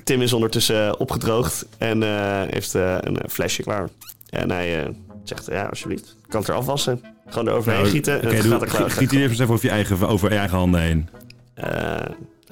Tim 0.04 0.22
is 0.22 0.32
ondertussen 0.32 0.98
opgedroogd 1.00 1.66
en 1.78 2.02
eh, 2.02 2.08
heeft 2.50 2.74
eh, 2.74 2.96
een 3.00 3.18
flesje 3.28 3.62
klaar. 3.62 3.88
En 4.30 4.50
hij 4.50 4.80
eh, 4.84 4.88
zegt, 5.24 5.46
ja, 5.46 5.62
alsjeblieft, 5.64 6.16
kan 6.28 6.40
het 6.40 6.48
er 6.48 6.54
afwassen. 6.54 7.00
Gewoon 7.28 7.48
eroverheen 7.48 7.80
Nou, 7.80 7.92
gieten 7.92 8.20
en 8.20 8.26
Oké, 8.26 8.34
het 8.34 8.42
doe- 8.42 8.52
gaat 8.52 8.62
er 8.62 8.68
klaar. 8.68 8.90
giet 8.90 9.10
hier 9.10 9.20
eerst 9.20 9.30
eens 9.32 9.40
even 9.40 9.54
over 9.54 9.66
je 9.66 9.72
eigen, 9.72 10.08
over 10.08 10.30
je 10.32 10.38
eigen 10.38 10.56
handen 10.58 10.80
heen. 10.80 11.08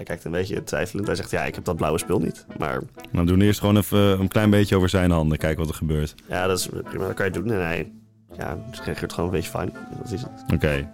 Eh, 0.01 0.07
hij 0.07 0.17
kijkt 0.17 0.25
een 0.25 0.31
beetje 0.33 0.65
twijfelend. 0.65 1.07
Hij 1.07 1.17
zegt, 1.17 1.31
ja, 1.31 1.45
ik 1.45 1.55
heb 1.55 1.65
dat 1.65 1.77
blauwe 1.77 1.99
spul 1.99 2.19
niet. 2.19 2.47
Maar 2.59 2.81
Nou, 3.11 3.27
doen 3.27 3.39
we 3.39 3.45
eerst 3.45 3.61
gewoon 3.61 3.77
even 3.77 3.99
een 4.21 4.29
klein 4.29 4.51
beetje 4.51 4.77
over 4.77 4.89
zijn 4.89 5.11
handen. 5.11 5.39
Kijken 5.39 5.59
wat 5.59 5.69
er 5.69 5.75
gebeurt. 5.75 6.15
ja, 6.29 6.47
dat 6.47 6.59
is 6.59 6.69
prima, 6.85 7.07
dat 7.07 7.15
kan 7.15 7.27
je 7.27 7.33
doen. 7.33 7.51
En 7.51 7.61
hij 7.61 7.91
ja, 8.39 8.57
reageert 8.85 9.13
gewoon 9.13 9.31
een 9.31 9.37
beetje 9.37 9.51
fijn. 9.51 9.73
Dat 10.03 10.13
is 10.13 10.21
het. 10.23 10.31
Oké. 10.55 10.89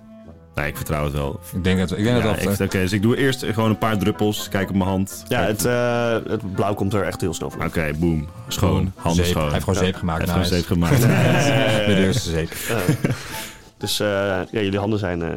Nee, 0.54 0.68
ik 0.68 0.76
vertrouw 0.76 1.04
het 1.04 1.12
wel. 1.12 1.40
Ik 1.54 1.64
denk 1.64 1.78
dat, 1.78 1.90
ik 1.90 1.96
denk 2.04 2.16
Ja, 2.16 2.22
dat 2.22 2.42
dat... 2.42 2.52
ik- 2.60 2.66
Oké, 2.66 2.78
dus 2.78 2.92
ik 2.92 3.02
doe 3.02 3.16
eerst 3.16 3.44
gewoon 3.44 3.70
een 3.70 3.78
paar 3.78 3.98
druppels. 3.98 4.48
Kijk 4.48 4.68
op 4.68 4.74
mijn 4.76 4.88
hand. 4.88 5.24
Ja, 5.28 5.40
het, 5.42 5.64
eh, 5.64 6.30
het 6.30 6.54
blauw 6.54 6.74
komt 6.74 6.94
er 6.94 7.02
echt 7.02 7.20
heel 7.20 7.34
snel 7.34 7.50
van. 7.50 7.64
Oké, 7.64 7.90
boom. 7.98 8.26
Schoon. 8.48 8.92
Handen 8.96 9.24
zeep. 9.24 9.32
schoon. 9.34 9.42
Hij 9.44 9.52
heeft 9.52 9.64
gewoon 9.64 9.78
zeep 9.84 9.90
Hij 9.90 9.98
gemaakt. 10.00 10.18
heeft 10.20 10.34
naar 10.34 10.44
gewoon 10.44 10.58
zeep 10.58 10.66
gemaakt. 10.66 10.98
Met 11.86 11.96
de 11.96 12.04
eerste 12.06 12.30
zeep. 12.30 12.50
Eh, 12.50 12.76
dus 13.78 14.00
eh, 14.00 14.06
ja, 14.08 14.46
jullie 14.50 14.78
handen 14.78 14.98
zijn 14.98 15.22
eh, 15.22 15.28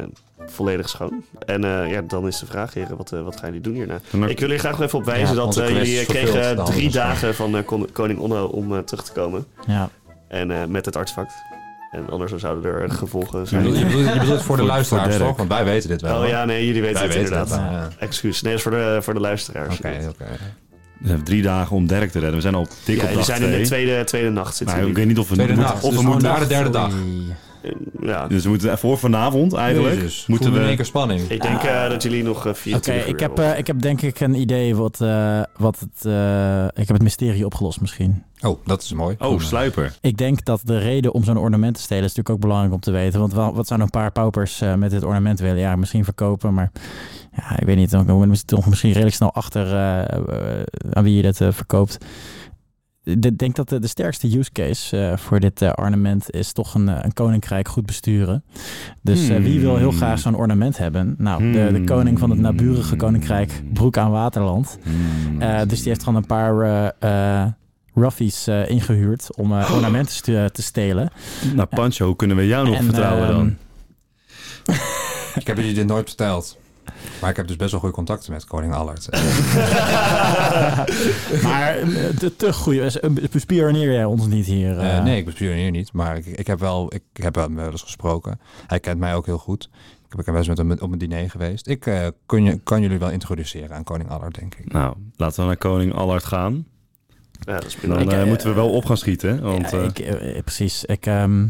volledig 0.50 0.88
schoon. 0.88 1.24
En 1.46 1.64
eh, 1.64 1.90
ja, 1.92 2.00
dan 2.02 2.26
is 2.26 2.38
de 2.38 2.46
vraag, 2.46 2.74
heren, 2.74 2.96
wat, 2.96 3.12
eh, 3.12 3.22
wat 3.22 3.36
gaan 3.36 3.46
jullie 3.46 3.60
doen 3.60 3.74
hierna? 3.74 3.94
Ik 3.94 4.10
wil 4.10 4.28
jullie 4.36 4.58
graag 4.58 4.80
even 4.80 4.98
op 4.98 5.04
wijzen 5.04 5.28
Ja, 5.28 5.34
dat 5.34 5.56
eh, 5.56 5.68
jullie 5.68 6.04
kregen 6.06 6.64
drie 6.64 6.90
dagen 6.90 7.34
van 7.34 7.56
eh, 7.56 7.64
kon- 7.64 7.88
koning 7.92 8.18
Onno 8.18 8.44
om 8.46 8.72
eh, 8.76 8.78
terug 8.78 9.04
te 9.04 9.12
komen. 9.12 9.46
Ja. 9.66 9.88
En 10.28 10.50
eh, 10.50 10.64
met 10.68 10.84
het 10.84 10.96
artefact. 10.96 11.32
En 11.90 12.10
anders 12.10 12.32
zouden 12.32 12.72
er 12.72 12.90
gevolgen 12.90 13.40
Je 13.40 13.46
zijn. 13.46 13.62
bedoelt, 13.62 13.78
je 13.78 13.84
bedoelt, 13.86 14.12
je 14.12 14.18
bedoelt 14.20 14.42
voor 14.42 14.56
de 14.56 14.62
Voor- 14.62 14.70
luisteraars 14.70 15.16
toch? 15.16 15.36
Want 15.36 15.48
wij 15.48 15.64
weten 15.64 15.88
dit 15.88 16.00
wel. 16.00 16.12
Oh 16.12 16.18
hoor. 16.18 16.28
ja, 16.28 16.44
nee, 16.44 16.66
jullie 16.66 16.80
weten 16.82 16.94
wij 16.98 17.04
het 17.06 17.14
weten 17.16 17.32
inderdaad. 17.32 17.58
het 17.60 17.70
wel. 17.70 17.78
ja. 17.80 17.88
Excuus. 17.98 18.42
Nee, 18.42 18.52
dat 18.52 18.58
is 18.58 18.62
voor 18.68 18.72
de, 18.78 18.98
voor 19.02 19.14
de 19.14 19.20
luisteraars. 19.20 19.76
Oké, 19.78 19.88
oké. 20.08 20.24
We 20.98 21.06
hebben 21.08 21.24
drie 21.24 21.42
dagen 21.42 21.76
om 21.76 21.86
Dirk 21.86 22.10
te 22.10 22.18
redden. 22.18 22.34
We 22.36 22.40
zijn 22.40 22.54
al 22.54 22.66
dik 22.84 23.00
Ja, 23.02 23.08
op 23.08 23.14
dag 23.14 23.24
zijn 23.24 23.40
in 23.42 23.46
de 23.46 23.52
twee. 23.54 23.64
tweede, 23.66 24.04
tweede 24.04 24.30
nacht 24.30 24.56
zitten 24.56 24.86
ik 24.88 24.94
weet 24.96 25.06
niet 25.06 25.18
of 25.18 25.28
we 25.28 25.34
Tweede 25.34 25.52
moeten- 25.52 25.72
nacht. 25.72 25.84
Of 25.84 25.90
Dus 25.90 26.00
we 26.00 26.06
moeten, 26.06 26.28
naar 26.28 26.40
de 26.40 26.46
derde 26.46 26.70
dag. 26.70 26.92
Ja. 28.00 28.26
dus 28.26 28.42
we 28.42 28.48
moeten 28.48 28.78
voor 28.78 28.98
vanavond 28.98 29.52
eigenlijk. 29.54 29.94
Jezus, 29.94 30.26
moeten 30.26 30.50
me 30.50 30.54
in 30.56 30.60
één 30.62 30.70
we. 30.70 30.76
keer 30.76 30.84
spanning. 30.84 31.20
Ik 31.28 31.42
denk 31.42 31.62
eh, 31.62 31.88
dat 31.88 32.02
jullie 32.02 32.22
nog 32.22 32.36
eh, 32.44 32.50
Oké, 32.50 32.54
24 32.58 33.06
ik, 33.12 33.20
heb, 33.20 33.36
hebben. 33.36 33.52
eh, 33.52 33.58
ik 33.58 33.66
heb 33.66 33.80
denk 33.80 34.02
ik 34.02 34.20
een 34.20 34.34
idee 34.34 34.76
wat, 34.76 35.00
eh, 35.00 35.40
wat 35.56 35.78
het... 35.80 36.04
eh, 36.04 36.64
ik 36.64 36.86
heb 36.86 36.88
het 36.88 37.02
mysterie 37.02 37.44
opgelost 37.44 37.80
misschien. 37.80 38.22
Oh, 38.40 38.66
dat 38.66 38.82
is 38.82 38.92
mooi. 38.92 39.16
Oh, 39.18 39.40
sluiper. 39.40 39.94
Ik 40.00 40.16
denk 40.16 40.44
dat 40.44 40.60
de 40.64 40.78
reden 40.78 41.12
om 41.12 41.24
zo'n 41.24 41.36
ornament 41.36 41.74
te 41.74 41.80
stelen 41.82 42.04
is 42.04 42.08
natuurlijk 42.08 42.34
ook 42.34 42.40
belangrijk 42.40 42.74
om 42.74 42.80
te 42.80 42.90
weten. 42.90 43.20
Want 43.20 43.32
wel- 43.32 43.54
wat 43.54 43.66
zouden 43.66 43.88
een 43.92 44.00
paar 44.00 44.12
paupers 44.12 44.60
eh, 44.60 44.74
met 44.74 44.90
dit 44.90 45.04
ornament 45.04 45.40
willen? 45.40 45.58
Ja, 45.58 45.76
misschien 45.76 46.04
verkopen, 46.04 46.54
maar 46.54 46.70
ja, 47.36 47.58
ik 47.58 47.66
weet 47.66 47.76
niet. 47.76 47.90
Dan 47.90 48.06
komen 48.06 48.30
we 48.30 48.44
toch 48.44 48.66
misschien 48.66 48.90
redelijk 48.90 49.16
snel 49.16 49.32
achter 49.34 49.76
aan 50.92 51.04
wie 51.04 51.16
je 51.16 51.22
dat 51.22 51.40
eh, 51.40 51.48
verkoopt. 51.52 51.98
Ik 53.04 53.38
denk 53.38 53.56
dat 53.56 53.68
de, 53.68 53.78
de 53.78 53.86
sterkste 53.86 54.38
use 54.38 54.52
case 54.52 54.96
eh, 55.10 55.16
voor 55.16 55.40
dit 55.40 55.62
eh, 55.62 55.72
ornament 55.74 56.30
is 56.30 56.52
toch 56.52 56.74
een, 56.74 56.88
eh, 56.88 56.98
een 57.00 57.12
koninkrijk 57.12 57.68
goed 57.68 57.86
besturen. 57.86 58.44
Dus 59.02 59.28
wie 59.28 59.60
wil 59.60 59.76
heel 59.76 59.90
graag 59.90 60.18
zo'n 60.18 60.34
ornament 60.36 60.78
hebben? 60.78 61.14
Nou, 61.18 61.52
de, 61.52 61.70
de 61.72 61.84
koning 61.84 62.18
van 62.18 62.30
het 62.30 62.38
naburige 62.38 62.96
koninkrijk 62.96 63.62
Broek 63.72 63.96
aan 63.96 64.10
Waterland. 64.10 64.78
Hmm. 64.82 65.40
Eh, 65.42 65.60
dus 65.66 65.78
die 65.78 65.88
heeft 65.88 66.02
gewoon 66.02 66.18
een 66.22 66.26
paar 66.26 66.60
eh, 67.00 67.42
eh, 67.42 67.48
ruffies 67.94 68.46
eh, 68.46 68.68
ingehuurd 68.70 69.36
om 69.36 69.52
eh, 69.58 69.70
ornamenten 69.74 70.14
stu- 70.14 70.48
te 70.48 70.62
stelen. 70.62 71.10
Nou, 71.54 71.68
Pancho, 71.68 72.06
hoe 72.06 72.16
kunnen 72.16 72.36
we 72.36 72.46
jou 72.46 72.66
nog 72.66 72.76
En, 72.76 72.84
vertrouwen 72.84 73.28
ehm, 73.28 73.36
dan? 73.36 73.56
Ik 75.40 75.46
heb 75.46 75.56
jullie 75.56 75.74
dit 75.74 75.86
nooit 75.86 76.08
verteld. 76.08 76.58
Maar 77.20 77.30
ik 77.30 77.36
heb 77.36 77.46
dus 77.46 77.56
best 77.56 77.70
wel 77.70 77.80
goede 77.80 77.94
contacten 77.94 78.32
met 78.32 78.44
koning 78.44 78.74
Allard. 78.74 79.08
maar 81.42 81.76
eh, 81.76 81.86
te, 82.18 82.32
te 82.36 82.52
goeie. 82.52 83.00
eh, 83.00 83.10
Bespioneer 83.30 83.92
jij 83.92 84.04
ons 84.04 84.26
niet 84.26 84.46
hier? 84.46 84.78
eh? 84.78 84.96
Eh, 84.96 85.04
nee, 85.04 85.18
ik 85.18 85.24
hier 85.56 85.70
niet. 85.70 85.92
Maar 85.92 86.16
ik, 86.16 86.26
ik 86.26 86.46
heb 86.46 86.60
wel, 86.60 86.94
ik, 86.94 87.02
ik 87.12 87.22
heb 87.22 87.34
hem 87.34 87.54
wel 87.54 87.70
eens 87.70 87.82
gesproken. 87.82 88.40
Hij 88.66 88.80
kent 88.80 88.98
mij 88.98 89.14
ook 89.14 89.26
heel 89.26 89.38
goed. 89.38 89.70
Ik 90.08 90.26
heb 90.26 90.34
best 90.34 90.48
met 90.48 90.58
hem 90.58 90.70
op 90.72 90.92
een 90.92 90.98
diner 90.98 91.30
geweest. 91.30 91.68
Ik 91.68 91.86
eh, 91.86 92.06
kun 92.26 92.44
je, 92.44 92.60
kan 92.62 92.80
jullie 92.80 92.98
wel 92.98 93.10
introduceren 93.10 93.76
aan 93.76 93.84
koning 93.84 94.10
Allard, 94.10 94.34
denk 94.38 94.54
ik. 94.54 94.72
Nou, 94.72 94.94
laten 95.16 95.40
we 95.40 95.46
naar 95.46 95.56
koning 95.56 95.94
Allard 95.94 96.24
gaan. 96.24 96.66
Ja, 97.40 97.52
dat 97.52 97.64
is 97.64 97.76
Dan. 97.82 98.00
Ik, 98.00 98.10
eh, 98.12 98.20
eh, 98.20 98.26
moeten 98.26 98.48
we 98.48 98.54
wel 98.54 98.70
op 98.70 98.84
gaan 98.84 98.96
schieten. 98.96 99.40
Want, 99.42 99.70
Ja, 99.70 99.78
eh, 99.78 99.84
ik, 99.84 99.98
eh, 99.98 100.42
precies. 100.42 100.84
Ik, 100.84 101.06
ehm, 101.06 101.46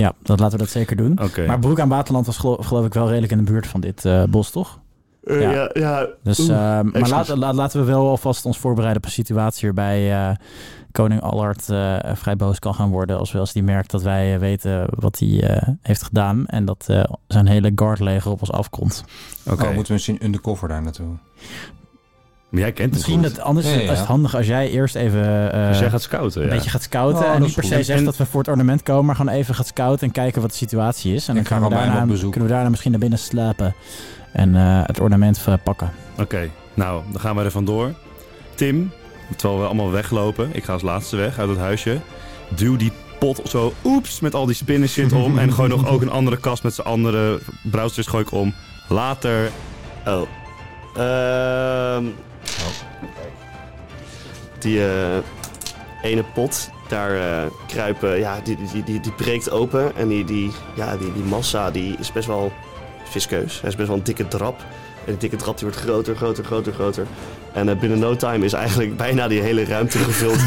ja, 0.00 0.12
dat 0.22 0.40
laten 0.40 0.58
we 0.58 0.64
dat 0.64 0.72
zeker 0.72 0.96
doen. 0.96 1.18
Oké. 1.22 1.46
Maar 1.46 1.58
Broek 1.58 1.80
aan 1.80 1.88
Waterland 1.88 2.26
was 2.26 2.36
gelo- 2.38 2.56
geloof 2.56 2.86
ik 2.86 2.94
wel 2.94 3.08
redelijk 3.08 3.32
in 3.32 3.38
de 3.38 3.44
buurt 3.52 3.66
van 3.66 3.80
dit 3.80 4.04
eh, 4.04 4.22
bos, 4.24 4.50
toch? 4.50 4.78
Eh, 5.24 5.40
ja. 5.40 5.50
ja, 5.52 5.70
ja, 5.72 6.06
Dus, 6.22 6.38
Oeh, 6.38 6.50
ehm, 6.50 6.56
maar 6.84 6.84
excuus. 6.84 7.10
laten, 7.10 7.38
la- 7.38 7.52
laten 7.52 7.80
we 7.80 7.86
wel 7.86 8.08
alvast 8.08 8.44
ons 8.44 8.58
voorbereiden 8.58 9.02
op 9.02 9.08
een 9.08 9.14
situatie 9.14 9.64
waarbij 9.72 10.12
eh, 10.28 10.36
koning 10.92 11.20
Allard 11.20 11.68
eh, 11.68 11.96
vrij 12.14 12.36
boos 12.36 12.58
kan 12.58 12.74
gaan 12.74 12.90
worden. 12.90 13.18
Als, 13.18 13.36
als 13.36 13.52
die 13.52 13.62
merkt 13.62 13.90
dat 13.90 14.02
wij 14.02 14.34
eh, 14.34 14.40
weten 14.40 14.86
wat 14.90 15.18
hij 15.18 15.42
eh, 15.42 15.68
heeft 15.82 16.02
gedaan. 16.02 16.46
En 16.46 16.64
dat 16.64 16.84
eh, 16.88 17.02
zijn 17.26 17.46
hele 17.46 17.72
guardleger 17.74 18.30
op 18.30 18.40
ons 18.40 18.52
afkomt. 18.52 19.04
Oké. 19.46 19.62
Oh, 19.62 19.68
moeten 19.68 19.86
we 19.86 19.92
misschien 19.92 20.24
undercover 20.24 20.68
daar 20.68 20.82
naartoe? 20.82 21.06
Maar 22.50 22.60
jij 22.60 22.72
kent 22.72 22.88
het 22.88 22.94
Misschien 22.98 23.24
goed. 23.24 23.34
dat 23.36 23.44
anders 23.44 23.66
Ja, 23.66 23.72
ja, 23.72 23.80
ja. 23.80 23.92
is 23.92 23.98
het 23.98 24.06
handig 24.06 24.36
als 24.36 24.46
jij 24.46 24.70
eerst 24.70 24.94
even 24.94 25.52
eh, 25.52 25.68
Dus 25.68 25.78
jij 25.78 25.90
gaat 25.90 26.02
scouten, 26.02 26.40
een 26.42 26.48
ja. 26.48 26.54
beetje 26.54 26.70
gaat 26.70 26.82
scouten. 26.82 27.24
Oh, 27.24 27.34
en 27.34 27.40
niet 27.42 27.54
per 27.54 27.64
se 27.64 27.82
zegt 27.82 27.98
En- 27.98 28.04
dat 28.04 28.16
we 28.16 28.26
voor 28.26 28.40
het 28.40 28.48
ornament 28.48 28.82
komen, 28.82 29.04
maar 29.04 29.16
gewoon 29.16 29.34
even 29.34 29.54
gaat 29.54 29.66
scouten 29.66 30.06
en 30.06 30.12
kijken 30.12 30.40
wat 30.40 30.50
de 30.50 30.56
situatie 30.56 31.14
is. 31.14 31.28
En 31.28 31.34
dan 31.34 31.44
kunnen 31.44 31.68
we, 31.68 31.74
daarna, 31.74 32.04
kunnen 32.06 32.42
we 32.42 32.48
daarna 32.48 32.68
misschien 32.68 32.90
naar 32.90 33.00
binnen 33.00 33.18
slapen 33.18 33.74
en 34.32 34.56
eh, 34.56 34.80
het 34.86 35.00
ornament 35.00 35.42
eh, 35.46 35.54
pakken. 35.64 35.90
Oké, 36.18 36.50
nou, 36.74 37.02
dan 37.12 37.20
gaan 37.20 37.36
we 37.36 37.42
er 37.42 37.50
vandoor. 37.50 37.92
Tim, 38.54 38.92
terwijl 39.36 39.60
we 39.60 39.66
allemaal 39.66 39.90
weglopen. 39.90 40.48
Ik 40.52 40.64
ga 40.64 40.72
als 40.72 40.82
laatste 40.82 41.16
weg 41.16 41.38
uit 41.38 41.48
het 41.48 41.58
huisje. 41.58 41.98
Duw 42.56 42.76
die 42.76 42.92
pot 43.18 43.40
zo, 43.48 43.72
oeps, 43.84 44.20
met 44.20 44.34
al 44.34 44.46
die 44.46 44.54
spinnen 44.54 44.88
shit 44.88 45.12
om. 45.12 45.38
en 45.38 45.52
gooi 45.52 45.68
nog 45.68 45.86
ook 45.88 46.02
een 46.02 46.10
andere 46.10 46.36
kast 46.36 46.62
met 46.62 46.74
z'n 46.74 46.80
andere 46.80 47.40
brouwsters 47.62 48.06
gooi 48.06 48.22
ik 48.22 48.32
om. 48.32 48.54
Later. 48.88 49.50
Oh. 50.06 50.20
Ehm 50.96 52.04
Die 54.58 54.84
eh, 54.84 55.18
ene 56.02 56.24
pot, 56.34 56.70
daar 56.88 57.14
eh, 57.16 57.50
kruipen, 57.66 58.18
ja, 58.18 58.40
die, 58.44 58.56
die, 58.72 58.84
die, 58.84 59.00
die 59.00 59.12
breekt 59.12 59.50
open. 59.50 59.96
En 59.96 60.08
die, 60.08 60.24
die, 60.24 60.52
ja, 60.76 60.96
die, 60.96 61.12
die 61.12 61.22
massa 61.22 61.70
die 61.70 61.96
is 61.98 62.12
best 62.12 62.26
wel 62.26 62.52
viskeus. 63.04 63.60
Hij 63.60 63.68
is 63.68 63.76
best 63.76 63.88
wel 63.88 63.96
een 63.96 64.04
dikke 64.04 64.28
drap. 64.28 64.60
En 65.04 65.12
die 65.12 65.16
dikke 65.16 65.36
drap 65.36 65.58
die 65.58 65.68
wordt 65.68 65.82
groter, 65.82 66.16
groter, 66.16 66.44
groter, 66.44 66.72
groter. 66.72 67.06
En 67.52 67.68
eh, 67.68 67.76
binnen 67.76 67.98
no 67.98 68.16
time 68.16 68.44
is 68.44 68.52
eigenlijk 68.52 68.96
bijna 69.06 69.28
die 69.28 69.40
hele 69.40 69.64
ruimte 69.64 69.98
gevuld 69.98 70.40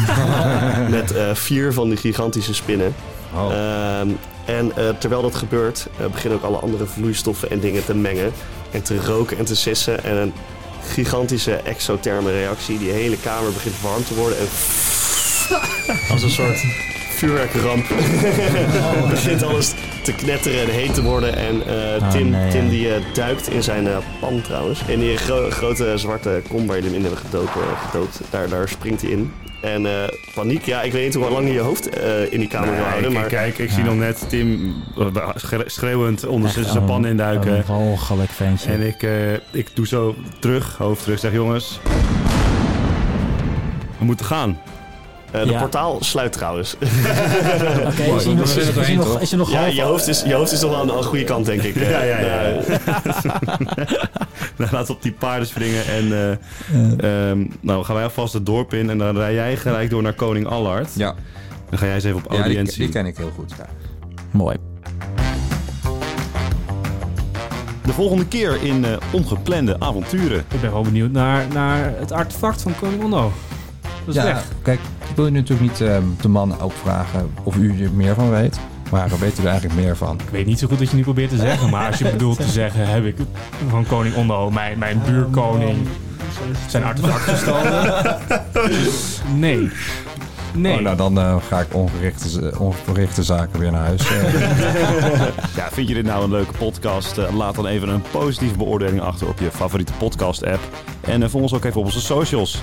met 0.96 1.14
vier 1.32 1.72
van 1.72 1.88
die 1.88 1.98
gigantische 1.98 2.54
spinnen. 2.54 2.94
Oh. 3.34 3.52
Ehm, 3.52 4.08
en 4.44 4.72
terwijl 4.98 5.22
dat 5.22 5.34
gebeurt, 5.34 5.86
beginnen 6.12 6.38
ook 6.38 6.44
alle 6.44 6.56
andere 6.56 6.86
vloeistoffen 6.86 7.50
en 7.50 7.60
dingen 7.60 7.84
te 7.84 7.94
mengen. 7.94 8.32
En 8.70 8.82
te 8.82 9.00
roken 9.00 9.38
en 9.38 9.44
te 9.44 9.56
sissen. 9.56 10.04
En 10.04 10.32
gigantische 10.92 11.54
exotherme 11.54 12.30
reactie. 12.32 12.78
Die 12.78 12.90
hele 12.90 13.16
kamer 13.16 13.52
begint 13.52 13.80
warm 13.80 14.04
te 14.04 14.14
worden. 14.14 14.38
En 14.38 14.46
als 16.12 16.22
een 16.22 16.30
soort 16.30 16.64
vuurwerkramp 17.10 17.84
begint 19.10 19.42
alles 19.42 19.72
te 20.02 20.12
knetteren 20.12 20.60
en 20.62 20.68
heet 20.70 20.94
te 20.94 21.02
worden. 21.02 21.36
En 21.36 21.66
eh, 21.66 22.02
Oh, 22.02 22.10
Tim, 22.10 22.30
nee, 22.30 22.50
Tim 22.50 22.68
die 22.68 22.94
eh, 22.94 23.00
duikt 23.14 23.48
in 23.50 23.62
zijn 23.62 23.86
eh, 23.86 23.96
pan 24.20 24.40
trouwens. 24.42 24.80
In 24.86 25.00
die 25.00 25.16
gro- 25.16 25.50
grote 25.50 25.92
zwarte 25.98 26.42
kom 26.48 26.66
waar 26.66 26.76
je 26.76 26.82
hem 26.82 26.94
in 26.94 27.00
hebben 27.00 27.18
gedopen, 27.20 27.62
gedoopt. 27.90 28.20
Daar, 28.30 28.48
daar 28.48 28.68
springt 28.68 29.02
hij 29.02 29.10
in. 29.10 29.32
En 29.64 29.86
eh, 29.86 30.08
paniek, 30.34 30.64
ja, 30.64 30.82
ik 30.82 30.92
weet 30.92 31.04
niet 31.04 31.14
hoe 31.14 31.30
lang 31.30 31.46
je 31.46 31.52
je 31.52 31.60
hoofd 31.60 31.88
eh, 31.88 32.32
in 32.32 32.38
die 32.38 32.48
kamer 32.48 32.68
wil 32.68 32.76
Nee, 32.78 32.84
houden. 32.88 33.10
ik- 33.10 33.16
Maar 33.16 33.26
Kijk, 33.26 33.58
ik 33.58 33.70
zie 33.70 33.82
nog 33.84 33.94
net 33.96 34.24
Tim 34.28 34.74
eh, 34.98 35.28
schre- 35.34 35.62
schreeuwend 35.68 36.26
onder 36.26 36.56
Echt 36.58 36.68
zijn 36.70 36.84
pan 36.84 37.06
induiken. 37.06 37.56
Een 37.56 37.64
walgelijk 37.66 38.30
ventje. 38.30 38.70
En 38.70 38.80
ik, 38.86 39.02
eh, 39.02 39.32
ik 39.50 39.68
doe 39.74 39.86
zo 39.86 40.14
terug, 40.38 40.76
hoofd 40.76 41.02
terug, 41.02 41.18
zeg 41.18 41.32
jongens. 41.32 41.80
We 43.98 44.04
moeten 44.04 44.26
gaan. 44.26 44.58
Eh, 45.34 45.42
de 45.46 45.50
Ja. 45.50 45.58
portaal 45.60 45.96
sluit 46.00 46.32
trouwens. 46.32 46.76
Oké, 46.78 48.02
is 48.02 48.24
hij 48.24 48.34
nog, 48.34 48.36
dan 48.36 48.46
zijn 48.46 48.72
we 48.74 48.80
is, 48.80 48.88
er 48.88 48.94
nog, 48.94 49.20
is 49.20 49.30
hij 49.30 49.38
nog 49.38 49.50
ja, 49.50 49.60
half... 49.60 49.72
je 49.74 49.82
hoofd, 49.82 50.08
is, 50.08 50.22
je 50.22 50.34
hoofd 50.34 50.52
is 50.52 50.60
nog 50.60 50.70
wel 50.70 50.80
aan 50.80 50.86
de 50.86 50.92
goede 50.92 51.24
kant, 51.24 51.46
denk 51.46 51.62
ik. 51.62 51.76
Eh, 51.84 51.90
Ja, 51.90 52.02
ja, 52.02 52.18
ja. 52.20 52.42
eh, 52.42 52.78
Dan 54.56 54.68
laten 54.70 54.86
we 54.86 54.92
op 54.92 55.02
die 55.02 55.12
paarden 55.12 55.46
springen 55.48 55.86
en 55.86 56.12
eh, 56.12 57.30
ehm, 57.30 57.46
nou 57.60 57.84
gaan 57.84 57.94
wij 57.94 58.04
alvast 58.04 58.32
het 58.32 58.46
dorp 58.46 58.74
in 58.74 58.90
en 58.90 58.98
dan 58.98 59.16
rij 59.16 59.34
jij 59.34 59.56
gelijk 59.56 59.90
door 59.90 60.02
naar 60.02 60.12
Koning 60.14 60.46
Allard. 60.46 60.90
Ja, 60.94 61.14
Dan 61.70 61.78
ga 61.78 61.84
jij 61.86 61.94
eens 61.94 62.04
even 62.04 62.16
op 62.18 62.24
ja 62.24 62.30
die, 62.30 62.40
audiëntie. 62.40 62.78
die 62.78 62.88
ken 62.88 63.06
ik 63.06 63.16
heel 63.16 63.32
goed. 63.36 63.52
Ja. 63.58 63.66
Mooi. 64.30 64.56
De 67.84 67.92
volgende 67.92 68.26
keer 68.26 68.62
in 68.62 68.84
eh, 68.84 68.90
Ongeplande 69.12 69.76
Avonturen. 69.80 70.38
Ik 70.50 70.60
ben 70.60 70.72
wel 70.72 70.82
benieuwd 70.82 71.10
naar, 71.10 71.44
naar 71.52 71.92
het 71.98 72.12
artefact 72.12 72.62
van 72.62 72.72
koning 72.80 73.02
Ondo. 73.02 73.32
Dat 74.04 74.14
is 74.14 74.22
Ja, 74.22 74.24
weg. 74.26 74.44
kijk, 74.62 74.80
wil 75.16 75.24
je 75.24 75.30
natuurlijk 75.30 75.70
niet 75.70 75.80
ehm, 75.80 76.02
de 76.20 76.28
man 76.28 76.60
ook 76.60 76.72
vragen 76.72 77.30
of 77.42 77.56
u 77.56 77.82
er 77.82 77.90
meer 77.92 78.14
van 78.14 78.30
weet. 78.30 78.58
Maar 78.90 79.08
we 79.08 79.18
weten 79.18 79.44
er 79.44 79.50
eigenlijk 79.50 79.80
meer 79.80 79.96
van. 79.96 80.20
Ik 80.20 80.28
weet 80.30 80.46
niet 80.46 80.58
zo 80.58 80.66
goed 80.66 80.78
wat 80.78 80.90
je 80.90 80.96
nu 80.96 81.02
probeert 81.02 81.30
te 81.30 81.36
zeggen, 81.36 81.70
maar 81.70 81.86
als 81.86 81.98
je 81.98 82.10
bedoelt 82.10 82.36
te 82.36 82.48
zeggen, 82.48 82.86
heb 82.86 83.04
ik 83.04 83.16
van 83.68 83.86
koning 83.86 84.14
Ondo, 84.14 84.50
mijn, 84.50 84.78
mijn 84.78 85.00
buurkoning, 85.04 85.76
zijn 86.68 86.84
artefact 86.84 87.22
gestolen? 87.22 88.18
Nee. 89.34 89.70
Nee. 90.54 90.76
Oh, 90.76 90.82
nou, 90.82 90.96
dan 90.96 91.18
eh, 91.18 91.36
ga 91.48 91.60
ik 91.60 91.74
ongerichte, 92.58 93.22
zaken 93.22 93.60
weer 93.60 93.70
naar 93.70 93.84
huis. 93.84 94.06
Eh, 94.06 94.32
Ja, 95.56 95.68
vind 95.72 95.88
je 95.88 95.94
dit 95.94 96.04
nou 96.04 96.24
een 96.24 96.30
leuke 96.30 96.52
podcast? 96.58 97.18
Eh, 97.18 97.36
laat 97.36 97.54
dan 97.54 97.66
even 97.66 97.88
een 97.88 98.02
positieve 98.10 98.56
beoordeling 98.56 99.00
achter 99.00 99.28
op 99.28 99.38
je 99.38 99.50
favoriete 99.50 99.92
podcast 99.92 100.44
app. 100.46 100.60
En 101.00 101.30
volg 101.30 101.42
ons 101.42 101.54
ook 101.54 101.64
even 101.64 101.80
op 101.80 101.86
onze 101.86 102.00
socials. 102.00 102.60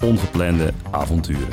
Ongeplande 0.00 0.72
Avonturen. 0.90 1.48